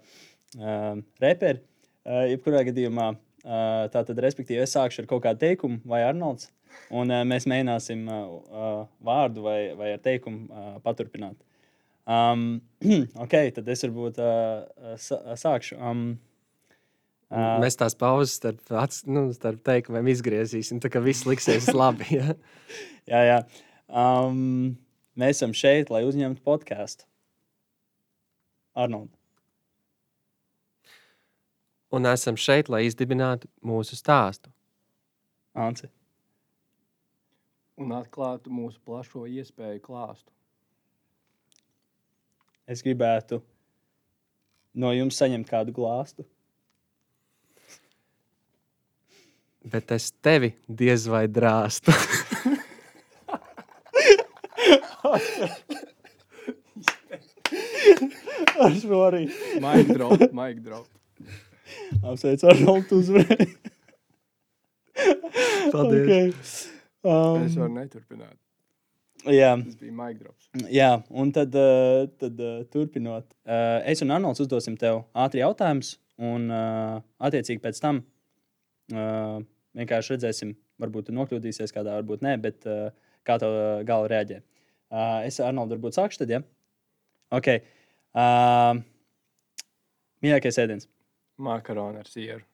uh, 0.58 0.98
reperi. 1.22 1.62
Uh, 2.06 2.24
jebkurā 2.32 2.64
gadījumā, 2.68 3.08
uh, 3.14 3.86
tātad, 3.94 4.18
respektīvi, 4.22 4.62
es 4.62 4.74
sākšu 4.76 5.04
ar 5.04 5.10
kaut 5.10 5.24
kādu 5.26 5.42
teikumu 5.42 5.80
vai 5.86 6.02
Arnolds, 6.06 6.50
un 6.90 7.10
uh, 7.10 7.24
mēs 7.26 7.48
mēģināsim 7.50 8.06
uh, 8.06 8.22
uh, 8.50 8.80
vārdu 9.06 9.46
vai, 9.46 9.58
vai 9.78 9.94
ar 9.96 10.02
teikumu 10.02 10.46
uh, 10.46 10.76
paturpināt. 10.86 11.38
Um, 12.06 12.60
ok, 13.24 13.34
tad 13.56 13.68
es 13.72 13.82
varbūt 13.86 14.20
uh, 14.22 14.94
sākšu. 15.38 15.78
Um, 15.82 16.08
Uh, 17.26 17.56
Mēs 17.58 17.74
tās 17.74 17.96
pauzes 17.98 18.36
starp, 18.38 18.60
ats- 18.78 19.02
nu, 19.10 19.24
starp 19.34 19.58
teikumiem 19.66 20.06
izgriezīsim, 20.12 20.78
tā 20.82 20.90
kā 20.94 21.00
viss 21.02 21.24
liksies 21.26 21.72
labi. 21.80 22.06
Ja? 22.14 22.36
jā, 23.10 23.22
jā. 23.26 23.38
Um, 23.90 24.76
mēs 25.18 25.40
esam 25.40 25.54
šeit, 25.56 25.90
lai 25.90 26.04
uzņemtu 26.06 26.44
podkāstu. 26.46 27.06
Arnold. 28.78 29.10
Un 31.96 32.06
esam 32.10 32.36
šeit, 32.38 32.68
lai 32.70 32.84
izdibinātu 32.86 33.48
mūsu 33.64 33.98
stāstu. 33.98 34.50
Anci. 35.56 35.88
Un 37.80 37.90
atklātu 37.96 38.52
mūsu 38.52 38.78
plašo 38.86 39.24
iespēju 39.28 39.82
klāstu. 39.84 40.30
Es 42.66 42.82
gribētu 42.86 43.40
no 44.76 44.90
jums 44.94 45.18
saņemt 45.20 45.48
kādu 45.50 45.74
glāstu. 45.76 46.26
bet 49.72 49.92
es 49.96 50.10
tevi 50.22 50.52
diez 50.68 51.06
vai 51.10 51.26
drāstu. 51.28 51.92
Ar 58.56 58.72
šo 58.80 59.02
arī. 59.06 59.26
Maigi 59.62 59.94
drop, 59.94 60.22
maigi 60.34 60.62
drop. 60.64 60.88
Apsveicu 62.02 62.48
ar 62.50 62.58
žoltu 62.60 63.00
uzvarēju. 63.02 63.54
Paldies. 65.72 66.06
Okay. 66.06 66.32
Um, 67.06 67.44
es 67.46 67.54
varu 67.58 67.72
neturpināt. 67.76 68.36
Jā. 69.26 69.52
Tas 69.58 69.76
bija 69.80 69.94
maigi 69.94 70.20
drops. 70.22 70.48
Jā, 70.72 70.90
un 71.10 71.30
tad, 71.34 71.54
uh, 71.58 72.06
tad 72.20 72.40
uh, 72.40 72.60
turpinot. 72.72 73.26
Uh, 73.46 73.82
es 73.90 74.02
un 74.04 74.14
Arnolds 74.14 74.42
uzdosim 74.44 74.76
tev 74.78 75.02
ātri 75.18 75.42
jautājumus, 75.42 75.96
un 76.22 76.46
uh, 76.52 77.02
attiecīgi 77.28 77.62
pēc 77.62 77.80
tam 77.82 78.00
uh, 78.94 79.42
vienkārši 79.76 80.14
redzēsim, 80.14 80.52
varbūt 80.82 81.08
tu 81.10 81.14
nokļūdīsies 81.16 81.74
kādā, 81.74 81.96
varbūt 82.00 82.24
nē, 82.24 82.36
bet 82.42 82.66
uh, 82.70 82.90
kā 83.26 83.38
tev 83.42 83.54
uh, 83.54 83.80
gala 83.88 84.10
reaģē. 84.12 84.40
Uh, 84.86 85.24
es 85.26 85.38
ar 85.40 85.50
Arnoldu 85.50 85.76
varbūt 85.76 85.98
sākšu 85.98 86.22
tad, 86.22 86.32
ja? 86.36 86.40
Ok. 87.34 87.50
Uh, 88.16 88.78
mīļākais 90.24 90.60
ēdiens. 90.62 90.88
Makaroni 91.42 92.00
ar 92.00 92.08
sieru. 92.08 92.44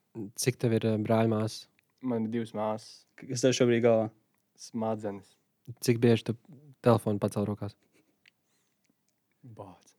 Cik 0.40 0.58
tev 0.60 0.74
ir 0.76 0.88
brāļmās? 1.04 1.62
Man 2.02 2.26
ir 2.26 2.32
divas 2.34 2.50
māsas, 2.56 3.04
Kas 3.20 3.44
tev 3.44 3.54
šobrīd 3.54 3.84
galvā? 3.84 4.08
smadzenes. 4.58 5.28
Cik 5.82 6.00
bieži 6.02 6.26
tu 6.28 6.34
telefonu 6.84 7.20
pacēl 7.22 7.46
rokās? 7.48 7.76
Bācis. 9.42 9.94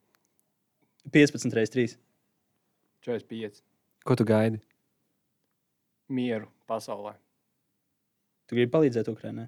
15 1.12 1.56
reizes 1.58 1.74
3. 1.74 1.96
45. 3.08 3.64
Ko 4.08 4.16
tu 4.20 4.28
gaidi? 4.28 4.60
Mieru 6.14 6.48
pasaulē. 6.70 7.14
Tu 8.48 8.58
gribi 8.58 8.72
palīdzēt 8.74 9.10
Ukraiņai? 9.12 9.48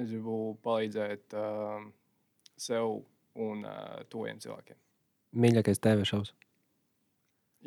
Es 0.00 0.08
gribu 0.10 0.36
palīdzēt 0.64 1.36
uh, 1.38 1.84
sev 2.60 3.00
un 3.40 3.64
uh, 3.68 4.00
tojiem 4.12 4.40
cilvēkiem. 4.42 4.78
Mīļākais 5.40 5.78
TV 5.82 6.06
šovs. 6.08 6.32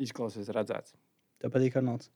Izklausās 0.04 0.50
redzēts. 0.52 0.96
Tev 1.40 1.52
patīk 1.54 1.76
Arnolds? 1.78 2.10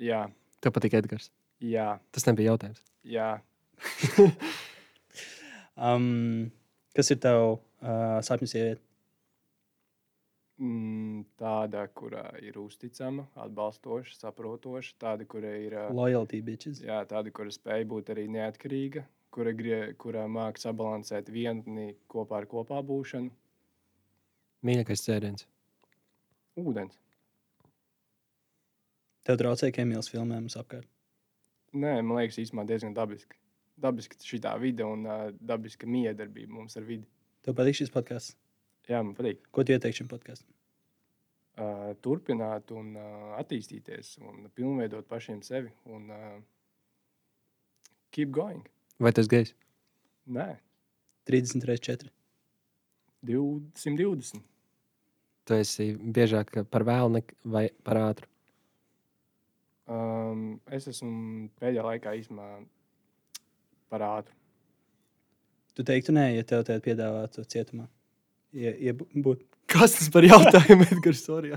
Jā, 0.00 0.26
Tev 0.60 0.72
patīk 0.76 0.94
Edgars. 1.00 1.30
jā, 1.60 1.98
Tas 2.12 2.26
nebija 2.28 2.52
jautājums. 2.52 2.82
jā. 3.04 3.30
Um, 5.80 6.50
kas 6.92 7.08
ir 7.14 7.16
tev 7.22 7.38
uh, 7.54 8.18
sapņu 8.26 8.48
sieviete? 8.50 8.82
Mm, 10.60 11.22
tāda, 11.40 11.86
kurā 11.96 12.26
ir 12.44 12.58
uzticama, 12.60 13.24
atbalstoša, 13.40 14.18
saprotoša, 14.18 14.92
tāda, 15.00 15.24
kura 15.24 15.54
ir 15.56 15.76
Loyalty 15.96 16.42
bitches. 16.44 16.82
jā, 16.84 16.98
tāda, 17.08 17.32
kura 17.32 17.48
spēj 17.54 17.86
būt 17.88 18.10
arī 18.12 18.26
neatkarīga, 18.28 19.06
kura, 19.32 19.54
kura 19.96 20.26
māca 20.28 20.66
sabalansēt 20.66 21.30
vieni 21.32 21.94
kopā 22.12 22.42
ar 22.42 22.48
kopā 22.50 22.82
būšanu. 22.84 23.32
Mīļākais 24.68 25.06
dzēriens. 25.06 25.46
Ūdens. 26.60 27.00
Tev 29.24 29.40
traucēja, 29.40 29.72
Emīls 29.80 30.12
filmē 30.12 30.42
mums 30.42 30.58
apkārt. 30.60 30.88
Nē, 31.72 32.02
man 32.02 32.18
liekas, 32.18 32.36
īstenībā 32.42 32.66
diezgan 32.68 32.92
dabiski. 32.92 33.38
Dabiski 33.80 34.20
šī 34.20 34.42
vide 34.60 34.84
un 34.84 35.08
uh, 35.08 35.26
dabiska 35.40 35.88
miedarbība 35.88 36.52
mums 36.52 36.76
ar 36.76 36.84
vidi. 36.84 37.06
Tev 37.40 37.56
patīk 37.56 37.80
šis 37.80 37.92
podkāsts? 37.94 38.36
Jā, 38.90 39.04
man 39.04 39.14
patīk. 39.14 39.44
Ko 39.54 39.62
tu 39.62 39.74
ieteiktu 39.74 40.02
šim 40.02 40.08
podkāstam? 40.10 40.48
Uh, 41.60 41.90
turpināt 42.02 42.70
un 42.74 42.94
uh, 42.96 43.34
attīstīties 43.38 44.16
un 44.24 44.48
pilnveidot 44.56 45.06
pašiem 45.10 45.42
sevi 45.44 45.70
un 45.92 46.08
uh, 46.14 46.38
keep 48.14 48.32
going. 48.34 48.64
Vai 48.98 49.12
tas 49.14 49.28
gejs? 49.30 49.52
Nē, 50.30 50.48
30 51.30 51.68
reizes 51.68 51.86
4. 51.86 52.10
220. 53.26 54.42
Tu 55.44 55.58
esi 55.60 55.86
biežāk 56.00 56.52
par 56.72 56.86
vēlu 56.88 57.22
vai 57.44 57.68
par 57.84 58.00
ātru. 58.00 58.26
Um, 59.90 60.60
es 60.70 60.86
esmu 60.90 61.48
pēdējā 61.58 61.86
laikā 61.86 62.16
īstenībā 62.20 62.50
par 63.90 64.04
ātru. 64.06 64.36
Tu 65.74 65.86
teiktu, 65.86 66.14
nē, 66.14 66.28
ja 66.36 66.46
tev 66.46 66.62
tādu 66.66 66.82
piedāvātu 66.84 67.42
cietumā. 67.50 67.88
Ja, 68.56 68.72
ja 68.82 68.92
bū- 68.98 69.08
būt. 69.26 69.42
Kas 69.70 69.92
tas 69.98 70.08
par 70.10 70.24
jautājumu, 70.26 70.86
Edgars? 70.96 71.20
Sorry. 71.26 71.52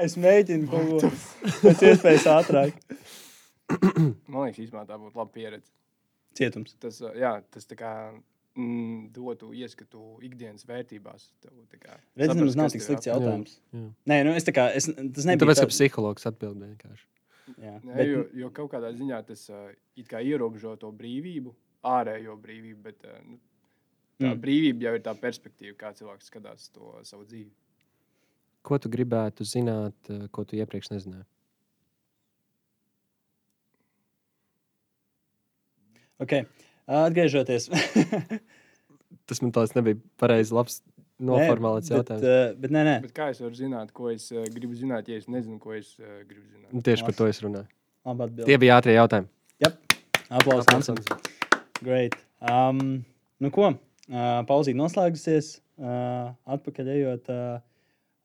es 0.00 0.16
mēģinu 0.20 0.68
ko 0.68 0.80
pēc 1.62 1.84
iespējas 1.90 2.26
ātrāk. 2.34 2.76
Man 3.70 4.48
liekas, 4.48 4.58
īstenībā 4.64 4.82
tā 4.88 4.98
būtu 5.00 5.16
laba 5.20 5.30
pieredze. 5.34 5.70
Cietums. 6.36 6.74
Tas, 6.82 6.98
uh, 7.02 7.12
jā, 7.18 7.32
tas 7.54 7.66
tā 7.70 7.76
kā 7.78 7.90
mm, 8.10 9.08
dotu 9.14 9.50
ieskatu 9.56 10.18
ikdienas 10.26 10.66
vērtībās. 10.68 11.28
Tev, 11.42 11.54
tā 11.72 11.78
kā 11.80 11.94
Redz, 11.96 12.30
saprast, 12.30 12.40
nemaz 12.40 12.58
nav 12.58 12.68
kas 12.68 12.76
tik 12.76 12.84
slikts 12.86 13.08
jautājums. 13.10 13.56
Jā. 13.74 13.86
Nē, 14.12 14.18
nu 14.28 14.34
es 14.38 14.46
tā 14.46 14.54
kā, 14.56 14.68
es, 14.76 14.86
tas 14.90 14.96
Nu, 15.24 15.30
nebija. 15.32 15.40
tāpēc, 15.46 15.62
tā- 15.62 15.66
ka 15.66 15.72
psihologs 15.74 16.28
atbild 16.30 16.60
vienkārši. 16.66 17.06
Jā, 17.58 17.72
Nē, 17.82 17.94
bet, 17.98 18.06
jo, 18.12 18.20
jo 18.44 18.50
kaut 18.54 18.70
kādā 18.76 18.92
ziņā 18.94 19.16
tas 19.26 19.42
uh, 19.50 19.70
it 19.98 20.06
kā 20.10 20.20
ierobežo 20.22 20.76
to 20.78 20.92
brīvību, 20.94 21.50
ārējo 21.86 22.36
brīvību, 22.40 22.82
bet 22.82 23.04
uh, 23.08 23.16
nu, 23.24 23.38
tā 24.20 24.34
Mm. 24.34 24.40
brīvība 24.42 24.84
jau 24.84 24.94
ir 24.98 25.02
tā 25.04 25.14
perspektīva, 25.16 25.74
kā 25.80 25.94
cilvēks 25.96 26.26
skatās 26.28 26.68
to 26.74 26.92
savu 27.08 27.24
dzīvi. 27.24 27.50
Ko 28.62 28.76
tu 28.76 28.90
gribētu 28.92 29.46
zināt, 29.48 29.96
eh, 30.12 30.26
ko 30.28 30.44
tu 30.44 30.56
iepriekš 30.60 30.90
nezināji? 30.92 31.24
okay. 36.20 36.44
Atgriežoties. 36.86 37.70
Tas 39.30 39.40
man 39.40 39.52
tāds 39.54 39.72
nebija 39.78 39.96
pareizi 40.20 40.52
labs 40.54 40.80
noformulēts 41.22 41.88
jautājums. 41.92 42.20
Bet, 42.20 42.52
uh, 42.52 42.60
bet 42.60 42.74
nē, 42.74 42.84
nē. 42.86 42.94
Bet 43.06 43.14
kā 43.16 43.30
es 43.32 43.40
varu 43.40 43.56
zināt, 43.56 43.92
ko 43.96 44.10
es 44.12 44.28
uh, 44.34 44.44
gribu 44.52 44.76
zināt, 44.76 45.08
ja 45.08 45.16
es 45.20 45.28
nezinu, 45.30 45.56
ko 45.62 45.72
es 45.76 45.94
uh, 46.00 46.20
gribu 46.26 46.44
zināt? 46.48 46.70
Nu, 46.74 46.82
Tieši 46.84 47.06
par 47.06 47.14
Lasi. 47.14 47.20
to 47.22 47.30
es 47.30 47.40
runāju. 47.44 47.68
Tie 48.44 48.58
bija 48.60 48.80
ātrie 48.80 48.96
jautājumi. 48.96 49.30
Aplausos 50.30 50.68
Hansam. 50.70 50.98
Great. 51.80 52.12
Um, 52.40 53.00
nu 53.40 53.48
ko, 53.54 53.70
uh, 53.72 54.40
pauzīt 54.48 54.76
noslēgusies. 54.76 55.54
Uh, 55.80 56.34
atpakaļ 56.52 56.88
ejot 56.92 57.30
uh, 57.32 57.62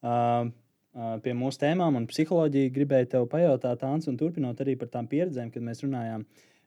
uh, 0.04 0.50
uh, 0.91 1.13
pie 1.24 1.36
mūsu 1.39 1.62
tēmām 1.62 1.96
un 1.96 2.08
psiholoģiju, 2.10 2.74
gribēju 2.76 3.08
tev 3.13 3.30
pajautāt, 3.32 3.86
Ants, 3.88 4.10
un 4.12 4.18
turpinot 4.20 4.60
arī 4.60 4.76
par 4.82 4.89
tām 4.91 5.08
pieredzēm, 5.08 5.54
kad 5.54 5.63
mēs 5.63 5.86
runājām. 5.86 6.26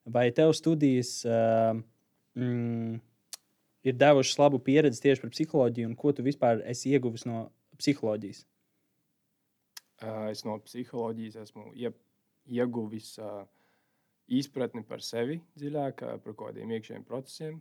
Vai 0.08 0.30
tev 0.32 0.54
studijas 0.56 1.10
uh, 1.28 1.76
mm, 2.40 2.96
ir 3.84 4.00
devušas 4.00 4.40
labu 4.40 4.62
pieredzi 4.64 5.04
tieši 5.04 5.26
par 5.26 5.34
psiholoģiju, 5.36 5.90
un 5.92 5.98
ko 6.00 6.14
tu 6.16 6.24
vispār 6.24 6.64
esi 6.72 6.96
ieguvis 6.96 7.28
no 7.28 7.50
psiholoģijas? 7.76 8.46
Uh, 10.00 10.30
es 10.32 10.40
no 10.48 10.56
psiholoģijas 10.64 11.42
esmu 11.44 11.68
ie, 11.76 11.92
ieguvis 12.48 13.12
uh, 13.20 13.42
izpratni 14.28 14.82
par 14.84 15.00
sevi 15.04 15.38
dziļāk, 15.58 16.02
par 16.24 16.34
kaut 16.34 16.50
kādiem 16.50 16.70
iekšējiem 16.76 17.04
procesiem, 17.08 17.60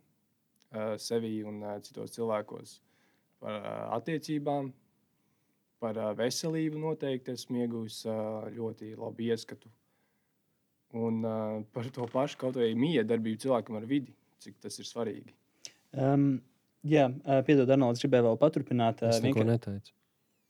sevi 0.99 1.37
un 1.47 1.61
citos 1.85 2.11
cilvēkos, 2.17 2.73
par 3.39 3.67
attiecībām, 3.97 4.71
par 5.79 5.99
veselību. 6.19 6.79
Noteikti 6.81 7.31
esmu 7.37 7.61
ieguvis 7.63 8.01
ļoti 8.57 8.93
labu 8.99 9.27
ieskatu. 9.29 9.69
Un 10.97 11.21
par 11.75 11.87
to 11.93 12.07
pašu 12.11 12.39
kaut 12.41 12.55
vai 12.59 12.71
miedarbību 12.79 13.41
cilvēkam 13.43 13.79
ar 13.79 13.85
vidi, 13.89 14.13
cik 14.43 14.59
tas 14.63 14.77
ir 14.79 14.87
svarīgi. 14.87 15.33
Um, 15.97 16.41
jā, 16.87 17.07
piedod, 17.47 17.69
Arnolds, 17.73 18.01
gribēju 18.03 18.29
vēl 18.29 18.37
paturpināt. 18.41 19.03
Es 19.07 19.21
neko 19.23 19.39
vienkār- 19.43 19.53
neteicu. 19.53 19.93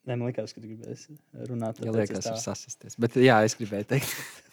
Nē, 0.08 0.16
man 0.16 0.30
liekas, 0.30 0.54
ka 0.56 0.62
tu 0.64 0.70
gribēsi 0.70 1.18
runāt 1.50 1.82
Jā, 1.84 1.92
liekas, 1.92 2.24
tā- 2.24 2.32
ir 2.38 2.40
sasisties. 2.40 2.96
Bet 2.98 3.18
jā, 3.20 3.42
es 3.44 3.58
gribēju 3.60 3.90
teikt. 3.92 4.14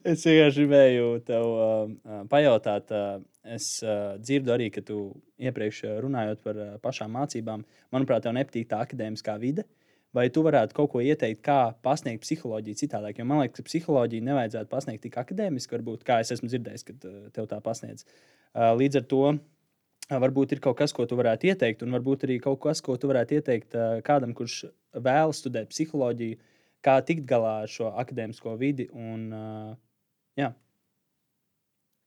es 0.12 0.22
vienkārši 0.24 0.62
gribēju 0.62 1.08
tev 1.26 1.46
uh, 1.50 2.22
pajautāt, 2.30 2.92
uh, 2.94 3.20
es 3.44 3.80
uh, 3.84 4.16
dzirdu 4.20 4.54
arī, 4.54 4.70
ka 4.72 4.82
tu 4.86 5.00
iepriekš 5.40 5.82
runājot 6.04 6.40
par 6.44 6.58
uh, 6.60 6.72
pašām 6.82 7.12
mācībām, 7.16 7.64
manuprāt, 7.94 8.24
tev 8.24 8.34
nepatīk 8.36 8.70
tā 8.70 8.82
akadēmiskā 8.86 9.36
vide. 9.42 9.66
Vai 10.16 10.26
tu 10.34 10.42
varētu 10.42 10.74
kaut 10.74 10.90
ko 10.90 11.02
ieteikt, 11.04 11.42
kā 11.46 11.70
pasniegt 11.86 12.24
psiholoģiju 12.24 12.80
citādāk? 12.80 13.20
Jo 13.20 13.28
man 13.30 13.44
liekas, 13.44 13.60
ka 13.60 13.68
psiholoģiju 13.68 14.26
nevajadzētu 14.26 14.70
pasniegt 14.72 15.04
tik 15.06 15.20
akadēmiski, 15.22 15.76
varbūt, 15.76 16.02
kā 16.06 16.18
es 16.24 16.32
esmu 16.34 16.50
dzirdējis, 16.50 16.86
kad 16.88 17.06
uh, 17.06 17.18
tev 17.36 17.46
tā 17.50 17.60
pasniedz. 17.62 18.06
Uh, 18.50 18.72
līdz 18.80 19.02
ar 19.02 19.08
to 19.12 19.24
varbūt 20.10 20.56
ir 20.56 20.62
kaut 20.64 20.80
kas, 20.80 20.94
ko 20.96 21.06
tu 21.06 21.14
varētu 21.20 21.52
ieteikt, 21.52 21.84
un 21.86 21.94
varbūt 21.94 22.24
arī 22.26 22.40
kaut 22.42 22.58
kas, 22.64 22.80
ko 22.82 22.96
tu 22.98 23.06
varētu 23.06 23.36
ieteikt 23.38 23.76
kādam, 24.02 24.32
kurš 24.34 24.64
vēlas 24.90 25.38
studēt 25.38 25.70
psiholoģiju, 25.70 26.40
kā 26.82 26.96
tikt 27.06 27.28
galā 27.30 27.60
ar 27.62 27.70
šo 27.70 27.92
akadēmisko 28.00 28.56
vidi. 28.58 28.88
Un, 28.90 29.28
jā, 30.38 30.52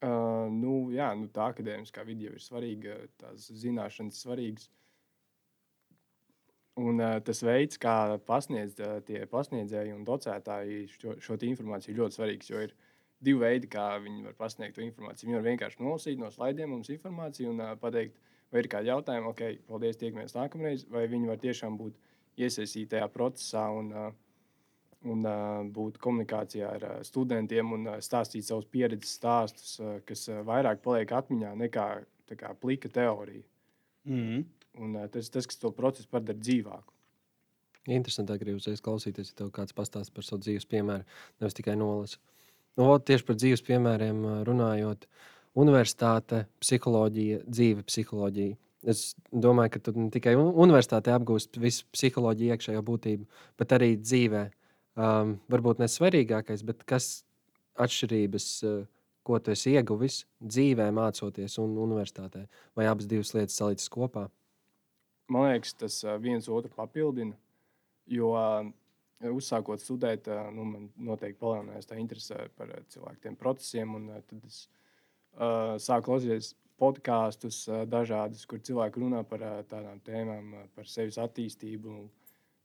Uh, 0.03 0.49
nu, 0.51 0.89
jā, 0.91 1.13
nu, 1.15 1.30
tā 1.32 1.45
akadēmiskā 1.53 2.03
jau 2.03 2.32
ir 2.36 2.41
svarīga, 2.43 2.95
tās 3.21 3.45
zināšanas 3.55 4.17
svarīgas. 4.19 4.65
Un 6.82 6.99
uh, 6.99 7.21
tas 7.24 7.39
veids, 7.45 7.78
kā 7.80 8.17
pasniedz 8.28 8.76
uh, 8.82 8.97
tie 9.07 9.21
pasniedzēji 9.32 9.93
un 9.95 10.03
docētāji 10.03 10.89
šo, 10.91 11.15
šo 11.24 11.38
informāciju, 11.47 11.95
ļoti 12.01 12.17
svarīgs. 12.17 12.49
Jo 12.51 12.65
ir 12.65 12.74
divi 13.24 13.39
veidi, 13.45 13.69
kā 13.71 13.86
viņi 14.03 14.26
var 14.26 14.36
pasniegt 14.41 14.76
to 14.76 14.84
informāciju. 14.84 15.30
Viņi 15.30 15.39
var 15.39 15.47
vienkārši 15.47 15.80
nolasīt 15.86 16.19
no 16.19 16.34
slaidiem 16.34 16.74
mums 16.74 16.91
informāciju 16.91 17.53
un 17.53 17.63
uh, 17.63 17.71
pateikt, 17.80 18.19
vai 18.51 18.65
ir 18.65 18.71
kādi 18.74 18.91
jautājumi, 18.91 19.32
ok, 19.32 19.45
paldies, 19.69 20.01
tiekamies 20.01 20.36
nākamreiz, 20.36 20.84
vai 20.91 21.05
viņi 21.07 21.32
var 21.32 21.39
tiešām 21.45 21.80
būt 21.80 21.95
iesaistīti 22.43 22.97
tajā 22.97 23.07
procesā 23.13 23.69
un, 23.71 23.93
uh, 23.95 24.11
un 25.10 25.26
uh, 25.28 25.62
būt 25.76 25.99
komunikācijā 26.04 26.72
ar 26.78 26.88
uh, 26.88 26.95
studentiem 27.04 27.74
un 27.76 27.88
uh, 27.91 27.99
stāstīt 28.04 28.47
savus 28.47 28.68
pieredzes 28.72 29.18
stāstus, 29.20 29.76
uh, 29.82 29.97
kas 30.08 30.28
uh, 30.32 30.41
vairāk 30.47 30.84
paliek 30.86 31.12
atmiņā 31.12 31.54
nekā 31.60 31.88
kā, 32.39 32.54
plika 32.60 32.89
teorija. 32.89 33.43
Mm. 34.10 34.43
Un, 34.80 34.95
uh, 34.95 35.08
tas, 35.12 35.30
tas, 35.34 35.47
kas 35.49 35.60
to 35.60 35.72
procesu 35.76 36.10
padara 36.12 36.39
dzīvāku. 36.39 36.93
Interesanti, 37.91 38.38
arī 38.39 38.56
uzreiz 38.56 38.80
klausīties, 38.84 39.34
ja 39.34 39.41
tev 39.41 39.51
kāds 39.56 39.76
pastāsta 39.76 40.14
par 40.16 40.24
savu 40.24 40.39
dzīves 40.45 40.66
piemēru, 40.72 41.04
nevis 41.43 41.58
tikai 41.58 41.76
nolasa. 41.76 42.22
Nu, 42.80 42.88
ot, 42.93 43.04
tieši 43.06 43.28
par 43.28 43.38
dzīves 43.38 43.62
piemēriem 43.68 44.24
runājot, 44.47 45.04
universitāte, 45.60 46.45
psiholoģija, 46.64 47.43
dzīve, 47.43 47.84
psiholoģija. 47.89 48.56
Es 48.89 49.14
domāju, 49.32 49.76
ka 49.76 49.82
tu 49.84 49.93
ne 49.95 50.10
tikai 50.12 50.34
un- 50.39 50.56
universitātē 50.66 51.14
apgūsi 51.16 51.60
visu 51.60 51.86
psiholoģiju, 51.91 52.56
iekšējo 52.56 52.82
būtību, 52.88 53.28
bet 53.60 53.76
arī 53.76 53.93
dzīvē. 53.99 54.49
Um, 54.94 55.39
varbūt 55.50 55.80
ne 55.82 55.88
svarīgākais, 55.89 56.62
bet 56.68 56.84
kas 56.86 57.24
atšķirības, 57.82 58.48
uh, 58.68 58.84
ko 59.26 59.39
tu 59.41 59.54
esi 59.56 59.74
ieguvis 59.74 60.20
dzīvē, 60.38 60.91
mācoties 60.94 61.58
un 61.64 61.74
universitātē, 61.82 62.44
vai 62.78 62.86
abas 62.91 63.08
divas 63.10 63.34
lietas 63.34 63.58
salīdzināts 63.58 63.94
kopā? 63.94 64.28
Man 65.34 65.50
liekas, 65.50 65.74
tas 65.80 65.98
ā, 66.06 66.18
viens 66.22 66.50
otru 66.52 66.70
papildina. 66.76 67.34
Jo 68.12 68.34
ā, 68.38 68.48
uzsākot 69.32 69.82
studēt, 69.82 70.28
ā, 70.30 70.44
nu, 70.54 70.68
man 70.68 70.89
noteikti 71.10 71.39
palielinājās 71.41 71.89
tā 71.89 71.98
interese 71.98 72.38
par 72.60 72.76
ā, 72.76 72.82
cilvēkiem, 72.94 73.38
procesiem. 73.39 73.96
Un, 73.98 74.10
tad 74.28 74.46
es 74.46 74.66
uh, 75.39 75.80
sāku 75.82 76.12
klausīties 76.12 76.54
podkāstus 76.82 77.64
dažādus, 77.89 78.46
kur 78.50 78.62
cilvēki 78.62 79.02
runā 79.02 79.24
par 79.26 79.46
tādām 79.72 80.02
tēmām, 80.06 80.54
par 80.76 80.89
sevis 80.89 81.18
attīstību. 81.22 82.04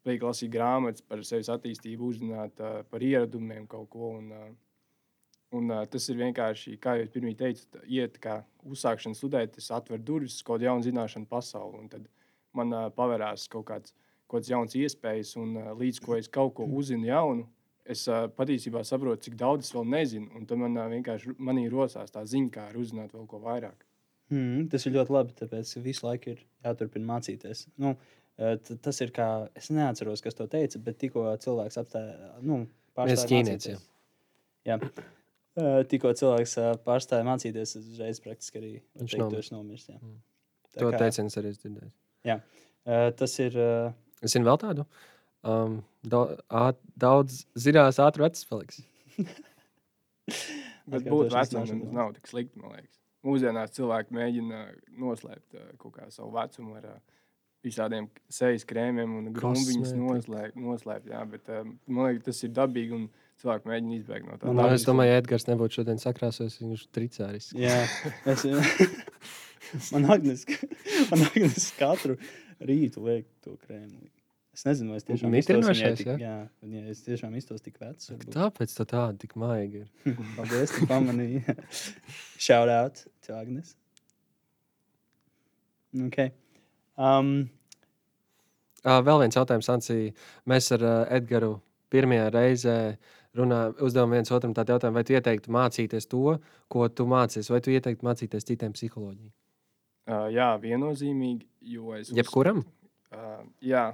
Plīgi 0.09 0.25
lasīt 0.25 0.53
grāmatas 0.55 1.05
par 1.05 1.21
sevis 1.29 1.51
attīstību, 1.53 2.09
uzzināt 2.09 2.61
ā, 2.65 2.79
par 2.89 3.03
ieradumiem 3.05 3.67
kaut 3.69 3.91
ko. 3.93 4.15
Un, 4.17 4.31
ā, 4.33 4.47
un, 5.59 5.67
ā, 5.75 5.83
tas 5.93 6.09
ir 6.09 6.17
vienkārši, 6.23 6.79
kā 6.81 6.95
jau 6.97 7.11
pirmie 7.13 7.35
teicu, 7.37 7.67
tā 7.75 7.83
iet 7.85 8.17
kā 8.25 8.39
uzsākšana 8.65 9.19
studēt, 9.19 9.53
tas 9.59 9.69
atver 9.77 10.01
durvis 10.01 10.41
kaut 10.41 10.57
kādu 10.57 10.71
jaunu 10.71 10.87
zināšanu 10.87 11.29
pasauli. 11.29 11.83
Un 11.83 11.93
tad 11.93 12.09
man 12.57 12.73
uh, 12.73 12.87
pavērās 12.95 13.45
kaut 13.53 13.69
kāds, 13.69 13.93
kaut 14.25 14.39
kāds 14.39 14.53
jauns 14.55 14.79
iespējas, 14.81 15.35
un 15.41 15.59
uh, 15.61 15.75
līdz 15.77 16.01
ko 16.07 16.17
es 16.17 16.33
kaut 16.33 16.55
ko 16.57 16.65
uzzinu 16.81 17.11
jaunu, 17.11 17.45
es 17.85 18.07
uh, 18.09 18.25
patiesībā 18.33 18.81
saprotu, 18.89 19.27
cik 19.29 19.37
daudz 19.41 19.69
es 19.69 19.77
vēl 19.77 19.93
nezinu. 19.93 20.33
Un 20.41 20.49
tad 20.49 20.65
man 20.65 20.81
uh, 20.81 20.89
vienkārši 20.89 21.37
manī 21.37 21.69
rosās 21.69 22.17
tā 22.17 22.25
ziņa, 22.25 22.55
kā 22.57 22.71
arī 22.71 22.87
uzzināt 22.87 23.13
vēl 23.13 23.29
ko 23.29 23.45
vairāk. 23.45 23.85
Mm, 24.33 24.69
tas 24.73 24.85
ir 24.85 24.93
ļoti 24.97 25.13
labi, 25.15 25.35
tāpēc 25.39 25.71
visu 25.81 26.05
laiku 26.05 26.35
ir 26.35 26.41
jāturpina 26.65 27.15
mācīties. 27.15 27.65
Nu, 27.81 27.95
tas 28.85 29.01
ir 29.03 29.11
kā, 29.17 29.29
es 29.59 29.71
neatceros, 29.75 30.23
kas 30.23 30.37
to 30.39 30.47
teica, 30.51 30.79
bet 30.85 30.99
tikko 31.03 31.25
cilvēks 31.43 31.79
apstāja, 31.83 32.33
nu, 32.47 32.61
pārstāja 32.97 33.29
ķīnietis, 33.33 33.73
mācīties. 33.75 33.87
Jā. 34.69 34.79
Eh, 35.59 35.81
Tikko 35.91 36.13
cilvēks 36.15 36.53
eh, 36.63 36.69
pārstāja 36.87 37.25
mācīties, 37.27 37.73
tas 37.75 37.87
uzreiz 37.95 38.21
praktiski 38.23 38.61
arī 38.61 38.73
Viņš 39.01 39.15
esi 39.41 39.55
nomiris. 39.57 39.89
jā. 39.91 39.97
Mm. 39.99 40.19
Tā 40.69 40.83
To 40.85 40.91
kā, 40.93 41.01
teicienu 41.03 41.33
arī 41.41 41.51
es 41.51 41.59
dzirdēju. 41.65 41.91
eh, 42.87 43.11
Tas 43.19 43.39
ir. 43.43 43.57
eh, 43.59 43.93
Es 44.23 44.35
zinu 44.37 44.47
vēl 44.47 44.59
tādu. 44.63 44.85
Um, 45.47 45.81
daudz, 46.03 46.39
daudz 46.99 47.41
zinās, 47.59 47.99
ātri 48.03 48.23
vecs 48.27 48.45
paliks. 48.51 48.81
Bet 50.89 51.05
būt 51.09 51.31
vecam 51.33 51.67
daudz. 51.67 51.93
nav 51.93 52.15
tik 52.17 52.27
slikti, 52.31 52.59
man 52.63 52.75
liekas. 52.77 52.95
Mūsdienās 53.27 53.75
cilvēki 53.77 54.15
mēģina 54.15 54.61
noslēpt 55.03 55.57
uh, 55.59 55.67
kaut 55.81 55.97
kā 55.99 56.07
savu 56.15 56.31
vecumu 56.37 56.77
ar 56.79 56.87
uh, 56.93 56.99
visādiem 57.69 58.09
sejas 58.33 58.67
krēmiem 58.69 59.15
un 59.21 59.31
Kosmētika. 59.37 60.53
noslēpt. 60.59 61.09
jā, 61.13 61.23
bet, 61.31 61.49
uh, 61.53 61.65
man 61.87 62.11
liekas, 62.11 62.27
tas 62.31 62.45
ir 62.49 62.55
dabīgi 62.57 62.97
un 62.99 63.09
cilvēki 63.39 63.71
mēģina 63.71 63.97
izbēgt 64.01 64.29
no 64.29 64.37
tā. 64.39 64.51
Man 64.51 64.61
Nu, 64.65 64.75
es 64.75 64.87
domāju, 64.89 65.13
ja 65.13 65.23
Edgars 65.23 65.47
nebūtu 65.49 65.81
šodien 65.81 66.03
sakrāsojis, 66.03 66.59
viņš 66.65 66.85
tricāris. 66.95 67.51
Jā, 67.57 67.81
es, 68.29 68.45
man 69.95 70.09
Agnes, 70.17 70.45
man 71.13 71.27
Agnes 71.31 71.73
katru 71.79 72.19
rītu 72.59 73.05
liek 73.07 73.29
to 73.45 73.55
krēmu. 73.63 74.09
Es 74.59 74.65
nezinu, 74.67 74.91
vai 74.91 74.99
es 74.99 75.05
tiešām 75.07 75.31
viņai 75.31 75.91
tik, 75.95 76.09
ja? 76.09 76.15
jā, 76.19 76.37
ja 76.73 76.81
es 76.91 77.05
tiešām 77.07 77.35
iztos 77.39 77.63
tik 77.63 77.77
vecs. 77.79 78.09
varbūt. 78.11 78.33
Tāpēc 78.35 78.73
tā 78.75 78.87
tāda 78.91 79.15
tik 79.23 79.37
maiga 79.39 79.85
ir. 79.85 80.17
Paldies, 80.39 80.73
ka 80.75 80.89
pamanīji. 80.91 81.45
Shout 82.49 82.73
out 82.73 83.05
to 83.23 83.37
Agnes. 83.39 83.77
Okay. 86.09 86.33
Um, 86.99 87.51
vēl 88.85 89.25
viens 89.25 89.39
jautājums, 89.39 89.71
Ansī. 89.73 90.01
Mēs 90.49 90.71
ar 90.77 90.85
Edgars 91.19 91.59
pirmajā 91.93 92.29
reizē 92.35 92.79
runājām, 93.39 93.77
uzdevām 93.85 94.15
viens 94.17 94.33
otram 94.35 94.55
tādu 94.57 94.75
jautājumu, 94.75 94.99
vai 94.99 95.05
tu 95.07 95.15
ieteiktu 95.17 95.53
mācīties 95.55 96.09
to, 96.11 96.39
ko 96.73 96.89
tu 96.89 97.07
mācījies, 97.09 97.51
vai 97.53 97.61
tu 97.65 97.73
ieteiktu 97.75 98.07
mācīties 98.07 98.47
citiem 98.49 98.75
psiholoģiju? 98.77 99.31
Uh, 100.09 100.29
jā, 100.33 100.49
viennozīmīgi. 100.63 101.45
Es 101.99 102.13
Jebkuram? 102.17 102.63
Uh, 103.13 103.43
jā, 103.65 103.91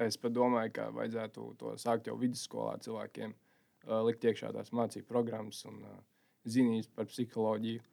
es 0.00 0.16
domāju, 0.20 0.72
ka 0.78 0.88
vajadzētu 0.96 1.48
to 1.60 1.74
sākt 1.80 2.08
jau 2.08 2.16
vidusskolā 2.20 2.78
cilvēkiem, 2.84 3.34
uh, 3.86 4.00
likt 4.08 4.24
iekšā 4.24 4.52
tās 4.56 4.72
mācību 4.72 5.08
programmas 5.10 5.60
un 5.68 5.82
uh, 5.84 5.98
zinības 6.48 6.88
par 6.96 7.10
psiholoģiju. 7.10 7.84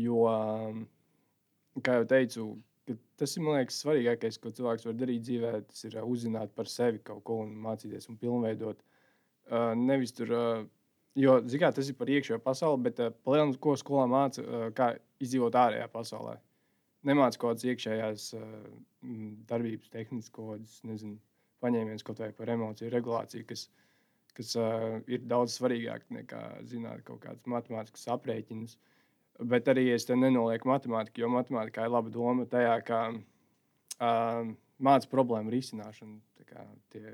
Jo, 0.00 0.24
um, 0.30 0.82
kā 1.82 2.00
jau 2.00 2.10
teicu, 2.10 2.48
tas 3.20 3.36
ir 3.36 3.46
liekas, 3.46 3.78
svarīgākais, 3.84 4.40
ko 4.42 4.52
cilvēks 4.56 4.88
var 4.88 4.98
darīt 4.98 5.24
dzīvē. 5.28 5.54
Tas 5.70 5.86
ir 5.88 5.96
uh, 6.00 6.04
uzzināt 6.08 6.52
par 6.56 6.70
sevi 6.70 7.02
kaut 7.04 7.24
ko 7.26 7.40
un 7.44 7.54
mācīties 7.64 8.10
un 8.10 8.18
pilnveidot. 8.20 8.84
Uh, 9.50 9.72
nevis 9.78 10.14
tur, 10.14 10.34
uh, 10.36 10.62
jo 11.18 11.40
kā, 11.60 11.72
tas 11.74 11.90
ir 11.90 11.98
par 11.98 12.12
iekšējo 12.12 12.38
pasauli, 12.44 12.84
bet 12.88 13.02
uh, 13.02 13.10
palielināt, 13.26 13.58
ko 13.62 13.74
skolā 13.78 14.06
māca, 14.10 14.44
uh, 14.44 14.68
kā 14.76 14.94
izdzīvot 15.22 15.58
ārējā 15.58 15.90
pasaulē 15.92 16.38
nemāca 17.06 17.40
kaut 17.40 17.54
kādas 17.54 17.66
iekšējās 17.70 18.26
uh, 18.36 18.46
darbības, 19.50 19.92
tehniskas 19.92 20.32
kādas, 20.34 20.78
nezinu, 20.86 21.18
paņēmienas 21.64 22.04
kaut 22.06 22.20
vai 22.22 22.30
par 22.36 22.52
emociju 22.52 22.92
regulāciju, 22.92 23.46
kas, 23.48 23.66
kas 24.36 24.54
uh, 24.60 24.98
ir 25.10 25.24
daudz 25.28 25.56
svarīgāk 25.56 26.06
nekā 26.12 26.42
zināt 26.70 27.04
kaut 27.08 27.22
kādas 27.24 27.50
matemātiskas 27.50 28.08
aprēķinas. 28.16 28.76
Bet 29.40 29.68
arī 29.72 29.86
es 29.94 30.04
nenolieku 30.10 30.68
matemātiku, 30.68 31.22
jo 31.22 31.30
matemātikā 31.32 31.86
ir 31.86 31.92
laba 31.94 32.12
doma 32.12 32.44
tajā, 32.50 32.74
ka 32.84 32.98
uh, 33.14 34.50
māca 34.84 35.08
problēmu 35.12 35.52
risināšanu. 35.54 36.18
Tie 36.90 37.12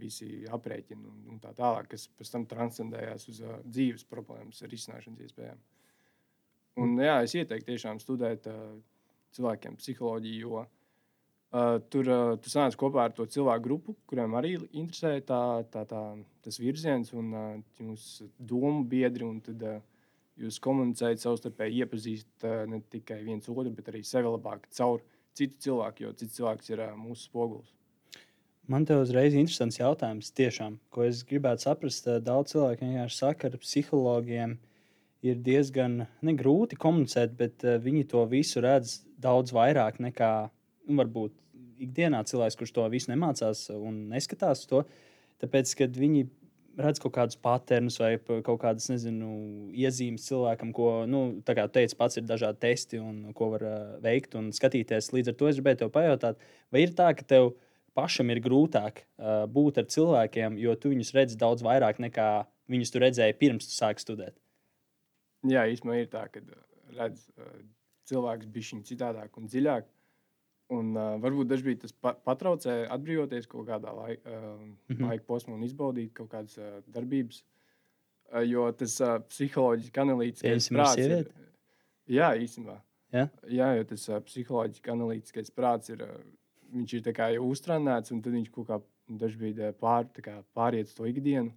visi 0.00 0.46
aprēķini 0.48 1.04
un, 1.04 1.18
un 1.34 1.40
tā 1.42 1.52
tālāk, 1.54 1.90
kas 1.92 2.06
pēc 2.16 2.30
tam 2.32 2.46
transcendējās 2.48 3.28
uz 3.30 3.42
uh, 3.44 3.58
dzīves 3.66 4.06
problēmas 4.08 4.62
risināšanas 4.64 5.26
iespējām. 5.26 5.60
Un, 6.80 6.94
jā, 7.02 7.18
es 7.26 7.34
ieteiktu 7.36 7.74
tiešām 7.74 8.00
studēt 8.00 8.46
uh, 8.48 8.78
cilvēkiem 9.36 9.76
psiholoģiju, 9.78 10.40
jo 10.46 10.62
uh, 10.64 11.76
tur 11.92 12.08
uh, 12.08 12.32
tu 12.40 12.52
sanāc 12.52 12.78
kopā 12.80 13.08
ar 13.08 13.14
to 13.14 13.26
cilvēku 13.28 13.66
grupu, 13.66 13.96
kuriem 14.08 14.38
arī 14.40 14.54
interesē 14.70 15.18
tā, 15.26 15.42
tā, 15.70 15.84
tā, 15.90 16.04
tas 16.46 16.60
virziens 16.62 17.12
un 17.12 17.34
uh, 17.34 17.50
jūsu 17.82 18.30
domu 18.38 18.86
biedri. 18.88 19.28
un 19.28 19.42
Tad 19.44 19.66
uh, 19.66 19.82
jūs 20.38 20.60
komunicējat 20.62 21.22
savstarpēji, 21.24 21.82
iepazīstat 21.84 22.46
uh, 22.46 22.62
ne 22.70 22.80
tikai 22.92 23.20
viens 23.26 23.48
otru, 23.48 23.72
bet 23.74 23.90
arī 23.92 24.04
sevi 24.06 24.30
labāk 24.30 24.68
caur 24.76 25.02
citu 25.36 25.58
cilvēku, 25.66 26.04
jo 26.04 26.14
cits 26.16 26.38
cilvēks 26.38 26.72
ir 26.72 26.84
uh, 26.86 26.96
mūsu 26.98 27.28
spogulis. 27.28 27.74
man 28.70 28.84
te 28.86 28.94
uzreiz 28.94 29.34
ir 29.34 29.42
interesants 29.42 29.80
jautājums, 29.80 30.30
tiešām, 30.30 30.78
ko 30.90 31.02
es 31.02 31.24
gribētu 31.26 31.66
saprast. 31.66 32.06
eh, 32.06 32.20
Daudz 32.20 32.52
cilvēku 32.52 32.86
vienkārši 32.86 33.16
saka, 33.16 33.38
ka 33.40 33.48
ar 33.48 33.58
psihologiem 33.58 34.58
ir 35.22 35.36
diezgan 35.36 36.06
grūti 36.22 36.78
komunicēt, 36.80 37.36
bet 37.36 37.62
viņi 37.62 38.06
to 38.08 38.24
visu 38.30 38.62
redz 38.64 39.00
daudz 39.18 39.52
vairāk 39.52 39.98
nekā 40.00 40.50
nu, 40.88 40.96
varbūt 40.96 41.34
ikdienā 41.80 42.22
cilvēks, 42.28 42.56
kurš 42.56 42.72
to 42.76 42.86
visu 42.92 43.10
nemācās 43.12 43.68
un 43.74 44.06
neskatās 44.12 44.66
to. 44.70 44.84
Tāpēc, 45.40 45.72
kad 45.78 45.96
viņi 45.96 46.26
redz 46.82 47.00
kaut 47.02 47.14
kādus 47.14 47.38
patērnus 47.40 47.98
vai 48.00 48.12
kaut 48.20 48.60
kādas, 48.62 48.88
nezinu, 48.92 49.30
iezīmes 49.76 50.26
cilvēkam, 50.28 50.72
ko, 50.76 50.90
nu, 51.10 51.22
tā 51.46 51.56
kā 51.58 51.66
tu 51.68 51.78
teici, 51.78 51.96
pats 51.98 52.20
ir 52.20 52.26
dažādi 52.28 52.62
testi 52.64 53.00
un 53.02 53.32
ko 53.36 53.52
var 53.54 53.66
uh, 53.66 53.80
veikt 54.04 54.36
un 54.40 54.50
skatīties. 54.56 55.12
Līdz 55.16 55.32
ar 55.32 55.38
to 55.40 55.50
es 55.50 55.58
gribēju 55.60 55.82
tev 55.84 55.92
pajautāt, 55.94 56.40
vai 56.72 56.84
ir 56.86 56.94
tā, 56.98 57.10
ka 57.16 57.26
tev 57.34 57.52
pašam 57.98 58.30
ir 58.32 58.42
grūtāk 58.44 59.02
uh, 59.02 59.44
būt 59.50 59.82
ar 59.82 59.90
cilvēkiem, 59.92 60.58
jo 60.62 60.76
tu 60.78 60.92
viņus 60.94 61.14
redzi 61.16 61.38
daudz 61.40 61.64
vairāk 61.66 62.00
nekā 62.02 62.30
viņus 62.70 62.94
tu 62.94 63.02
redzēji 63.02 63.38
pirms 63.40 63.68
tu 63.68 63.74
sāki 63.74 64.04
studēt. 64.04 64.36
Jā, 65.48 65.64
īstenībā 65.72 66.02
ir 66.02 66.10
tā, 66.12 66.26
ka 66.32 66.42
redz 66.96 67.24
uh, 67.36 67.54
cilvēks 68.10 68.50
bija 68.50 68.74
viņa 68.74 68.88
citādāk 68.90 69.40
un 69.40 69.50
dziļāk. 69.50 69.88
Un, 70.70 70.92
uh, 70.94 71.16
varbūt 71.18 71.48
dažkārt 71.50 71.80
tas 71.82 71.92
pa 71.92 72.12
patraucē 72.14 72.84
atbrīvoties 72.94 73.48
kaut 73.50 73.66
kādā 73.66 73.90
laika, 73.94 74.30
uh, 74.30 74.60
Mhm. 74.92 75.08
laika 75.08 75.24
posmā 75.26 75.56
un 75.56 75.64
izbaudīt 75.66 76.12
kaut 76.14 76.30
kādas 76.30 76.58
uh, 76.58 76.78
darbības. 76.86 77.42
Uh, 78.30 78.44
jo 78.46 78.68
tas 78.72 79.00
uh, 79.02 79.16
psiholoģiski 79.26 79.98
analītiskais 80.04 80.68
prāts 80.70 81.02
ir. 81.02 81.32
Jā, 82.06 82.30
īstenībā. 82.38 82.76
Ja? 83.12 83.26
Jā, 83.50 83.72
jo 83.80 83.84
tas 83.90 84.08
uh, 84.08 84.20
psiholoģiski 84.22 84.92
analītiskais 84.94 85.50
prāts 85.50 85.90
ir. 85.90 86.04
Uh, 86.06 86.20
viņš 86.70 86.92
ir 86.94 87.08
jau 87.34 87.48
uztrenēts, 87.50 88.12
un 88.14 88.20
tad 88.22 88.32
viņš 88.32 88.50
kaut 88.54 88.68
kā 88.68 88.76
dažkārt 89.10 89.78
pār, 89.80 90.04
tā 90.14 90.22
kā 90.22 90.36
pāriet 90.54 90.86
uz 90.86 90.94
to 90.94 91.08
ikdienu. 91.10 91.50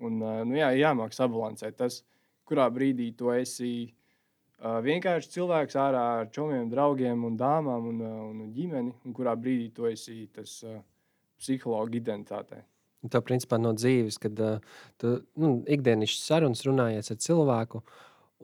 Un, 0.00 0.22
uh, 0.22 0.40
nu, 0.48 0.56
jā, 0.56 0.70
jāmāk 0.72 1.12
sabalansēt 1.12 1.76
tas, 1.76 2.00
kurā 2.48 2.64
brīdī 2.72 3.10
tu 3.16 3.28
esi 3.30 3.92
uh, 4.62 4.78
vienkārši 4.84 5.34
cilvēks 5.34 5.76
ārā 5.78 6.04
ar 6.20 6.30
čomiem, 6.34 6.70
draugiem 6.70 7.26
un 7.28 7.36
dāmām 7.38 7.88
un, 7.90 8.00
uh, 8.02 8.20
un 8.30 8.52
ģimeni, 8.54 8.94
un 9.04 9.16
kurā 9.16 9.34
brīdī 9.38 9.72
tu 9.74 9.88
esi 9.90 10.24
tas 10.34 10.60
uh, 10.66 10.78
psihologa 11.42 11.98
identitātē. 11.98 12.62
Un 13.02 13.10
Tā 13.10 13.18
principā 13.26 13.58
no 13.58 13.72
dzīves, 13.74 14.20
kad 14.22 14.38
uh, 14.38 14.62
tu 15.02 15.16
nu, 15.42 15.56
ikdienas 15.66 16.14
sarunas 16.22 16.62
runājies 16.66 17.10
ar 17.10 17.18
cilvēku, 17.24 17.82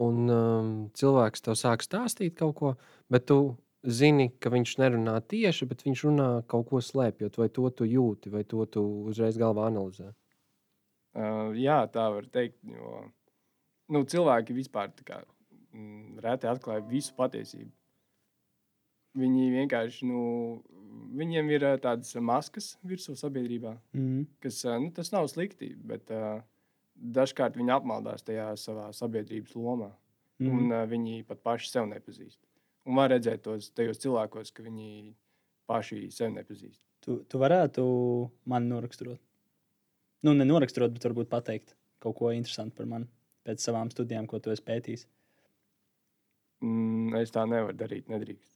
un 0.02 0.30
um, 0.30 0.74
cilvēks 0.98 1.46
tev 1.46 1.58
sāk 1.58 1.86
stāstīt 1.86 2.36
kaut 2.38 2.56
ko, 2.58 2.74
bet 3.10 3.28
tu 3.30 3.38
zini, 3.86 4.32
ka 4.42 4.50
viņš 4.50 4.76
nerunā 4.82 5.16
tieši, 5.30 5.68
bet 5.70 5.84
viņš 5.86 6.04
runā 6.08 6.28
kaut 6.50 6.68
ko 6.70 6.82
slēpjot, 6.82 7.38
vai 7.38 7.48
to 7.54 7.70
tu 7.70 7.86
jūti, 7.86 8.32
vai 8.34 8.42
to 8.44 8.66
tu 8.66 8.82
uzreiz 9.10 9.38
galvā 9.38 9.68
analizē. 9.70 10.10
Uh, 11.18 11.54
jā, 11.58 11.80
tā 11.90 12.10
var 12.14 12.26
teikt. 12.30 12.58
Jo, 12.66 13.06
nu, 13.94 14.04
cilvēki 14.10 14.54
vispār 14.58 14.90
tā 14.94 15.06
kā, 15.06 15.22
reti 16.24 16.48
atklāja 16.50 16.84
visu 16.88 17.14
patiesību. 17.18 17.70
Viņi 19.18 19.46
vienkārši, 19.54 20.06
nu, 20.06 20.20
viņiem 21.18 21.48
ir 21.54 21.64
ā, 21.66 21.72
tādas 21.82 22.12
maskas 22.22 22.74
virsū 22.86 23.16
sabiedrībā, 23.18 23.76
Mm. 23.96 24.26
kas, 24.44 24.60
ā, 24.68 24.76
nu, 24.82 24.90
tas 24.94 25.10
nav 25.12 25.26
slikti, 25.32 25.72
bet 25.74 26.10
uh, 26.14 26.42
dažkārt 26.98 27.56
viņi 27.58 27.72
apmaldās 27.74 28.22
tajā 28.22 28.50
savā 28.60 28.90
sabiedrības 28.94 29.56
lomā. 29.56 29.90
Mm. 30.38 30.50
Un 30.52 30.60
Mm. 30.68 30.72
uh, 30.72 30.86
viņi 30.86 31.24
pat 31.26 31.42
paši 31.42 31.70
sev 31.70 31.88
nepazīst. 31.90 32.38
Un 32.86 32.94
var 32.96 33.10
redzēt 33.10 33.42
tos 33.42 33.70
tajos 33.70 33.98
cilvēkos, 33.98 34.52
ka 34.54 34.62
viņi 34.62 35.14
paši 35.66 36.10
sev 36.14 36.30
nepazīst. 36.32 36.80
Tu, 37.04 37.18
tu 37.24 37.38
varētu 37.38 37.82
man 38.46 38.68
noraksturot. 38.68 39.18
Nu, 40.22 40.32
nenoraksturot, 40.34 40.92
bet 40.92 41.04
varbūt 41.04 41.28
pateikt 41.28 41.74
kaut 42.00 42.16
ko 42.16 42.30
interesantu 42.34 42.76
par 42.76 42.86
mani 42.86 43.06
pēc 43.46 43.62
savām 43.64 43.90
studijām, 43.90 44.26
ko 44.26 44.38
tu 44.38 44.50
esi 44.50 44.62
pētījis. 44.62 45.06
Mm, 46.64 47.14
es 47.20 47.34
tā 47.34 47.44
nevaru 47.48 47.76
darīt, 47.78 48.08
nedrīkst. 48.10 48.50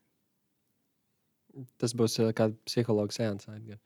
Tas 1.80 1.92
būs 1.92 2.16
uh, 2.24 2.30
psihologs 2.64 3.18
sēns. 3.20 3.48
Edgar. 3.52 3.78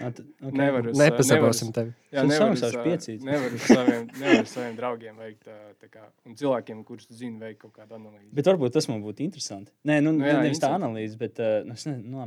Ah, 0.00 0.10
t- 0.14 0.24
okay. 0.40 0.54
Nevaru 0.58 0.92
Nepasakosim 0.98 1.70
tevi. 1.74 1.92
Jā, 2.10 2.22
Tu 2.24 2.30
nevar 2.32 2.50
uz, 2.52 2.58
samaksāsi 2.60 2.78
ā, 2.78 2.82
piecītes. 2.86 3.26
Nevar 3.26 3.54
uz 3.54 3.66
saviem, 3.66 4.08
nevar 4.18 4.42
uz 4.42 4.50
saviem 4.50 4.74
draugiem 4.78 5.20
veikt 5.22 5.46
tā, 5.46 5.54
tā 5.82 5.90
kā, 5.90 6.02
un 6.26 6.34
cilvēkiem, 6.38 6.82
kurus 6.86 7.06
tu 7.06 7.14
zini, 7.18 7.38
veikt 7.42 7.60
kaut 7.62 7.76
kādu 7.78 7.96
analīzi. 7.98 8.32
Bet 8.34 8.50
varbūt 8.50 8.74
tas 8.74 8.88
man 8.90 9.04
būtu 9.04 9.22
interesanti. 9.26 9.70
Nē, 9.86 10.00
nu, 10.02 10.16
Nu 10.18 10.26
jā, 10.26 10.40
nevis 10.42 10.62
tā 10.62 10.72
analīze, 10.74 11.18
bet 11.20 11.38
uh, 11.42 11.60
nu, 11.66 11.78
es 11.78 11.86
nezinu, 11.86 12.10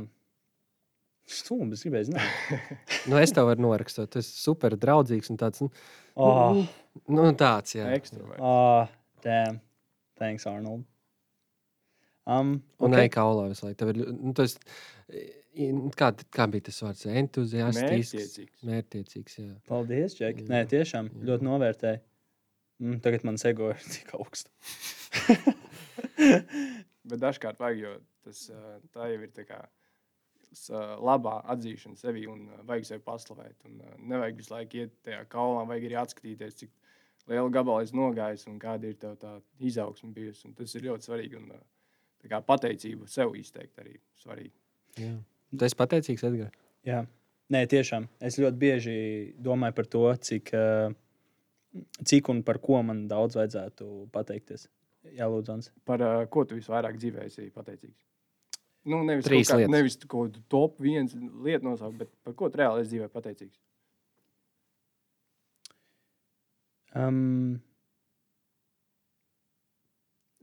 stūmi. 1.30 1.76
Es 1.76 1.84
gribēju 1.86 2.10
zināt, 2.10 2.68
Nu, 3.12 3.18
es 3.20 3.36
tev 3.36 3.50
varu 3.50 3.66
norakstot. 3.68 4.10
Tas 4.16 4.24
ir 4.24 4.40
super 4.40 4.76
draudzīgs 4.80 5.32
un 5.32 5.40
tāds 5.40 5.64
nu, 5.64 5.68
oh, 6.16 6.62
nu, 7.12 7.28
tāds 7.40 7.76
jā. 7.76 7.88
Ekstrovert. 8.00 8.40
oh, 8.40 8.88
damn. 9.24 9.60
Thanks, 10.20 10.48
Arnold. 10.48 10.84
Um, 12.28 12.58
Un 12.78 12.92
okay. 12.92 13.06
okay. 13.06 13.12
kā 13.16 13.24
Ola 13.26 13.48
visu 13.50 13.66
laiku. 13.66 13.78
Tev 13.80 13.92
ir, 13.94 14.00
nu, 14.12 14.34
tas, 14.36 14.56
kā, 15.98 16.10
kā 16.36 16.46
bija 16.52 16.68
tas 16.68 16.82
vārds? 16.84 17.06
Entuziastisks. 17.22 18.12
Mērķtiecīgs. 18.12 18.62
Mērķtiecīgs. 18.68 19.38
Jā. 19.40 19.56
Paldies. 19.70 20.16
Jā. 20.20 20.30
Nē, 20.52 20.62
tiešām 20.70 21.10
Jā. 21.10 21.24
ļoti 21.30 21.48
novērtēju. 21.48 22.02
Mm, 22.80 23.00
tagad 23.04 23.26
man 23.28 23.40
sego 23.40 23.70
ir 23.74 23.90
tik 23.96 24.14
augstu. 24.16 24.52
Bet 27.10 27.20
dažkārt 27.20 27.60
vajag, 27.60 27.82
jo 27.82 27.96
tas 28.24 28.46
tā 28.94 29.10
jau 29.10 29.20
ir 29.24 29.32
tā 29.34 29.46
kā 29.48 29.60
labā 31.00 31.40
atzīšana 31.54 31.98
sevi 31.98 32.26
un 32.30 32.46
vajag 32.68 32.88
sevi 32.88 33.04
paslavēt. 33.06 33.56
Un, 33.68 33.80
nevajag 34.10 34.38
visu 34.40 34.54
laiku 34.54 34.82
iet 34.82 34.94
tajā 35.06 35.24
kaulā, 35.32 35.64
vajag 35.68 35.88
arī 35.88 35.98
atskatīties, 36.00 36.56
cik 36.62 36.72
lielu 37.30 37.52
gabalu 37.54 37.84
esi 37.84 37.96
nogājis 37.96 38.46
un 38.50 38.58
kāda 38.62 38.90
ir 38.90 38.96
tev 39.00 39.16
tā 39.20 39.36
izaugsme 39.58 40.10
bijusi. 40.14 40.48
Un 40.48 40.56
tas 40.58 40.74
ir 40.74 40.88
ļoti 40.88 41.10
svarīgi. 41.10 41.40
Un, 41.40 41.52
ā, 41.54 41.60
tā 42.20 42.30
kā 42.32 42.42
pateicību 42.46 43.08
sev 43.10 43.34
izteikt 43.38 43.80
arī 43.82 43.96
svarīgi. 44.20 44.52
Jā. 45.00 45.14
Tu 45.50 45.66
esi 45.66 45.78
pateicīgs, 45.78 46.26
Edgars. 46.28 46.54
Jā, 46.86 47.04
Nē, 47.50 47.64
tiešām. 47.66 48.04
Es 48.22 48.36
ļoti 48.38 48.58
bieži 48.60 48.92
domāju 49.42 49.74
par 49.74 49.86
to, 49.90 50.04
cik, 50.22 50.52
uh, 50.54 50.92
cik 52.06 52.28
un 52.30 52.44
par 52.46 52.60
ko 52.62 52.78
man 52.86 53.08
daudz 53.10 53.34
vajadzētu 53.40 53.88
pateikties. 54.14 54.68
Jā, 55.16 55.26
Lūdzu. 55.32 55.72
Par 55.88 56.04
ā, 56.04 56.10
ko 56.30 56.44
tu 56.46 56.54
visvairāk 56.58 56.98
dzīvē 57.00 57.24
esi 57.26 57.48
pateicīgs? 57.50 57.96
Nu, 58.86 59.00
nevis 59.04 59.26
Trīs 59.26 59.48
kaut 59.48 59.56
kā, 59.56 59.64
lietas. 59.64 59.72
nevis 59.74 59.96
kaut 60.04 60.30
kādu 60.30 60.44
top 60.52 60.78
viens 60.80 61.16
lietu 61.16 61.66
nosaukt, 61.66 61.98
bet 62.04 62.12
par 62.24 62.36
ko 62.38 62.48
tu 62.52 62.60
reāli 62.60 62.84
esi 62.84 62.94
dzīvē 62.94 63.08
pateicīgs? 63.12 63.58
Um, 66.94 67.58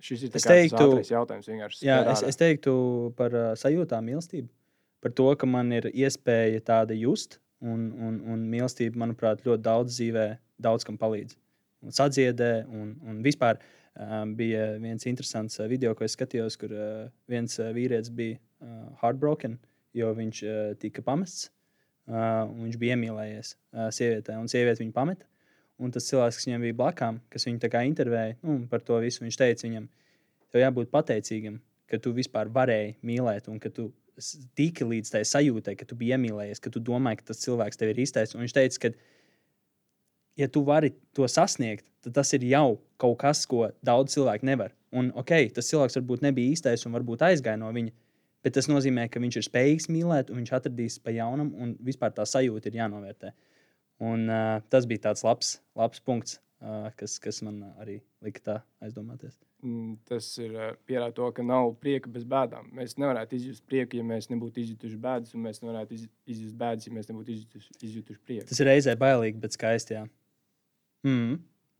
Šis 0.08 0.24
ir 0.24 0.32
teiktu- 0.34 0.84
ātrais 0.84 1.12
jautājums. 1.12 1.50
jā, 1.84 1.98
es, 2.14 2.24
es 2.32 2.40
teiktu 2.40 2.74
par 3.18 3.34
uh, 3.36 3.50
sajūtām 3.60 4.06
mīlestību. 4.08 4.48
Par 5.04 5.14
to, 5.14 5.28
ka 5.40 5.46
man 5.50 5.72
ir 5.76 5.90
iespēja 5.92 6.62
tāda 6.66 6.96
just, 6.98 7.40
un, 7.62 7.90
un, 7.94 8.22
un 8.34 8.46
mīlestība, 8.52 8.98
manuprāt, 9.04 9.44
ļoti 9.46 9.66
daudz 9.66 9.98
dzīvē, 9.98 10.28
daudz 10.64 10.88
kam 10.88 10.98
palīdz. 11.02 11.36
Un 11.86 11.94
sadziedē, 11.94 12.52
un, 12.74 12.96
un 13.06 13.20
vispār 13.26 13.60
um, 13.94 14.34
bija 14.38 14.72
viens 14.82 15.06
interesants 15.10 15.60
video, 15.70 15.94
ko 15.96 16.08
es 16.08 16.16
skatījos, 16.18 16.58
kur 16.58 16.74
uh, 16.74 17.06
viens 17.30 17.60
vīrietis 17.60 18.10
bija 18.14 18.40
uh, 18.40 18.88
heartbroken, 19.04 19.60
jo 19.98 20.10
viņš 20.18 20.44
uh, 20.48 20.74
tika 20.82 21.04
pamests. 21.06 21.52
Uh, 22.08 22.48
un 22.48 22.64
viņš 22.70 22.78
bija 22.80 22.96
iemīlējies 22.96 23.50
uh, 23.54 23.90
sievietē, 23.92 24.38
un 24.40 24.48
sieviete 24.48 24.80
viņu 24.80 24.94
pameta. 24.96 25.28
Un 25.78 25.94
tas 25.94 26.08
cilvēks, 26.10 26.40
kas 26.40 26.48
viņam 26.48 26.64
bija 26.66 26.78
blakām, 26.78 27.20
kas 27.30 27.46
viņu 27.46 27.70
intervēja 27.86 28.38
nu, 28.42 28.64
par 28.72 28.82
to 28.82 28.98
visu, 29.04 29.22
viņš 29.24 29.38
teica 29.38 29.68
viņam, 29.68 29.88
tev 30.52 30.64
jābūt 30.64 30.90
pateicīgam, 30.90 31.60
ka 31.88 32.00
tu 32.02 32.14
vispār 32.18 32.50
varēji 32.50 32.96
mīlēt, 33.06 33.48
un 33.52 33.60
ka 33.60 33.70
tu 33.70 33.92
tiki 34.58 34.88
līdz 34.88 35.12
tai 35.14 35.22
sajūtai, 35.28 35.76
ka 35.78 35.86
tu 35.86 35.96
biji 35.98 36.16
iemīlējies, 36.16 36.62
ka 36.64 36.72
tu 36.74 36.82
domāji, 36.84 37.22
ka 37.22 37.30
tas 37.30 37.44
cilvēks 37.44 37.78
tev 37.78 37.92
ir 37.94 38.02
īstais. 38.02 38.34
Un 38.34 38.44
viņš 38.44 38.56
teica, 38.58 38.88
ka, 38.88 38.92
ja 40.42 40.48
tu 40.50 40.64
vari 40.66 40.94
to 41.16 41.28
sasniegt, 41.30 41.86
tad 42.06 42.18
tas 42.18 42.34
ir 42.34 42.46
jau 42.50 42.80
kaut 43.02 43.20
kas, 43.22 43.46
ko 43.50 43.68
daudz 43.86 44.16
cilvēku 44.18 44.48
nevar. 44.50 44.74
Un, 44.96 45.12
ok, 45.20 45.36
tas 45.54 45.70
cilvēks 45.70 46.00
varbūt 46.00 46.26
nebija 46.26 46.56
īstais 46.56 46.88
un 46.88 46.96
varbūt 46.98 47.26
aizgāja 47.28 47.60
no 47.62 47.70
viņa, 47.76 47.94
bet 48.46 48.56
tas 48.58 48.70
nozīmē, 48.72 49.08
ka 49.12 49.22
viņš 49.22 49.38
ir 49.40 49.46
spējīgs 49.46 49.90
mīlēt, 49.92 50.32
un 50.32 50.42
viņš 50.42 50.54
atradīs 50.58 50.98
pa 51.04 51.14
jaunam, 51.14 51.52
un 51.60 51.76
vispār 51.84 52.16
tā 52.16 52.26
sajūta 52.26 52.72
ir 52.72 52.80
jānovērtē. 52.82 53.34
Un, 54.04 54.28
uh, 54.30 54.60
tas 54.70 54.86
bija 54.86 55.08
tāds 55.10 55.24
labs, 55.26 55.56
labs 55.78 56.00
punkts, 56.06 56.38
uh, 56.62 56.90
kas, 57.00 57.16
kas 57.24 57.42
man 57.46 57.64
arī 57.82 58.00
lika 58.22 58.44
tā 58.46 58.58
aizdomāties. 58.86 59.38
Mm, 59.66 59.96
Tas 60.06 60.28
ir 60.38 60.52
ā, 60.54 60.68
pierāda 60.86 61.16
to, 61.18 61.32
ka 61.34 61.42
nav 61.42 61.72
prieka 61.82 62.12
bez 62.14 62.28
bēdām. 62.30 62.68
Mēs 62.78 62.94
nevarētu 63.02 63.34
izjust 63.40 63.64
prieku, 63.66 63.98
ja 63.98 64.06
mēs 64.06 64.30
nebūtu 64.30 64.62
izjutuši 64.62 65.00
bēdas, 65.02 65.34
un 65.34 65.42
mēs 65.48 65.64
nevarētu 65.64 65.96
iz- 65.98 66.10
izjust 66.30 66.54
bēdas, 66.60 66.86
ja 66.86 66.94
mēs 66.94 67.10
nebūtu 67.10 67.34
izjutuši, 67.34 67.74
izjutuši 67.90 68.22
prieku. 68.28 68.46
Tas 68.52 68.62
ir 68.62 68.70
reizē 68.70 68.94
bailīgi, 69.02 69.42
bet 69.42 69.58
skaisti. 69.58 69.98
Jā. 69.98 70.04
Mm. 71.10 71.40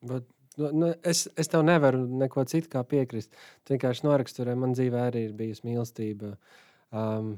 Bet, 0.10 0.26
nu, 0.58 0.72
nu, 0.74 0.90
es, 1.06 1.28
es 1.38 1.54
tev 1.54 1.62
nevaru 1.70 2.02
neko 2.24 2.44
citu 2.50 2.72
kā 2.74 2.82
piekrist. 2.84 3.38
Tu 3.64 3.76
vienkārši 3.76 4.08
noraksturē, 4.10 4.58
man 4.58 4.74
dzīvē 4.74 5.04
arī 5.12 5.28
ir 5.30 5.38
bijusi 5.38 5.68
mīlestība, 5.70 6.34
um, 6.98 7.36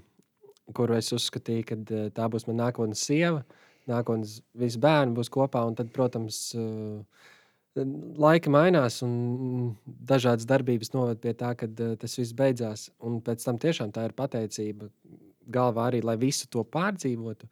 kuru 0.76 0.96
es 0.96 1.12
uzskatīju, 1.20 1.68
ka 1.68 1.80
uh, 1.84 2.08
tā 2.16 2.32
būs 2.32 2.48
mana 2.48 2.70
nākotnes 2.70 3.04
sieva. 3.12 3.44
Nākotnes 3.90 4.40
visi 4.58 4.80
bērni 4.82 5.16
būs 5.18 5.32
kopā, 5.34 5.64
tad, 5.78 5.92
protams, 5.96 6.42
uh, 6.58 7.02
laika 8.20 8.52
mainās, 8.54 9.02
un 9.06 9.74
dažādas 9.86 10.48
darbības 10.50 10.94
noved 10.94 11.22
pie 11.24 11.34
tā, 11.38 11.56
ka 11.58 11.70
uh, 11.70 11.96
tas 12.00 12.18
viss 12.20 12.36
beidzās. 12.38 12.90
Un 13.06 13.20
pēc 13.26 13.46
tam 13.46 13.60
tiešām 13.62 13.94
tā 13.96 14.08
ir 14.10 14.16
pateicība 14.18 14.90
galvā 15.50 15.90
arī, 15.90 16.04
lai 16.06 16.18
visu 16.22 16.50
to 16.52 16.64
pārdzīvotu. 16.64 17.50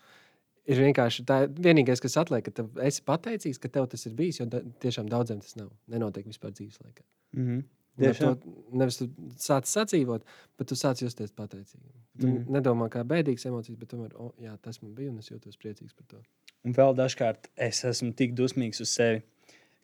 Ir 0.68 0.82
vienkārši 0.84 1.24
tā, 1.24 1.38
vienīgais, 1.48 2.02
kas 2.04 2.18
atliek, 2.20 2.50
ka 2.52 2.66
esi 2.84 3.04
pateicīgs, 3.08 3.60
ka 3.64 3.72
tev 3.72 3.88
tas 3.92 4.04
ir 4.10 4.16
bijis, 4.18 4.42
jo 4.42 4.50
da, 4.52 4.60
tiešām 4.84 5.08
daudziem 5.12 5.40
tas 5.44 5.56
nav. 5.56 5.72
Nenotiek 5.92 6.28
vispār 6.28 6.52
dzīves 6.52 6.82
laikā. 6.84 7.06
Mm 7.38 7.46
-hmm. 7.48 7.64
Tā. 7.98 8.14
to 8.14 8.56
Nevis 8.78 9.00
tu 9.00 9.08
sāc 9.42 9.70
sadzīvot, 9.70 10.26
bet 10.60 10.70
tu 10.70 10.78
sāc 10.78 11.02
justies 11.02 11.32
pateicīgi. 11.34 11.94
Tu 12.22 12.28
mm. 12.28 12.50
nedomā 12.54 12.90
kā 12.94 13.04
bēdīgas 13.08 13.48
emocijas, 13.50 13.78
bet 13.80 13.90
tomēr, 13.94 14.12
oh, 14.22 14.34
jā, 14.42 14.54
tas 14.62 14.82
man 14.84 14.94
bija 14.98 15.14
un 15.14 15.22
es 15.22 15.32
jūtos 15.32 15.58
priecīgs 15.58 15.96
par 15.98 16.06
to. 16.12 16.22
Un 16.68 16.76
vēl 16.78 16.94
dažkārt 16.98 17.50
es 17.68 17.84
esmu 17.88 18.12
tik 18.18 18.36
dusmīgs 18.38 18.82
uz 18.84 18.92
sevi, 18.94 19.24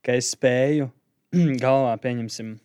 ka 0.06 0.18
es 0.20 0.34
spēju 0.36 0.90
galvā 1.64 1.94
pieņemsim. 2.04 2.56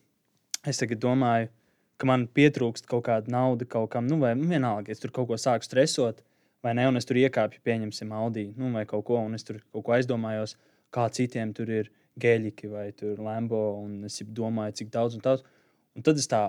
Es 0.68 0.80
tagad 0.82 1.00
domāju, 1.04 1.50
ka 1.98 2.08
man 2.08 2.26
pietrūkst 2.34 2.88
kaut 2.90 3.06
kāda 3.08 3.30
nauda 3.32 3.66
kaut 3.68 3.92
kam, 3.94 4.08
nu, 4.10 4.20
vai 4.22 4.34
nu, 4.38 4.48
vienalga, 4.50 4.92
es 4.92 5.02
tur 5.02 5.12
kaut 5.14 5.30
ko 5.30 5.38
sāku 5.40 5.66
stresot, 5.66 6.22
vai 6.64 6.74
ne, 6.78 6.88
un 6.90 6.98
es 6.98 7.06
tur 7.08 7.18
iekāpju, 7.20 7.62
pieņemsim, 7.66 8.12
Audi, 8.14 8.48
nu, 8.58 8.72
vai 8.74 8.84
kaut 8.90 9.06
ko, 9.08 9.20
un 9.22 9.38
es 9.38 9.46
tur 9.46 9.60
kaut 9.72 9.86
ko 9.86 9.96
aizdomājos, 9.96 10.56
kā 10.94 11.06
citiem 11.14 11.54
tur 11.56 11.70
ir 11.72 11.90
geļiki 12.20 12.70
vai 12.72 12.88
lambo, 13.18 13.60
un 13.82 14.04
es 14.08 14.20
domāju, 14.22 14.76
cik 14.80 14.90
daudz 14.94 15.18
un 15.18 15.24
daudz. 15.24 15.44
Un 15.96 16.04
tad 16.06 16.18
es 16.20 16.28
tā 16.30 16.42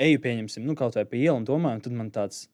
eju, 0.00 0.20
pieņemsim, 0.24 0.64
nu, 0.66 0.76
kaut 0.78 0.96
vai 0.96 1.04
pa 1.08 1.18
ielu 1.18 1.36
un 1.38 1.46
domāju, 1.48 1.80
un 1.80 1.84
tad 1.84 1.96
man 1.96 2.10
tāds, 2.14 2.48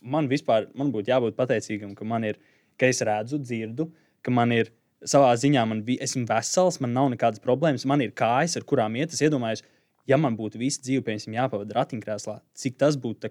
man 0.00 0.28
vispār, 0.30 0.68
man 0.78 0.92
būtu 0.94 1.12
jābūt 1.12 1.38
pateicīgam, 1.38 1.94
ka 1.98 2.06
man 2.06 2.26
ir, 2.28 2.38
ka 2.78 2.90
es 2.90 3.02
redzu, 3.06 3.40
dzirdu, 3.42 3.90
ka 4.24 4.34
man 4.34 4.54
ir 4.54 4.72
savā 5.06 5.32
ziņā, 5.40 5.64
man 5.68 5.82
vi, 5.86 5.96
esmu 6.02 6.26
vesels, 6.28 6.80
man 6.84 6.94
nav 6.96 7.10
nekādas 7.14 7.42
problēmas, 7.42 7.86
man 7.88 8.04
ir 8.04 8.14
kājas, 8.16 8.58
ar 8.58 8.66
kurām 8.68 8.98
iet. 9.00 9.14
Es 9.16 9.22
iedomājos, 9.24 9.64
ja 10.08 10.18
man 10.20 10.36
būtu 10.38 10.60
visa 10.60 10.82
dzīve, 10.84 11.04
piemēram, 11.06 11.38
jāpavada 11.38 11.78
ratiņkrēslā, 11.80 12.36
cik 12.62 12.78
tas 12.80 12.98
būtu 13.00 13.30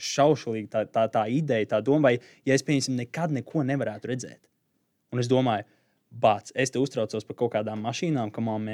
šaušalīgi, 0.00 0.70
tā, 0.72 0.86
tā, 0.88 1.04
tā 1.12 1.26
ideja, 1.28 1.74
tā 1.74 1.82
doma, 1.84 2.08
vai 2.08 2.14
ja 2.48 2.56
es, 2.56 2.64
piemēram, 2.64 2.96
nekad 3.02 3.34
neko 3.36 3.64
nevarētu 3.68 4.08
redzēt. 4.08 4.40
Un 5.12 5.20
es 5.20 5.28
domāju, 5.28 5.66
bāc, 6.10 6.50
es 6.54 6.72
te 6.72 6.80
uztraucos 6.82 7.26
par 7.26 7.38
kaut 7.38 7.54
kādām 7.54 7.84
mašīnām, 7.86 8.32
kam 8.34 8.50
man 8.50 8.64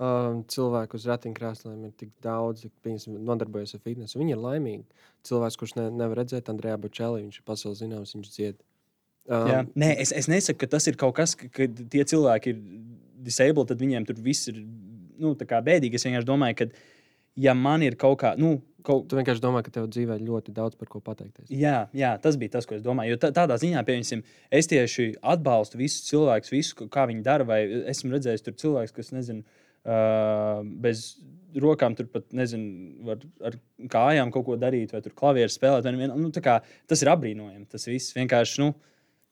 Um, 0.00 0.38
cilvēku 0.48 0.96
uz 0.96 1.04
ratiņkrēsliem 1.10 1.80
ir 1.84 1.90
tik 1.98 2.12
daudz, 2.24 2.62
kas 2.86 3.04
nodarbojas 3.10 3.74
ar 3.76 3.82
fitnesu. 3.84 4.16
Viņi 4.16 4.32
ir 4.32 4.40
laimīgi. 4.40 5.02
Cilvēks, 5.28 5.58
kurš 5.60 5.74
ne, 5.76 5.88
nevar 5.92 6.22
redzēt, 6.22 6.48
Andrejā 6.48 6.78
Bučēlī, 6.80 7.26
viņš 7.26 7.40
ir 7.40 7.44
pasaules 7.44 7.82
zināms, 7.82 8.14
viņš 8.16 8.30
dzied. 8.32 8.62
Um, 9.28 9.50
Jā. 9.50 9.58
Nē, 9.82 9.90
es, 10.00 10.14
es 10.16 10.30
nesaku, 10.32 10.62
ka 10.62 10.70
tas 10.78 10.88
ir 10.88 10.96
kaut 11.00 11.18
kas, 11.18 11.34
ka, 11.36 11.50
ka 11.52 11.68
tie 11.68 12.06
cilvēki 12.14 12.54
ir 12.54 12.62
disabled, 13.26 13.68
tad 13.68 13.82
viņiem 13.82 14.08
tur 14.08 14.22
viss 14.24 14.48
ir 14.48 14.62
nu, 15.20 15.34
bēdīgi. 15.36 16.00
Es 16.00 16.08
vienkārši 16.08 16.30
domāju, 16.30 16.62
ka, 16.62 16.70
ja 17.44 17.52
man 17.58 17.84
ir 17.84 17.98
kaut 18.00 18.22
kā, 18.22 18.32
nu, 18.40 18.54
Kaut... 18.86 19.06
Tu 19.10 19.18
vienkārši 19.18 19.42
domā, 19.42 19.62
ka 19.66 19.72
tev 19.74 19.88
dzīvē 19.92 20.18
ir 20.18 20.26
ļoti 20.28 20.54
daudz 20.56 20.78
par 20.80 20.90
ko 20.90 21.00
pateikties. 21.04 21.50
Jā, 21.52 21.88
jā, 21.96 22.12
tas 22.22 22.38
bija 22.40 22.56
tas, 22.56 22.68
ko 22.68 22.76
es 22.76 22.84
domāju. 22.84 23.14
Jo 23.14 23.32
tādā 23.34 23.56
ziņā, 23.60 23.82
piemēram, 23.86 24.22
es 24.60 24.70
tieši 24.70 25.10
atbalstu 25.34 25.80
visus 25.80 26.06
cilvēkus, 26.10 26.54
visu, 26.54 26.88
kā 26.92 27.06
viņi 27.10 27.26
dara. 27.26 27.46
Vai 27.48 27.62
esmu 27.92 28.14
redzējis 28.14 28.46
tur 28.46 28.56
cilvēkus, 28.62 28.96
kas 28.96 29.12
nezinu, 29.16 29.44
uh, 29.84 30.60
bez 30.84 31.12
rokām 31.60 31.96
tur 31.98 32.06
pat 32.12 32.28
nezinu, 32.36 32.92
var 33.08 33.24
ar 33.46 33.56
kājām 33.90 34.30
kaut 34.34 34.46
ko 34.46 34.58
darīt, 34.60 34.94
vai 34.94 35.02
tur 35.04 35.16
klavieru 35.16 35.52
spēlēt. 35.52 35.88
Vai, 35.88 36.10
nu, 36.12 36.30
kā, 36.44 36.60
tas 36.90 37.02
ir 37.04 37.12
apbrīnojami. 37.12 37.66
Tas 37.70 37.88
viss 37.90 38.14
vienkārši. 38.16 38.62
Nu, 38.62 38.74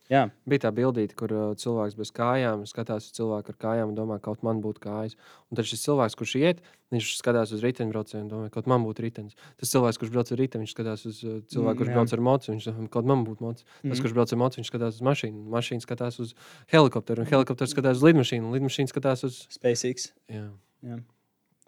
Jā. 0.09 0.23
Bija 0.49 0.63
tā 0.65 0.71
bildīte, 0.73 1.13
kur 1.19 1.33
uh, 1.35 1.41
cilvēks 1.61 1.97
bez 1.99 2.11
kājām 2.17 2.63
skatās 2.69 3.11
uz 3.11 3.17
cilvēku 3.19 3.53
ar 3.53 3.57
kājām 3.61 3.91
un 3.91 3.97
domā, 3.97 4.17
ka 4.17 4.31
kaut 4.31 4.45
man 4.47 4.63
būtu 4.65 4.81
kājas. 4.81 5.19
Un 5.53 5.59
tad 5.59 5.69
šis 5.69 5.83
cilvēks, 5.85 6.17
kurš 6.17 6.35
iet, 6.41 6.63
viņš 6.95 7.11
skatās 7.19 7.53
uz 7.53 7.65
riteņbraucēju 7.67 8.23
un 8.25 8.31
domā, 8.31 8.47
ka 8.49 8.57
kaut 8.57 8.71
man 8.73 8.87
būtu 8.87 9.05
ritenis. 9.05 9.37
Tas 9.61 9.75
cilvēks, 9.75 10.01
kurš 10.01 10.15
brauc 10.15 10.33
ar 10.33 10.41
riteni, 10.41 10.65
viņš 10.65 10.73
skatās 10.73 11.05
uz 11.11 11.21
uh, 11.27 11.37
cilvēku, 11.53 11.83
kurš 11.83 11.93
mm, 11.93 11.99
brauc 11.99 12.17
ar 12.17 12.25
mocu, 12.31 12.53
viņš 12.55 12.71
domā, 12.71 12.89
ka 12.89 12.95
kaut 12.97 13.13
man 13.13 13.27
būtu. 13.29 13.53
Tas, 13.53 13.85
mm. 13.85 14.01
kurš 14.01 14.17
brauc 14.17 14.33
ar 14.33 14.43
mocu, 14.47 14.63
viņš 14.63 14.73
skatās 14.73 14.97
uz 14.97 15.07
mašīnu. 15.11 15.45
Mašīna 15.59 15.85
skatās 15.85 16.21
uz 16.25 16.35
helikopteru, 16.73 17.27
un 17.27 17.33
helikopters 17.37 17.77
skatās 17.77 18.01
uz 18.01 18.09
lidmašīnu, 18.09 18.49
un 18.49 18.57
lidmašīna 18.57 18.97
skatās 18.97 19.29
uz 19.29 19.43
SpaceX. 19.53 20.13
Jā. 20.33 20.49
Jā. 20.89 21.03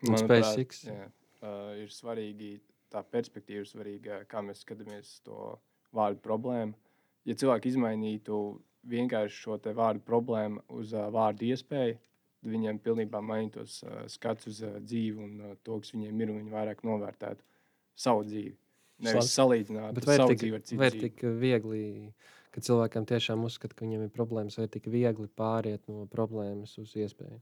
Un 0.09 0.16
SpaceX. 0.16 0.86
Jā. 0.88 1.11
Uh, 1.45 1.72
ir 1.84 1.93
svarīgi 1.93 2.55
tā 2.93 3.05
perspektīva, 3.05 3.68
svarīga, 3.68 4.24
kā 4.28 4.41
mēs 4.45 4.64
skatāmies 4.64 5.18
to 5.28 5.59
vārdu 5.97 6.24
problēmu 6.24 6.72
ja 7.29 7.37
cilvēki 7.43 7.73
izmainītu 7.73 8.39
vienkārši 8.91 9.43
šo 9.45 9.59
vārdu 9.77 10.03
problēmu 10.07 10.62
uz 10.81 10.95
uh, 10.97 11.09
vārdu 11.12 11.49
iespēju, 11.51 11.99
tad 12.41 12.55
viņiem 12.55 12.81
pilnībā 12.85 13.21
mainītos 13.25 13.83
uh, 13.85 14.03
skats 14.09 14.49
uz 14.51 14.62
uh, 14.64 14.79
dzīvi 14.81 15.25
un 15.27 15.37
uh, 15.41 15.55
to, 15.62 15.79
kas 15.83 15.95
viņiem 15.95 16.25
ir, 16.25 16.33
un 16.33 16.43
viņi 16.43 16.55
vairāk 16.55 16.83
novērtētu 16.89 17.45
savu 18.01 18.25
dzīvi. 18.29 18.57
Nevis 19.05 19.33
salīdzināt 19.33 20.01
savu 20.05 20.33
tik, 20.33 20.43
dzīvi 20.43 20.57
ar 20.57 20.64
citu. 20.64 20.81
Vai 20.81 20.91
ir 20.91 20.99
tik 21.05 21.23
viegli, 21.41 21.85
ka 22.53 22.64
cilvēkam 22.64 23.07
tiešām 23.09 23.47
uzskata, 23.49 23.77
ka 23.77 23.87
viņiem 23.87 24.09
ir 24.09 24.12
problēmas, 24.16 24.59
vai 24.61 24.66
ir 24.68 24.75
tik 24.75 24.91
viegli 24.93 25.29
pāriet 25.41 25.87
no 25.89 26.05
problēmas 26.12 26.77
uz 26.81 26.93
iespēju? 26.97 27.41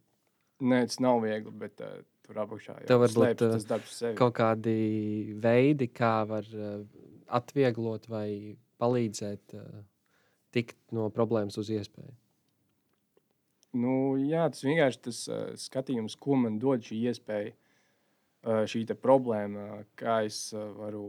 Nē, 0.68 0.84
tas 0.90 0.98
nav 1.02 1.20
viegli, 1.22 1.54
bet 1.54 1.82
uh, 1.86 2.00
tur 2.26 2.40
apakšā 2.42 2.80
jau 2.82 3.02
ir 3.06 3.36
tas 3.38 3.66
darbs. 3.66 3.98
Kaut 4.18 4.34
kādi 4.38 4.78
veidi, 5.38 5.86
kā 5.94 6.16
var 6.26 6.46
uh, 6.50 6.80
atvieglot 7.38 8.08
vai 8.10 8.56
palīdzēt 8.80 9.54
uh, 9.58 9.84
tikt 10.54 10.78
no 10.94 11.08
problēmas 11.14 11.58
uz 11.60 11.70
iespēju? 11.74 12.14
Nu, 13.76 14.16
jā, 14.16 14.46
tas 14.48 14.64
vienkārši 14.64 15.00
tas 15.04 15.22
uh, 15.28 15.42
skatījums, 15.60 16.16
ko 16.16 16.38
man 16.40 16.56
dod 16.62 16.84
šī 16.86 17.02
iespēja, 17.10 17.52
uh, 17.52 18.64
šī 18.70 18.86
problēma, 18.96 19.82
kā 19.98 20.22
es 20.28 20.48
uh, 20.54 20.70
varu, 20.78 21.04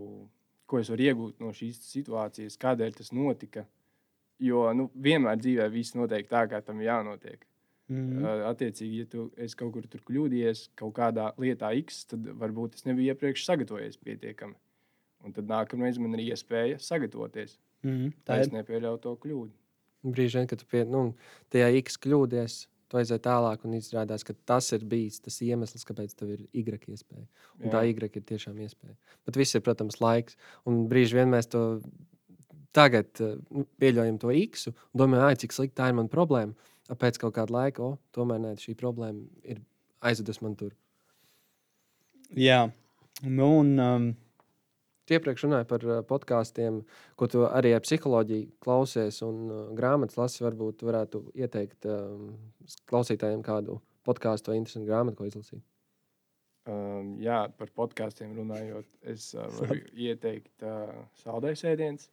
ko 0.67 0.81
es 0.81 0.91
varu 0.91 1.07
iegūt 1.07 1.43
no 1.43 1.53
šīs 1.55 1.79
situācijas, 1.87 2.59
kādēļ 2.59 2.97
tas 2.99 3.13
notika. 3.15 3.65
Jo 4.39 4.69
nu, 4.75 4.89
vienmēr 4.95 5.39
dzīvē 5.39 5.67
viss 5.71 5.95
notiek 5.95 6.27
tā, 6.27 6.45
kā 6.51 6.61
tam 6.63 6.81
jānotiek. 6.81 7.45
Mm 7.89 8.09
-hmm. 8.09 8.43
attiecīgi, 8.45 8.97
ja 8.99 9.05
tu 9.05 9.31
kaut 9.57 9.73
kur 9.73 9.87
tur 9.87 10.01
kļūdījies 10.05 10.69
kaut 10.75 10.93
kādā 10.93 11.31
lietā, 11.41 11.71
X, 11.81 12.05
tad 12.05 12.27
varbūt 12.37 12.75
es 12.75 12.85
nebiju 12.85 13.13
iepriekš 13.13 13.45
sagatavojies 13.45 13.97
pietiekami. 13.97 14.53
Un 15.25 15.35
tad 15.35 15.49
nākamreiz 15.49 15.99
man 15.99 16.15
ir 16.15 16.31
iespēja 16.31 16.79
sagatavoties. 16.83 17.57
Mm 17.83 17.95
-hmm. 17.95 18.11
Tā 18.25 18.39
ir. 18.39 18.47
Es 18.47 18.51
nepieļauju 18.51 19.01
to 19.03 19.15
kļūdu. 19.15 19.51
Brīži 20.03 20.39
vien, 20.39 20.47
kad 20.47 20.59
tu 20.59 20.65
pie, 20.65 20.85
nu, 20.85 21.13
tajā 21.51 21.71
X 21.81 21.97
kļūdies, 21.99 22.67
tu 22.89 22.97
aizēji 22.97 23.21
tālāk 23.25 23.65
un 23.67 23.73
izrādās, 23.77 24.23
ka 24.25 24.33
tas 24.45 24.71
ir 24.71 24.85
bijis 24.85 25.19
tas 25.19 25.41
iemesls, 25.41 25.85
kāpēc 25.85 26.15
tev 26.15 26.29
ir 26.29 26.45
Y 26.53 26.63
iespēja. 26.63 27.27
Un 27.59 27.65
Jā. 27.67 27.71
tā 27.71 27.83
Y 27.85 28.15
ir 28.15 28.23
tiešām 28.23 28.57
iespēja. 28.59 28.95
Bet 29.25 29.35
viss 29.35 29.55
ir, 29.55 29.61
protams, 29.61 29.99
laiks. 30.01 30.37
Un 30.65 30.87
brīži 30.89 31.19
vien 31.19 31.29
mēs 31.29 31.47
to 31.51 31.81
tagad 32.71 33.07
nu, 33.49 33.65
pieļaujam 33.81 34.19
to 34.21 34.31
X 34.31 34.67
un 34.67 34.75
domājam, 34.97 35.37
cik 35.43 35.53
slikti 35.53 35.77
tā 35.81 35.89
ir 35.89 35.97
mana 35.99 36.09
problēma. 36.09 36.53
Pēc 36.89 37.19
kaut 37.21 37.35
kāda 37.35 37.53
laika, 37.53 37.83
oh, 37.85 37.99
tomēr 38.15 38.39
nē, 38.41 38.55
šī 38.57 38.73
problēma 38.77 39.21
ir 39.43 39.59
aizvedusi 40.01 40.41
man 40.41 40.55
tur. 40.57 40.73
Jā, 42.37 42.71
nu, 43.25 43.49
un 43.59 43.75
um, 43.83 44.07
iepriekš 45.15 45.45
runāju 45.45 45.67
par 45.69 45.85
uh, 45.87 45.99
podkāstiem, 46.07 46.81
ko 47.19 47.27
tu 47.31 47.45
arī 47.47 47.73
ar 47.75 47.83
psiholoģiju 47.85 48.49
klausies 48.63 49.21
un 49.25 49.41
uh, 49.47 49.61
grāmatas 49.77 50.19
lasi. 50.19 50.43
Varbūt 50.45 50.83
varētu 50.87 51.23
ieteikt 51.37 51.87
um, 51.89 52.33
klausītājiem 52.89 53.43
kādu 53.45 53.79
podkāstu 54.07 54.53
vai 54.53 54.59
interesantu 54.59 54.89
grāmatu, 54.89 55.19
ko 55.19 55.29
izlasīt. 55.29 55.63
Um, 56.69 57.15
jā, 57.23 57.41
par 57.57 57.71
podkāstiem 57.77 58.35
runājot, 58.37 58.85
es 59.09 59.31
uh, 59.37 59.47
varu 59.57 59.79
ieteikt 59.95 60.67
uh, 60.67 60.93
saldēju 61.23 61.61
sēdienus. 61.63 62.11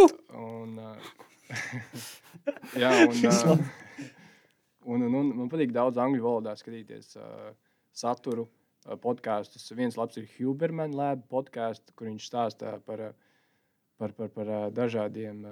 Uh! 0.00 0.10
Un, 0.40 0.74
uh, 0.82 1.14
jā, 2.82 2.90
un, 3.06 3.22
uh, 3.30 3.70
un, 4.88 5.06
un, 5.06 5.20
un 5.20 5.32
man 5.44 5.52
patīk 5.52 5.74
daudz 5.76 6.00
angļu 6.02 6.24
valodā 6.24 6.56
skatīties 6.58 7.14
uh, 7.20 7.54
saturu. 7.94 8.48
Uh, 8.48 8.52
Eh, 8.54 8.63
podkāstus. 9.00 9.70
Viens 9.76 9.96
labs 9.96 10.18
ir 10.20 10.28
Huberman 10.36 10.92
Lab 10.96 11.24
podkāsts, 11.30 11.92
kur 11.96 12.10
viņš 12.10 12.28
stāstā 12.28 12.76
par, 12.84 13.00
eh, 13.00 13.12
par, 13.98 14.12
par, 14.12 14.28
par 14.28 14.48
eh, 14.48 14.70
dažādiem 14.70 15.44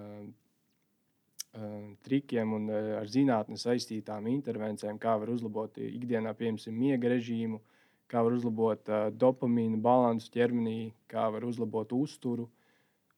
trikiem 2.01 2.53
un 2.57 2.70
ar 2.72 3.05
zinātnē 3.05 3.59
saistītām 3.61 4.24
intervencijām, 4.30 4.97
kā 4.97 5.18
var 5.20 5.28
uzlabot 5.28 5.76
ikdienā, 5.76 6.33
piemēram, 6.33 6.72
miega 6.72 7.11
režīmu, 7.12 7.61
kā 8.09 8.22
var 8.24 8.33
uzlabot 8.33 8.89
dopamīnu 9.12 9.76
balansu 9.85 10.30
ķermenī, 10.33 10.95
kā 11.12 11.26
var 11.28 11.45
uzlabot 11.45 11.93
uzturu, 11.93 12.49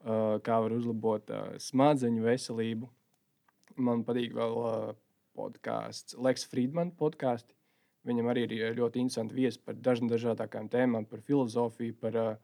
kā 0.02 0.58
var 0.66 0.74
uzlabot 0.74 1.30
smadzeņu 1.62 2.26
veselību. 2.26 2.90
Man 3.76 4.02
patīk 4.02 4.34
vēl 4.34 4.58
podkāsts, 5.38 6.18
Leks 6.18 6.48
Friedman 6.50 6.90
podkāsts 6.90 7.53
Viņam 8.04 8.28
arī 8.28 8.44
ir 8.44 8.54
eh, 8.58 8.72
ļoti 8.76 9.00
interesanti 9.00 9.36
viesi 9.36 9.60
par 9.64 9.78
dažādākām 9.80 10.68
tēmām, 10.72 11.06
par 11.08 11.22
filozofiju, 11.24 11.96
par, 12.00 12.16
eh, 12.20 12.34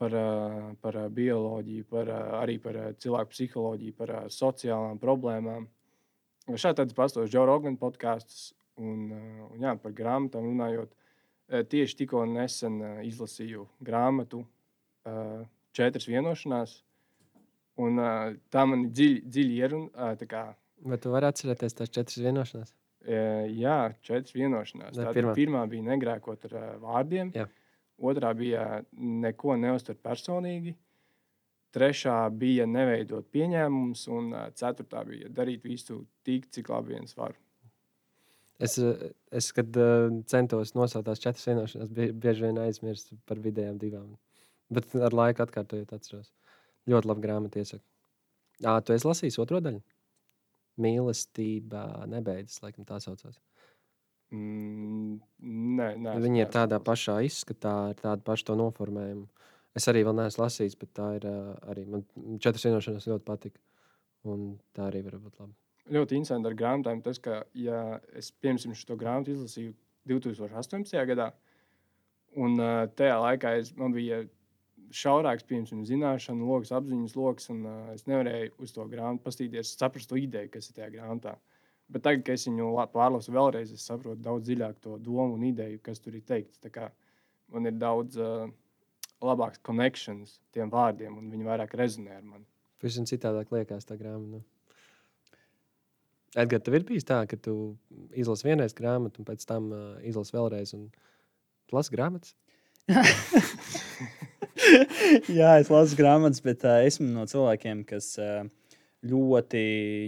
par, 0.00 0.14
eh, 0.16 0.68
par 0.80 1.00
bioloģiju, 1.12 1.88
par, 1.90 2.12
arī 2.42 2.58
par 2.62 2.78
cilvēku 3.02 3.34
psiholoģiju, 3.34 3.96
par 3.96 4.14
sociālām 4.32 5.00
problēmām. 5.02 5.66
Šādi 6.46 6.80
tādas 6.80 6.96
pastāv 6.96 7.28
Joe 7.28 7.44
Rogan 7.48 7.76
podkāstus 7.76 8.54
un, 8.78 9.10
un 9.50 9.60
jā, 9.60 9.74
par 9.82 9.92
grāmatām 9.92 10.46
runājot. 10.46 10.94
Tieši 11.46 11.96
tikko 12.00 12.24
nesen 12.26 12.80
izlasīju 13.06 13.68
grāmatu 13.82 14.40
Četras 15.76 16.08
vienošanās, 16.10 16.72
un 17.82 18.00
tā 18.50 18.64
man 18.66 18.88
dziļi, 18.90 19.20
dziļi 19.26 19.60
ierunā. 19.60 20.16
Vai 20.86 20.98
tu 21.02 21.14
vari 21.14 21.30
atcerēties 21.30 21.78
tās 21.78 21.92
četras 21.94 22.18
vienošanās? 22.22 22.74
Jā, 23.06 23.76
četras 24.02 24.34
vienošanās. 24.34 24.96
Tā 24.98 25.12
pirmā. 25.14 25.34
pirmā 25.36 25.62
bija 25.70 25.86
negrēkot 25.86 26.48
ar 26.48 26.56
vārdiem, 26.82 27.30
Jā. 27.36 27.46
otrā 28.02 28.32
bija 28.34 28.82
neko 28.92 29.54
neuztvert 29.62 30.00
personīgi, 30.02 30.74
trešā 31.76 32.18
bija 32.34 32.66
neveidot 32.66 33.28
pieņēmumus, 33.30 34.06
un 34.10 34.32
ceturtā 34.58 35.04
bija 35.06 35.30
darīt 35.30 35.66
visu 35.66 36.02
tik, 36.26 36.48
cik 36.50 36.70
labi 36.72 36.96
viens 36.96 37.14
var. 37.18 37.36
Es, 38.58 38.78
es 39.30 39.50
kad 39.52 39.76
centos 40.32 40.72
nosaukt 40.74 41.06
tās 41.10 41.20
četras 41.20 41.44
vienošanās, 41.46 41.92
bieži 41.92 42.46
vien 42.46 42.58
aizmirstu 42.62 43.18
par 43.28 43.42
vidējām 43.44 43.76
divām. 43.78 44.14
Bet 44.72 44.94
ar 44.98 45.14
laiku 45.14 45.44
atkārtojot, 45.44 45.92
atceros. 45.92 46.32
Ļoti 46.90 47.10
labi 47.10 47.22
grāmatu 47.22 47.60
iesaku. 47.60 47.84
Jā, 48.64 48.78
tu 48.80 48.94
esi 48.96 49.06
lasījis 49.06 49.38
otro 49.42 49.60
daļu? 49.62 49.82
Mīlestība 50.82 52.06
nebeidzas, 52.10 52.62
laikam 52.64 52.86
tā 52.88 52.98
saucās. 53.02 53.38
Mm, 54.34 55.20
nē, 55.78 55.88
nē, 56.02 56.16
Viņi 56.24 56.42
ir 56.42 56.50
tādā 56.52 56.80
pašā 56.82 57.20
izskatā, 57.26 57.74
ar 57.92 58.00
tādu 58.00 58.24
pašu 58.26 58.48
to 58.48 58.56
noformējumu. 58.58 59.28
Es 59.76 59.86
arī 59.92 60.02
vēl 60.06 60.16
neesmu 60.18 60.42
lasījis, 60.42 60.74
bet 60.80 60.90
tā 60.96 61.12
ir 61.18 61.26
arī 61.28 61.84
man 61.86 62.02
četras 62.42 62.64
vienošanās 62.66 63.06
ļoti 63.10 63.26
patika. 63.28 63.60
Un 64.26 64.56
tā 64.74 64.88
arī 64.88 65.04
var 65.06 65.20
būt 65.22 65.38
labi. 65.38 65.54
ļoti 65.94 66.16
interesanti 66.18 66.48
ar 66.50 66.56
grāmatām 66.58 67.02
tas, 67.04 67.20
ka, 67.22 67.44
ja 67.54 68.00
es 68.18 68.32
piemēram 68.42 68.74
šo 68.74 68.96
grāmatu 68.98 69.36
izlasīju 69.36 69.74
2018. 70.10 70.96
gadā, 71.12 71.28
un 72.34 72.58
tajā 72.98 73.20
laikā 73.22 73.52
es, 73.60 73.70
man 73.78 73.94
bija 73.94 74.24
šaurāks 74.94 75.46
piemēram, 75.48 75.84
zināšanu 75.88 76.46
lokus, 76.46 76.72
apziņas 76.76 77.16
lokus, 77.16 77.50
un 77.54 77.64
uh, 77.66 77.80
es 77.94 78.06
nevarēju 78.06 78.52
uz 78.62 78.74
to 78.76 78.86
grāmatu 78.90 79.24
paskatīties, 79.24 79.74
saprast 79.78 80.10
to 80.10 80.18
ideju, 80.20 80.52
kas 80.52 80.70
ir 80.70 80.78
tajā 80.78 80.92
grāmatā. 80.94 81.36
Bet 81.90 82.02
tagad, 82.02 82.24
kad 82.26 82.38
es 82.38 82.46
viņu 82.48 82.72
la- 82.74 82.88
pārlasu 82.90 83.34
vēlreiz, 83.34 83.72
es 83.74 83.86
saprotu 83.86 84.22
daudz 84.22 84.48
dziļāk 84.48 84.80
to 84.82 84.98
domu 84.98 85.34
un 85.38 85.44
ideju, 85.50 85.82
kas 85.82 86.02
tur 86.02 86.18
ir 86.18 86.24
teikts. 86.26 86.58
Tā 86.62 86.72
kā 86.74 86.90
Man 87.52 87.68
ir 87.68 87.76
daudz 87.78 88.18
uh, 88.18 88.48
labāks 89.22 89.60
connections 89.66 90.40
tiem 90.54 90.70
vārdiem, 90.72 91.14
un 91.18 91.30
viņi 91.30 91.46
vairāk 91.46 91.76
rezonē 91.78 92.18
ar 92.18 92.24
mani. 92.26 92.46
Pavisam 92.82 93.06
citādāk 93.08 93.52
liekas 93.54 93.86
tā 93.88 93.96
grāmata. 94.00 94.38
Nu. 94.38 94.42
Edgars, 96.36 96.66
tev 96.66 96.76
ir 96.76 96.84
bijis 96.88 97.06
tā, 97.08 97.22
ka 97.30 97.38
tu 97.40 97.76
izlasi 98.18 98.48
vienreiz 98.48 98.74
grāmatu, 98.76 99.22
un 99.22 99.28
pēc 99.28 99.46
tam 99.48 99.70
uh, 99.72 99.84
izlasi 100.04 100.36
vēlreiz, 100.36 100.74
un 100.76 100.88
tu 101.70 101.78
lasi 101.78 101.94
grāmatas. 101.94 102.34
Jā, 105.38 105.56
es 105.60 105.70
lasu 105.72 105.96
grāmatas, 105.98 106.42
bet 106.44 106.64
uh, 106.66 106.80
esmu 106.86 107.08
no 107.10 107.26
cilvēkiem, 107.28 107.82
kas 107.88 108.12
uh, 108.22 108.46
ļoti 109.06 109.62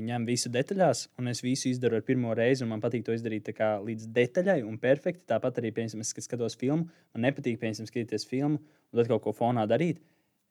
ņem 0.07 0.27
visu 0.29 0.51
detaļās, 0.53 1.05
un 1.21 1.31
es 1.33 1.43
visu 1.45 1.71
izdaru 1.71 1.99
ar 1.99 2.05
pirmo 2.07 2.35
reizi, 2.37 2.65
un 2.65 2.73
man 2.73 2.83
patīk 2.83 3.05
to 3.07 3.15
izdarīt 3.17 3.51
kā 3.57 3.77
līdz 3.85 4.09
detaļai 4.17 4.61
un 4.67 4.79
perfekti. 4.83 5.27
Tāpat 5.29 5.61
arī, 5.63 5.73
piemēram, 5.77 6.05
es, 6.05 6.15
skatos 6.27 6.59
filmu, 6.59 6.89
man 7.15 7.27
nepatīk, 7.29 7.61
piemēram, 7.61 7.89
skatīties 7.91 8.27
filmu 8.29 8.59
un 8.59 9.01
tad 9.01 9.11
kaut 9.13 9.27
ko 9.27 9.35
fonā 9.37 9.67
darīt. 9.71 10.03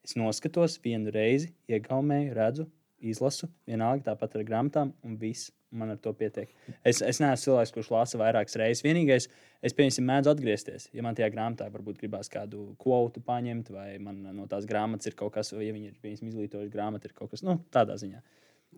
Es 0.07 0.15
noskatos 0.15 0.77
vienu 0.83 1.11
reizi, 1.11 1.51
iegaumēju, 1.67 2.35
redzu, 2.37 2.67
izlasu, 3.03 3.49
vienalga 3.67 4.13
tāpat 4.13 4.37
ar 4.37 4.47
grāmatām, 4.47 4.93
un 5.03 5.17
viss 5.19 5.51
man 5.71 5.91
ar 5.93 5.99
to 6.01 6.13
pietiek. 6.15 6.51
Es, 6.85 7.01
es 7.03 7.19
neesmu 7.21 7.43
cilvēks, 7.43 7.73
kurš 7.75 7.89
lasa 7.91 8.19
vairākas 8.21 8.57
reizes. 8.59 8.83
Vienīgais, 8.85 9.27
es 9.65 9.75
pieņemsim, 9.77 10.07
mēdzu 10.07 10.31
atgriezties. 10.31 10.87
Ja 10.95 11.03
man 11.05 11.17
tajā 11.17 11.29
grāmatā 11.33 11.67
varbūt 11.73 11.99
gribās 12.01 12.31
kādu 12.31 12.69
kvotu 12.81 13.23
paņemt, 13.25 13.71
vai 13.75 13.89
man 14.03 14.21
no 14.37 14.47
tās 14.51 14.67
grāmatas 14.69 15.11
ir 15.11 15.17
kaut 15.19 15.35
kas, 15.35 15.51
vai 15.55 15.67
ja 15.67 15.75
viņi 15.75 15.91
ir 15.91 15.97
piemēram, 16.01 16.31
izglītojuši 16.31 16.73
grāmatu, 16.73 17.09
ir 17.09 17.17
kaut 17.17 17.33
kas 17.33 17.43
nu, 17.47 17.59
tādā 17.73 17.97
ziņā. 17.99 18.23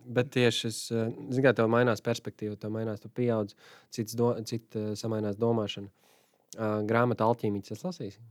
Bet 0.00 0.30
tieši 0.34 0.66
es 0.70 0.80
zinu, 0.90 1.44
ka 1.44 1.52
tev 1.58 1.70
mainās 1.70 2.02
perspektīva, 2.04 2.56
tev 2.58 2.72
mainās, 2.74 3.02
tu 3.02 3.10
pieaug, 3.12 3.52
cits, 3.92 4.16
do, 4.18 4.32
cits 4.46 4.78
uh, 4.78 4.92
samainās 4.98 5.38
domāšana. 5.38 5.90
Uh, 6.50 6.80
grāmata 6.86 7.26
Alķīmijas 7.26 7.76
es 7.76 7.84
lasīju. 7.86 8.22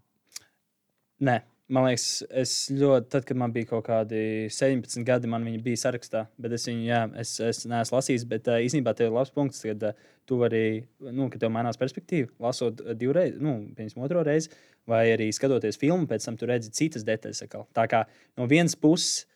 Nē, 1.28 1.38
man 1.74 1.86
liekas, 1.86 2.06
es 2.42 2.54
ļoti, 2.74 3.10
tad, 3.14 3.26
kad 3.30 3.40
man 3.40 3.54
bija 3.54 3.70
kaut 3.70 3.86
kādi 3.88 4.22
17 4.54 5.06
gadi, 5.08 5.30
man 5.32 5.46
viņa 5.46 5.62
bija 5.66 5.82
sarakstā. 5.84 6.26
Bet 6.42 6.56
es 6.58 6.66
viņu, 6.70 6.86
jā, 6.88 7.02
es, 7.22 7.36
es 7.46 7.64
neesmu 7.70 8.00
lasījis. 8.00 8.26
Bet 8.30 8.50
uh, 8.50 8.60
īstenībā 8.66 8.96
tev 8.98 9.12
ir 9.12 9.18
labs 9.18 9.34
punkts, 9.36 9.62
kad 9.66 9.86
uh, 9.92 10.08
tu 10.30 10.40
vari, 10.42 10.64
nu, 11.06 11.30
kad 11.32 11.42
tev 11.44 11.54
mainās 11.54 11.80
perspektīva, 11.82 12.32
lasot 12.42 12.82
divreiz, 13.00 13.38
nu, 13.42 13.60
piemēram, 13.78 14.06
otro 14.08 14.24
reizi, 14.26 14.54
vai 14.90 15.06
arī 15.14 15.30
skatoties 15.36 15.80
filmu, 15.82 16.10
pēc 16.10 16.26
tam 16.26 16.40
tu 16.40 16.50
redzi 16.50 16.74
citas 16.82 17.06
detaļas. 17.08 17.44
Atkal. 17.46 17.68
Tā 17.78 17.86
kā 17.92 18.06
no 18.40 18.50
vienas 18.50 18.78
puses. 18.80 19.28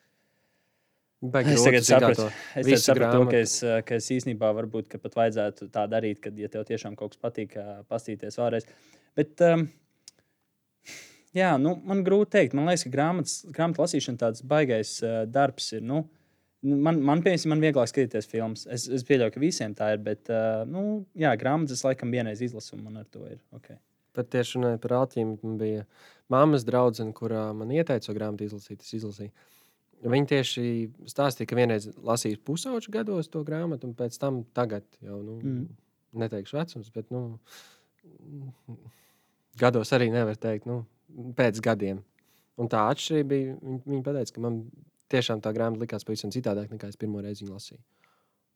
Baigi 1.24 1.54
Es 1.56 1.62
tagad 1.64 1.86
sapratu, 1.88 2.26
es 2.60 2.66
tagad 2.68 2.82
sapratu 2.84 3.20
to, 3.22 3.28
ka 3.32 3.38
es, 3.46 3.54
ka 3.88 3.96
es 3.96 4.10
īstenībā 4.12 4.50
varbūt 4.58 4.90
ka 4.92 5.00
pat 5.00 5.14
vajadzētu 5.22 5.70
tā 5.72 5.86
darīt, 5.88 6.20
kad 6.26 6.36
ja 6.36 6.50
tev 6.52 6.66
tiešām 6.68 6.98
kaut 7.00 7.14
kas 7.14 7.22
patīk, 7.24 7.56
pastīties 7.88 8.36
vēlreiz. 8.42 8.68
Bet, 9.16 9.40
um, 9.48 9.64
jā, 11.38 11.54
nu, 11.62 11.76
man 11.88 12.04
grūti 12.06 12.32
pateikt. 12.32 12.58
Man 12.58 12.70
liekas, 12.70 12.86
ka 12.88 12.92
grāmatas, 12.94 13.38
grāmatu 13.54 13.84
lasīšana 13.84 14.22
tāds 14.22 14.44
baisais 14.48 14.98
uh, 15.06 15.24
darbs 15.30 15.72
ir. 15.78 15.86
Nu, 15.86 16.04
nu, 16.64 16.78
man, 16.78 17.00
man, 17.02 17.24
piemēram, 17.26 17.54
man 17.54 17.64
vieglāk 17.64 17.92
skatīties 17.92 18.30
filmas. 18.32 18.68
Es, 18.72 18.88
es 18.88 19.06
pieļauju, 19.08 19.36
ka 19.36 19.44
visiem 19.44 19.76
tā 19.78 19.94
ir. 19.96 20.04
Bet, 20.06 20.30
uh, 20.32 20.64
nu, 20.70 21.04
jā, 21.20 21.34
grāmatas 21.40 21.80
es 21.80 21.88
laikam 21.88 22.14
vienreiz 22.14 22.44
izlasu, 22.46 22.76
un 22.78 22.86
man 22.88 23.02
ar 23.04 23.10
to 23.14 23.26
ir. 23.30 23.42
Okay. 23.58 23.80
Pat 24.14 24.30
tieši 24.30 24.60
runājot 24.60 24.84
par 24.84 24.98
man 25.44 25.58
bija 25.58 25.88
mammas 26.30 26.66
draudzene, 26.66 27.14
kurā 27.18 27.48
man 27.58 27.74
ieteica 27.74 28.14
grāmatu 28.14 28.46
izlasīt. 28.46 28.86
Es 28.86 28.94
izlasīju. 29.00 29.34
Viņa 30.04 30.28
tieši 30.28 30.64
stāstīja, 31.08 31.48
ka 31.48 31.56
vienreiz 31.56 31.88
lasīja 32.04 32.40
pusauģu 32.44 32.92
gados 32.92 33.30
to 33.32 33.44
grāmatu, 33.48 33.88
un 33.88 33.96
pēc 33.96 34.18
tam 34.20 34.42
tagad 34.56 34.84
jau, 35.00 35.22
nu, 35.24 35.38
mm. 35.40 35.62
neteikšu 36.20 36.58
vecums, 36.58 36.90
bet, 36.92 37.08
nu, 37.14 37.40
gados 39.60 39.94
arī 39.96 40.10
nevar 40.12 40.36
teikt, 40.36 40.68
nu, 40.68 40.82
pēc 41.38 41.62
gadiem. 41.64 42.04
Un 42.62 42.70
tā 42.70 42.84
atšķirība 42.92 43.30
bija, 43.30 43.56
viņa, 43.58 43.82
viņa 43.90 44.06
pateica, 44.06 44.36
ka 44.36 44.44
man 44.46 44.60
tiešām 45.14 45.42
tā 45.42 45.54
grāmata 45.56 45.82
likās 45.82 46.06
pavisam 46.06 46.34
citādāk, 46.34 46.72
nekā 46.74 46.90
es 46.92 47.00
pirmo 47.00 47.22
reizi 47.24 47.46
viņu 47.46 47.56
lasīju. 47.56 47.82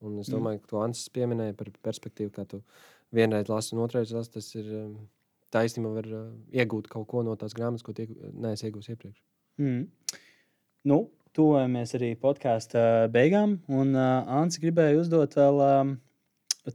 Un 0.05 0.19
es 0.19 0.29
Mm. 0.29 0.35
domāju, 0.35 0.61
ka 0.61 0.67
to 0.67 0.81
Ansis 0.83 1.09
pieminēja 1.09 1.57
par 1.57 1.71
perspektīvu, 1.83 2.31
kā 2.31 2.47
tu 2.47 2.61
vienreiz 3.11 3.49
lasi 3.49 3.73
un 3.73 3.81
otrreiz 3.81 4.11
lasi. 4.13 4.31
Tas 4.31 4.55
ir 4.55 4.65
um, 4.83 5.09
taisnība, 5.51 5.93
var 5.93 6.05
uh, 6.05 6.31
iegūt 6.53 6.87
kaut 6.87 7.07
ko 7.07 7.23
no 7.23 7.35
tās 7.35 7.53
grāmatas, 7.57 7.83
ko 7.83 7.93
tie, 7.93 8.05
neesmu 8.33 8.69
iegūmis 8.69 8.89
iepriekš. 8.93 9.21
Mm. 9.57 9.87
Nu, 10.85 11.09
tuvojamies 11.33 11.95
arī 11.97 12.15
podkāstu 12.21 12.77
beigām. 13.09 13.59
Un 13.67 13.95
uh, 13.95 14.29
Ansi 14.37 14.61
gribēja 14.61 15.01
uzdot 15.01 15.33
vēl 15.33 15.63
um, 15.65 15.97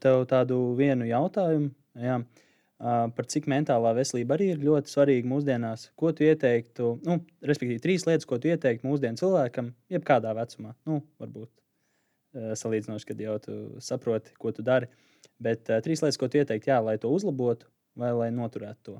tev 0.02 0.26
tādu 0.26 0.74
vienu 0.74 1.06
jautājumu. 1.06 1.70
Jā. 1.94 2.18
Uh, 2.18 2.42
par 2.82 3.26
cik 3.30 3.46
mentālā 3.50 3.92
veselība 3.94 4.34
arī 4.34 4.52
ir 4.52 4.62
ļoti 4.66 4.90
svarīga 4.90 5.28
mūsdienās. 5.30 5.88
Ko 5.98 6.10
tu 6.16 6.26
ieteiktu, 6.26 6.96
nu, 7.06 7.20
respektīvi, 7.46 7.82
trīs 7.82 8.06
lietas, 8.08 8.26
ko 8.26 8.40
tu 8.42 8.50
ieteiktu 8.50 8.88
mūsdienu 8.88 9.20
cilvēkam, 9.20 9.70
jebkādā 9.92 10.34
vecumā? 10.34 10.74
Nu, 10.88 10.98
varbūt 11.22 11.50
salīdzinoši, 12.32 13.08
kad 13.08 13.20
jau 13.20 13.36
tu 13.44 13.56
saproti, 13.84 14.32
ko 14.40 14.52
tu 14.56 14.64
dari. 14.66 14.88
Bet 15.42 15.68
uh, 15.70 15.80
trīs 15.84 16.02
lietas, 16.02 16.18
ko 16.20 16.28
tu 16.30 16.40
ieteiktu, 16.40 16.70
jā, 16.72 16.80
lai 16.82 16.96
to 17.00 17.10
uzlabotu 17.12 17.68
vai 17.98 18.10
lai 18.16 18.30
noturētu 18.34 18.88
to 18.88 18.96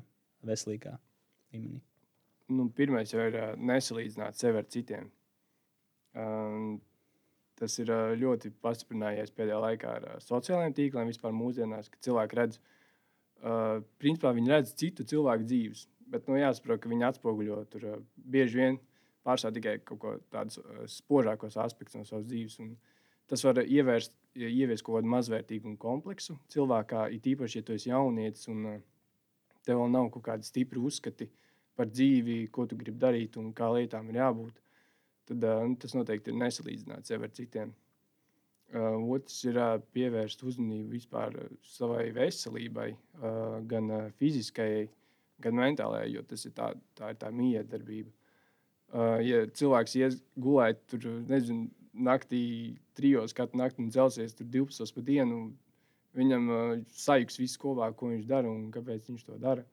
veselīgā 0.47 0.95
līmenī. 1.53 1.81
Nu, 2.53 2.67
pirmais 2.75 3.11
jau 3.13 3.23
ir 3.23 3.37
uh, 3.39 3.51
nesalīdzināt 3.57 4.37
sevi 4.37 4.61
ar 4.61 4.67
citiem. 4.69 5.09
Um, 6.13 6.77
tas 7.57 7.75
ir 7.81 7.89
uh, 7.91 8.13
ļoti 8.19 8.53
pastiprinājies 8.63 9.33
pēdējā 9.33 9.59
laikā 9.65 9.97
ar 9.97 10.07
uh, 10.11 10.21
sociālajiem 10.21 10.77
tīkliem, 10.77 11.09
vispār 11.09 11.33
mūsdienās, 11.35 11.89
kad 11.89 12.05
cilvēki 12.05 12.39
redz, 12.39 12.59
uh, 12.59 12.82
principā 13.99 14.31
viņi 14.35 14.51
redz 14.51 14.73
citu 14.79 15.05
cilvēku 15.07 15.47
dzīves. 15.49 15.87
Bet 16.13 16.27
nu, 16.29 16.37
jāsaprot, 16.37 16.81
ka 16.81 16.91
viņi 16.91 17.07
atspoguļo 17.09 17.59
tur 17.73 17.85
uh, 17.89 18.01
bieži 18.15 18.59
vien 18.59 18.79
pārsvarā 19.25 19.55
tikai 19.55 19.75
kaut 19.87 19.99
ko 20.01 20.15
tādus 20.33 20.59
uh, 20.61 20.83
spožākos 20.89 21.57
aspektus 21.63 21.97
no 21.97 22.05
savas 22.07 22.27
dzīves. 22.29 22.59
Un 22.63 22.75
tas 23.31 23.43
var 23.45 23.61
ievērst, 23.63 24.13
ieviest 24.37 24.85
kaut 24.85 24.99
kādu 24.99 25.11
mazvērtīgu 25.13 25.71
un 25.71 25.77
kompleksu 25.81 26.37
cilvēkā, 26.53 27.07
it 27.15 27.27
īpaši, 27.33 27.59
ja 27.59 27.67
tu 27.67 27.77
esi 27.77 27.91
jaunietis 27.91 28.49
un 28.53 28.67
uh, 28.75 28.81
tev 29.65 29.81
vēl 29.81 29.93
nav 29.95 30.11
kaut 30.13 30.27
kādi 30.27 30.47
stipri 30.47 30.81
uzskati 30.81 31.29
par 31.73 31.89
dzīvi, 31.89 32.43
ko 32.53 32.67
tu 32.69 32.77
gribi 32.77 33.01
darīt 33.01 33.39
un 33.41 33.49
kā 33.57 33.71
lietām 33.73 34.11
ir 34.11 34.21
jābūt, 34.21 34.59
tad 35.31 35.47
uh, 35.49 35.63
nu, 35.67 35.79
tas 35.81 35.97
noteikti 35.97 36.31
ir 36.31 36.39
nesalīdzināt 36.43 37.09
sevi 37.09 37.29
ar 37.29 37.33
citiem. 37.33 37.73
Uh, 38.73 38.97
otrs 39.13 39.35
ir 39.45 39.57
uh, 39.61 39.75
pievērst 39.93 40.41
uzmanību 40.49 40.95
vispār 40.95 41.35
uh, 41.37 41.49
savai 41.75 42.07
veselībai, 42.15 42.87
uh, 43.19 43.59
gan 43.69 43.91
uh, 43.93 44.07
fiziskajai, 44.17 44.87
gan 45.45 45.59
mentālajai, 45.59 46.07
jo 46.15 46.23
tas 46.25 46.47
ir 46.49 46.55
tā, 46.57 46.71
tā, 46.97 47.11
ir 47.13 47.19
tā 47.21 47.29
miedarbība. 47.29 48.09
Uh, 48.93 49.19
ja 49.21 49.43
cilvēks 49.45 49.93
ies 49.99 50.17
gulēt, 50.41 50.81
tur 50.89 51.05
nezinu, 51.29 51.67
naktī 51.93 52.41
trijos 52.97 53.37
katru 53.37 53.61
nakti 53.61 53.83
un 53.83 53.93
celsies 53.93 54.33
tur 54.33 54.49
12 54.49 54.95
pa 54.95 55.05
dienu, 55.05 55.43
viņam 56.17 56.49
uh, 56.49 56.73
sajūgs 56.97 57.37
viss 57.43 57.61
kopā, 57.61 57.91
ko 57.93 58.09
viņš 58.09 58.25
dara 58.29 58.49
un 58.49 58.71
kāpēc 58.73 59.09
viņš 59.11 59.27
to 59.29 59.37
dara. 59.41 59.65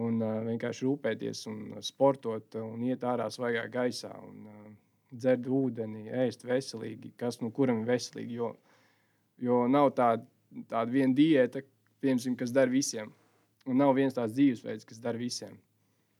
Un 0.00 0.20
uh, 0.20 0.42
vienkārši 0.46 0.86
rūpēties, 0.86 1.46
un 1.50 1.80
sportot, 1.82 2.60
un 2.60 2.84
iet 2.86 3.04
ārā 3.04 3.32
svaigā 3.32 3.64
gaisā, 3.72 4.12
un 4.28 4.44
uh, 4.52 4.70
dzert 5.10 5.46
ūdeni, 5.50 6.06
ēst 6.24 6.44
veselīgi, 6.46 7.14
kas 7.18 7.40
nu 7.42 7.50
kuram 7.54 7.82
ir 7.82 7.90
veselīgi. 7.90 8.36
Jo, 8.38 8.52
jo 9.42 9.64
nav 9.70 9.90
tāda, 9.98 10.26
tāda 10.70 10.90
viena 10.92 11.14
diēta, 11.16 11.62
piemēram, 12.02 12.36
kas 12.38 12.54
der 12.54 12.70
visiem. 12.72 13.10
Un 13.68 13.80
nav 13.80 13.92
viens 13.98 14.16
tāds 14.16 14.34
dzīvesveids, 14.36 14.86
kas 14.88 15.02
der 15.02 15.18
visiem. 15.20 15.58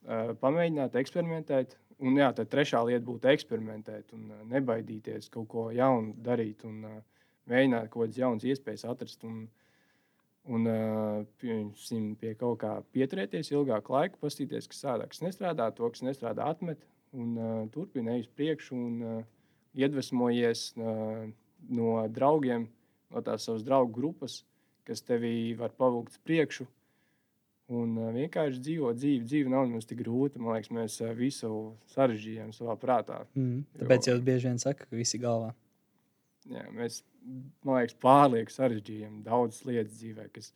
Uh, 0.04 0.34
pamēģināt, 0.40 0.98
eksperimentēt. 1.00 1.76
Un 2.00 2.16
jā, 2.16 2.30
tad 2.32 2.48
trešā 2.48 2.80
lieta 2.88 3.04
būtu 3.04 3.28
eksperimentēt 3.28 4.14
un 4.16 4.28
uh, 4.32 4.44
nebaidīties 4.48 5.28
kaut 5.32 5.48
ko 5.52 5.64
jaunu 5.74 6.14
darīt. 6.24 6.64
Un, 6.68 6.84
uh, 6.88 7.24
mēģināt 7.50 7.90
kaut 7.90 8.06
kādas 8.06 8.20
jaunas 8.20 8.46
iespējas 8.46 8.86
atrast 8.88 9.24
un, 9.28 9.42
un 10.50 10.68
pieņemsim, 11.40 12.14
pie 12.20 12.34
kaut 12.38 12.60
kā 12.62 12.76
pieturēties 12.94 13.50
ilgāku 13.52 13.96
laiku, 13.96 14.20
paskatīties, 14.22 14.68
kas 14.70 14.82
strādā, 14.84 15.08
kas 15.10 15.22
nestrādā, 15.24 15.66
to, 15.74 15.88
kas 15.92 16.04
nestrādā, 16.06 16.46
atmet 16.52 16.84
un 17.16 17.36
uh, 17.36 17.62
turpināt 17.74 18.24
uz 18.24 18.28
priekšu 18.38 18.76
un 18.76 18.98
uh, 19.02 19.22
iedvesmojies, 19.78 20.66
uh, 20.78 21.24
no 21.70 21.94
draugiem, 22.08 22.68
no 23.10 23.22
tās 23.26 23.46
savas 23.46 23.64
draugu 23.66 23.94
grupas, 23.96 24.40
kas 24.86 25.02
tevi 25.06 25.54
var 25.58 25.74
pavilkt 25.78 26.16
uz 26.16 26.22
priekšu. 26.26 26.66
Un 27.70 27.94
uh, 27.98 28.10
vienkārši 28.14 28.62
dzīvo 28.66 28.90
dzīvi. 28.96 29.24
Dzīve 29.26 29.52
nav 29.52 29.68
nemaz 29.68 29.86
tik 29.86 30.00
grūta. 30.02 30.40
Man 30.42 30.56
liekas, 30.56 30.72
mēs 30.74 30.98
uh, 31.04 31.12
visu 31.14 31.50
sarežģījām 31.92 32.50
savā 32.56 32.74
prātā. 32.80 33.22
Mm. 33.38 33.62
Tāpēc 33.78 34.10
jau 34.10 34.16
bieži 34.26 34.50
vien 34.50 34.58
saka, 34.62 34.88
ka 34.88 34.98
visi 34.98 35.20
galvā. 35.22 35.52
Jā, 36.50 36.64
mēs, 36.74 37.02
man 37.66 37.78
liekas, 37.78 37.98
pārlieku 38.02 38.54
sarežģījām 38.54 39.20
daudzas 39.26 39.62
lietas 39.68 40.00
dzīvē, 40.00 40.26
kas 40.34 40.50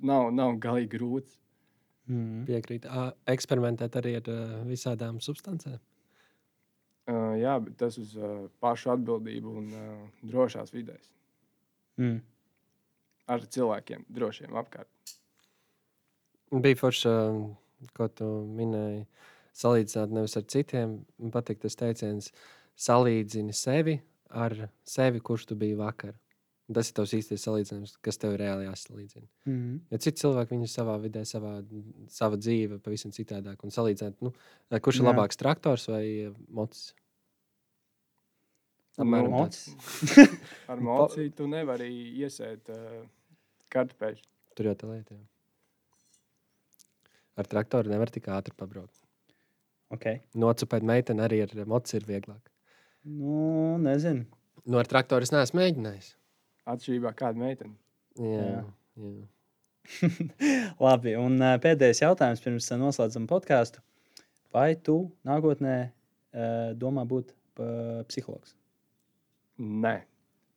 nav, 0.00 0.30
nav 0.32 0.56
galīgi 0.62 0.94
grūtas. 0.94 1.36
Mm. 2.08 2.46
Piekrīt. 2.48 2.88
Eksperimentēt 3.34 4.00
arī 4.00 4.16
ar 4.22 4.32
uh, 4.32 4.56
visādām 4.68 5.20
substancēm. 5.24 5.80
Uh, 7.04 7.34
jā, 7.36 7.58
bet 7.60 7.76
tas 7.82 7.98
uz 8.00 8.14
uh, 8.16 8.46
pašu 8.64 8.94
atbildību 8.94 9.50
un 9.60 9.66
uh, 9.76 9.98
drošās 10.24 10.72
vidēs. 10.72 11.10
Mm. 12.00 12.22
Ar 13.28 13.44
cilvēkiem, 13.56 14.06
drošiem 14.08 14.56
apkārt. 14.56 14.88
Bija 16.64 16.78
forši, 16.80 17.10
ā, 17.10 17.20
ko 17.96 18.08
tu 18.08 18.30
minēji, 18.56 19.04
salīdzināt 19.56 20.16
nevis 20.16 20.38
ar 20.40 20.48
citiem. 20.48 20.98
Man 21.20 21.34
patīk 21.34 21.60
tas 21.60 21.76
teiciens, 21.76 22.30
salīdzini 22.80 23.52
sevi 23.56 23.98
ar 24.34 24.56
sevi, 24.88 25.20
kurš 25.20 25.50
tu 25.50 25.58
biji 25.60 25.76
vakar. 25.78 26.16
Tas 26.72 26.88
ir 26.88 26.94
tavs 26.96 27.12
īstais 27.12 27.42
salīdzinājums, 27.44 27.98
kas 28.00 28.16
tev 28.16 28.34
ir 28.34 28.40
reāli 28.40 28.64
jāsalīdzina. 28.64 29.26
Mm. 29.44 29.74
Ja 29.92 29.98
citi 30.00 30.22
cilvēki 30.22 30.54
viņu 30.54 30.68
savā 30.72 30.94
vidē, 31.02 31.20
savā, 31.28 31.58
savā 32.08 32.38
dzīvē, 32.40 32.78
pavisam 32.84 33.12
citādāk. 33.12 33.60
Un 33.66 33.74
salīdzināt, 33.74 34.16
nu, 34.24 34.32
kurš 34.72 35.02
ir 35.02 35.04
Jā. 35.04 35.10
labāks 35.10 35.40
traktors 35.40 35.84
vai 35.92 36.06
mocis? 36.48 36.94
Apmēram 38.96 39.28
Nu, 39.34 39.42
tāds. 39.42 39.60
Ar 40.72 40.80
mociju 40.88 41.34
tu 41.36 41.50
nevari 41.50 41.90
iesēt 42.22 42.72
uh, 42.72 43.04
kartupeļus. 43.74 44.24
Tur 44.56 44.70
jau 44.70 44.76
tā 44.78 44.90
lieta. 44.94 45.18
Jā. 45.18 45.24
Ar 47.42 47.50
traktoru 47.50 47.90
nevar 47.90 48.12
tik 48.14 48.30
ātri 48.30 48.54
pabraukt. 48.56 49.02
Okay. 49.92 50.22
Nocupēt 50.38 50.86
meiteni 50.86 51.26
arī 51.26 51.42
ar 51.44 51.52
mocu 51.68 51.98
ir 51.98 52.06
vieglāk. 52.08 52.48
Nu, 53.04 53.76
nezinu. 53.82 54.24
Nu, 54.64 54.78
ar 54.80 54.88
traktoru 54.88 55.26
es 55.26 55.34
neesmu 55.34 55.60
mēģinājis. 55.60 56.14
Atšķirībā 56.70 57.12
no 57.12 57.18
kāda 57.18 57.40
meitene. 57.40 57.76
Jā, 58.20 58.46
Jā. 58.48 58.64
jā. 59.04 59.26
Labi, 60.86 61.12
un 61.20 61.36
pēdējais 61.60 62.00
jautājums 62.04 62.40
pirms 62.44 62.70
noslēdzam 62.80 63.28
podkāstu. 63.28 63.82
Vai 64.54 64.70
tu 64.80 65.10
nākotnē 65.28 65.76
domā 66.80 67.04
būt 67.10 67.34
psihologs? 68.08 68.54
Nē, 69.60 69.98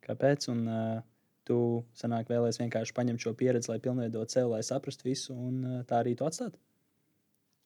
Kāpēc? 0.08 0.48
Un, 0.54 0.64
uh, 0.72 1.00
tu 1.48 1.58
sanāk 1.98 2.30
vēlēs 2.32 2.60
vienkārši 2.62 2.96
paņemt 2.96 3.24
šo 3.24 3.34
pieredzi, 3.40 3.72
lai 3.72 3.80
pilnveidot 3.84 4.32
sevi, 4.32 4.50
lai 4.54 4.64
saprastu 4.68 5.08
visu, 5.10 5.36
un 5.36 5.84
tā 5.88 6.02
arī 6.04 6.16
tu 6.20 6.28
atstāt. 6.28 6.56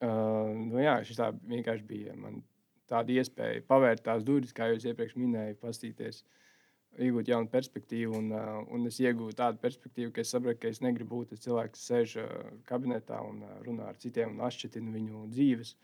uh, 0.02 0.50
nu 0.58 0.82
jā, 0.82 0.98
šis 1.06 1.20
tā 1.22 1.30
vienkārši 1.54 1.86
bija 1.86 2.16
man 2.18 2.42
tāda 2.90 3.14
iespēja 3.14 3.62
pavērt 3.70 4.04
tās 4.06 4.26
durvis, 4.28 4.54
kā 4.58 4.72
jau 4.72 4.80
es 4.80 4.88
iepriekš 4.90 5.16
minēju, 5.22 5.60
pastīties, 5.62 6.24
iegūt 7.00 7.30
jaunu 7.32 7.50
perspektīvu. 7.52 8.18
Un, 8.18 8.32
uh, 8.36 8.60
un 8.74 8.88
es 8.90 9.00
iegūstu 9.02 9.40
tādu 9.40 9.62
perspektīvu, 9.64 10.12
ka 10.16 10.24
es 10.24 10.34
sapratu, 10.34 10.60
ka 10.64 10.72
es 10.72 10.82
negribu 10.84 11.22
būt 11.22 11.34
tas 11.34 11.44
cilvēks, 11.46 11.78
kas 11.78 11.88
sēž 11.92 12.16
uh, 12.22 12.34
kabinetā 12.68 13.22
un 13.28 13.44
uh, 13.46 13.54
runā 13.66 13.88
ar 13.92 14.00
citiem 14.02 14.36
un 14.36 14.44
atšķirtina 14.48 14.96
viņu 14.96 15.28
dzīves. 15.32 15.76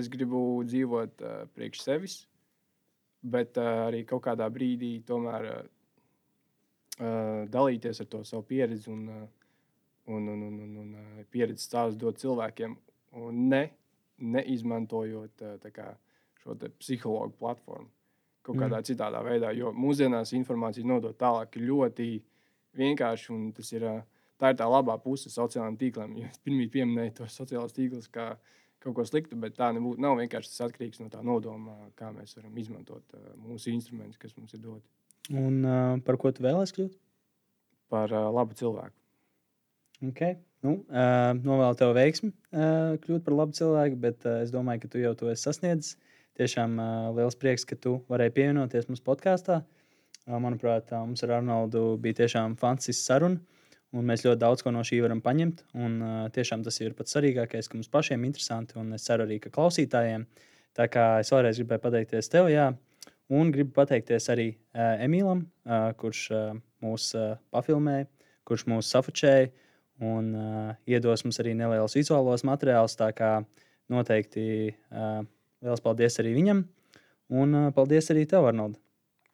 Es 0.00 0.10
gribu 0.12 0.42
dzīvot 0.66 1.24
uh, 1.24 1.44
priekš 1.56 1.84
sevis, 1.84 2.18
bet 3.22 3.56
uh, 3.60 3.86
arī 3.88 4.04
kaut 4.08 4.24
kādā 4.26 4.48
brīdī 4.52 4.98
tomēr 5.08 5.48
uh, 5.50 5.62
uh, 7.00 7.40
dalīties 7.48 8.04
ar 8.04 8.10
to 8.12 8.24
savu 8.28 8.44
pieredzi 8.50 8.92
un, 8.92 9.08
uh, 9.08 9.24
un, 10.12 10.28
un, 10.28 10.46
un, 10.50 10.60
un, 10.66 10.76
un 10.84 10.94
uh, 11.00 11.26
pieredzi 11.32 11.64
stāstu 11.64 12.04
dot 12.04 12.20
cilvēkiem, 12.20 12.76
un 13.24 13.44
ne, 13.48 13.66
neizmantojot 14.20 15.46
uh, 15.48 15.68
kā 15.72 15.94
šo 16.42 16.58
psihologu 16.76 17.38
platformu 17.40 17.88
kaut 18.44 18.58
kādā 18.58 18.80
mm. 18.80 18.88
citādā 18.90 19.20
veidā. 19.24 19.52
Jo 19.56 19.72
mūsdienās 19.76 20.34
informācija 20.36 20.86
nodot 20.86 21.16
tālāk 21.20 21.58
ļoti 21.60 22.08
vienkārši, 22.78 23.30
un 23.34 23.46
tas 23.56 23.70
ir, 23.72 23.86
uh, 23.88 24.02
tā 24.40 24.52
ir 24.52 24.58
tā 24.60 24.68
labā 24.68 24.96
puse 25.02 25.32
sociālajiem 25.32 25.78
tīkliem. 25.80 26.18
Es 26.28 26.42
pirmie 26.44 26.68
pieminēju 26.72 27.16
tos 27.22 27.38
sociālos 27.40 27.76
tīklus 27.76 28.10
kā 28.12 28.34
kaut 28.84 28.98
ko 28.98 29.06
sliktu, 29.08 29.38
bet 29.40 29.56
tā 29.56 29.70
nebūtu, 29.72 30.02
nav 30.04 30.18
vienkārši 30.20 30.50
tas 30.52 30.66
atkarīgs 30.66 31.00
no 31.00 31.08
tā 31.12 31.22
nodoma, 31.24 31.78
kā 31.96 32.10
mēs 32.12 32.36
varam 32.36 32.58
izmantot 32.60 33.16
uh, 33.16 33.32
mūsu 33.40 33.72
instrumentus, 33.72 34.20
kas 34.20 34.36
mums 34.36 34.52
ir 34.52 34.60
doti 34.66 34.84
Un 35.32 35.62
uh, 35.64 35.96
par 36.04 36.18
ko 36.20 36.28
tu 36.36 36.44
vēlēsies 36.44 36.76
kļūt? 36.76 36.98
par 37.94 38.12
uh, 38.12 38.28
labu 38.34 38.56
cilvēku. 38.58 38.96
Okay. 40.10 40.38
Nu, 40.64 40.78
uh, 40.88 41.30
novēlu 41.44 41.76
tev 41.78 41.92
veiksmi 41.96 42.32
uh, 42.32 42.96
kļūt 43.04 43.24
par 43.26 43.36
labu 43.38 43.56
cilvēku, 43.56 43.98
bet 44.00 44.26
uh, 44.26 44.40
es 44.44 44.52
domāju, 44.54 44.84
ka 44.84 44.92
tu 44.94 45.02
jau 45.02 45.12
to 45.18 45.30
esi 45.32 45.46
sasniedzis. 45.46 45.98
Tiešām 46.34 46.78
liels 47.14 47.36
prieks, 47.38 47.62
ka 47.68 47.76
tu 47.78 47.98
varēji 48.10 48.34
pievienoties 48.34 48.88
mūsu 48.90 49.04
podkāstā. 49.06 49.60
Manuprāt, 50.26 50.90
mums 50.90 51.22
ar 51.22 51.36
Arnoldu 51.36 51.94
bija 52.02 52.24
tiešām 52.24 52.56
fantastiska 52.58 53.12
saruna. 53.12 53.42
Un 53.94 54.08
mēs 54.08 54.24
ļoti 54.26 54.40
daudz 54.42 54.64
ko 54.66 54.72
no 54.74 54.82
šī 54.82 54.98
varam 55.04 55.20
paņemt. 55.22 55.62
Un, 55.78 56.00
uh, 56.02 56.14
tiešām 56.34 56.64
tas 56.66 56.80
ir 56.82 56.96
pats 56.98 57.14
svarīgākais, 57.14 57.68
ka 57.70 57.78
mums 57.78 57.90
pašiem 57.92 58.24
ir 58.24 58.32
interesanti. 58.32 58.74
Un 58.80 58.96
es 58.96 59.06
ceru 59.06 59.26
arī, 59.26 59.38
ka 59.42 59.52
klausītājiem. 59.54 60.24
Tā 60.74 60.88
kā 60.90 61.04
es 61.22 61.30
vēlreiz 61.30 61.60
gribēju 61.60 61.82
pateikties 61.84 62.30
tev, 62.32 62.48
jā, 62.50 62.72
un 63.30 63.52
gribu 63.54 63.70
pateikties 63.76 64.26
arī 64.34 64.48
uh, 64.50 64.96
Emīlam, 65.04 65.44
uh, 65.68 65.92
kurš 66.00 66.24
uh, 66.34 66.56
mūs 66.82 67.12
uh, 67.14 67.36
pafilmēja, 67.54 68.08
kurš 68.48 68.66
mūs 68.72 68.90
safučēja 68.90 69.52
un 70.02 70.32
uh, 70.34 70.72
iedos 70.90 71.22
mums 71.22 71.38
arī 71.38 71.54
nelielus 71.54 71.94
vizuālos 71.94 72.42
materiālus. 72.42 72.98
Tā 72.98 73.12
kā 73.14 73.36
noteikti 73.94 74.48
uh, 74.74 75.22
liels 75.64 75.84
paldies 75.84 76.20
arī 76.22 76.34
viņam. 76.36 76.64
Un 77.34 77.58
uh, 77.58 77.68
paldies 77.74 78.10
arī 78.12 78.26
tev, 78.28 78.48
Arnold. 78.50 78.76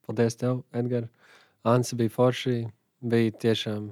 Paldies 0.07 0.39
tev, 0.41 0.63
Edgars. 0.77 1.11
Ansa 1.67 1.97
bija 1.99 2.13
forši. 2.15 2.61
Bija 3.01 3.33
tiešām. 3.43 3.91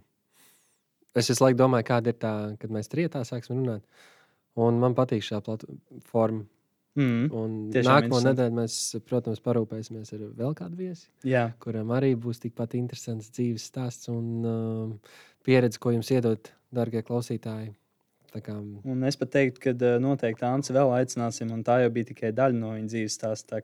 Es 1.17 1.31
visu 1.31 1.43
laiku 1.43 1.59
domāju, 1.59 1.87
kāda 1.89 2.13
ir 2.13 2.19
tā, 2.21 2.35
kad 2.61 2.73
mēs 2.73 2.91
trijotā 2.93 3.25
sāksim 3.27 3.57
runāt. 3.57 3.83
Un 4.59 4.79
man 4.83 4.95
patīk 4.99 5.25
šī 5.25 5.41
platforma. 5.47 6.45
Mm. 6.99 7.29
Interesanti. 7.71 8.21
nedēļu 8.27 8.55
mēs, 8.57 8.77
protams, 9.07 9.41
parūpēsimies 9.45 10.11
ar 10.17 10.23
vēl 10.41 10.55
kādu 10.59 10.81
viesi, 10.81 11.07
Jā, 11.27 11.45
kuram 11.63 11.93
arī 11.95 12.15
būs 12.19 12.43
tikpat 12.43 12.75
interesants 12.75 13.29
dzīves 13.37 13.69
stāsts 13.71 14.11
un 14.11 14.49
um, 14.49 14.95
pieredze, 15.47 15.79
ko 15.79 15.93
jums 15.95 16.11
iedot, 16.11 16.51
darbie 16.75 17.05
klausītāji. 17.07 17.71
Kā, 18.29 18.53
un 18.53 19.07
es 19.09 19.17
pat 19.17 19.31
teiktu, 19.33 19.63
ka 19.63 19.73
uh, 19.73 19.97
noteikti 20.03 20.45
Anci 20.45 20.75
vēl 20.77 20.91
aicināsim, 20.99 21.49
un 21.55 21.63
tā 21.65 21.79
jau 21.85 21.93
bija 21.95 22.11
tikai 22.11 22.35
daļa 22.37 22.59
no 22.59 22.75
viņa 22.77 22.93
dzīves 22.93 23.17
stāsta. 23.17 23.63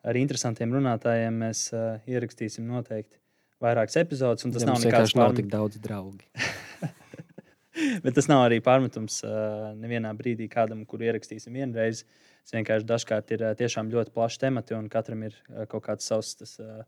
Ar 0.00 0.16
interesantiem 0.16 0.72
runātājiem 0.72 1.38
mēs 1.42 1.66
uh, 1.72 1.98
ierakstīsim 2.08 2.68
noteikti 2.68 3.18
vairākas 3.60 3.98
epizodes, 4.00 4.46
un 4.46 4.54
tas 4.54 4.64
ja 4.64 4.70
nav 4.70 4.80
vienkārši 4.80 5.16
nav 5.16 5.26
pārmet- 5.26 5.42
tik 5.42 5.50
daudz 5.52 5.80
draugu. 5.84 6.20
Bet 8.04 8.16
tas 8.16 8.28
nav 8.28 8.46
arī 8.46 8.60
pārmetums 8.64 9.20
uh, 9.24 9.70
nevienā 9.78 10.12
brīdī 10.16 10.48
kādam, 10.52 10.84
kuru 10.88 11.08
ierakstīsim 11.08 11.56
vienreiz. 11.56 12.04
Tas 12.44 12.56
vienkārši 12.56 12.88
dažkārt 12.88 13.32
ir 13.36 13.44
uh, 13.44 13.52
tiešām 13.56 13.92
ļoti 13.92 14.12
plašs 14.16 14.40
temats, 14.42 14.72
un 14.76 14.88
katram 14.92 15.24
ir 15.28 15.36
uh, 15.48 15.64
kaut 15.70 15.86
kāds 15.86 16.08
savs, 16.08 16.34
tas, 16.40 16.56
uh, 16.60 16.82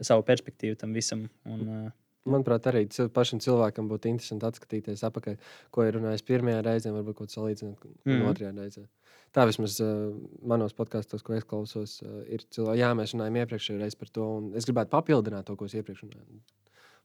savu 0.00 0.24
perspektīvu 0.28 0.78
tam 0.80 0.96
visam. 0.96 1.26
Un, 1.48 1.64
uh, 1.68 1.90
Manuprāt, 2.28 2.66
arī 2.68 2.82
pašam 3.16 3.40
cilvēkam 3.40 3.86
būtu 3.88 4.10
interesanti 4.10 4.44
atskatīties 4.44 5.04
atpakaļ, 5.08 5.38
ko 5.72 5.84
ir 5.86 5.96
runājis 5.96 6.24
pirmajā 6.28 6.60
reizē, 6.66 6.92
varbūt 6.92 7.16
kaut 7.16 7.30
ko 7.30 7.36
salīdzināt 7.38 7.86
mm. 8.04 8.26
Otrajā 8.28 8.50
reizē. 8.58 8.84
Tā 9.32 9.46
vismaz 9.48 9.78
uh, 9.80 10.10
manos 10.44 10.76
podkāstos, 10.76 11.24
ko 11.24 11.36
es 11.38 11.46
klausos, 11.48 11.96
uh, 12.04 12.20
ir 12.28 12.44
cilvēki, 12.52 12.82
jā, 12.82 12.90
mēs 12.98 13.14
runājam 13.14 13.40
iepriekšējā 13.40 13.80
reizē 13.80 14.00
par 14.02 14.12
to, 14.12 14.28
un 14.36 14.48
es 14.58 14.68
gribētu 14.68 14.92
papildināt 14.92 15.48
to, 15.48 15.56
ko 15.56 15.70
es 15.70 15.76
iepriekš 15.80 16.04
runāju. 16.04 16.40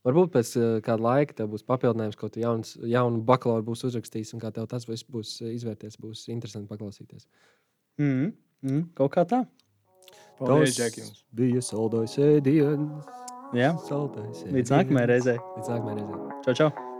Varbūt 0.05 0.35
pēc 0.35 0.53
uh, 0.59 0.69
kāda 0.85 1.07
laika 1.07 1.39
tev 1.39 1.51
būs 1.53 1.63
papildinājums, 1.69 2.19
ko 2.19 2.29
tu 2.33 2.43
jauns, 2.43 2.75
jaunu 2.83 3.23
bakalauru 3.25 3.69
būs 3.71 3.87
uzrakstījis, 3.87 4.35
un 4.35 4.43
kā 4.43 4.51
tev 4.53 4.67
tas 4.69 4.89
viss 4.89 5.07
būs 5.07 5.37
izvērties, 5.47 5.95
būs 6.01 6.27
interesanti 6.33 6.67
paklausīties. 6.73 7.29
mm, 8.01 8.33
mm, 8.67 8.87
kaut 8.99 9.15
kā 9.15 9.23
tā. 9.29 9.45
Paldies, 10.41 10.75
Džek, 10.75 10.99
jums! 10.99 11.23
bija 11.31 11.63
saldais 11.63 12.17
ēdiens. 12.19 13.23
Jā. 13.55 13.71
Saldais 13.87 14.43
Līdz 14.51 14.75
nākamajai 14.75 15.07
reizei. 15.13 15.39
Līdz 15.55 15.71
nākamajai 15.75 16.01
reizei. 16.01 16.43
Čau, 16.47 16.59
čau! 16.63 16.94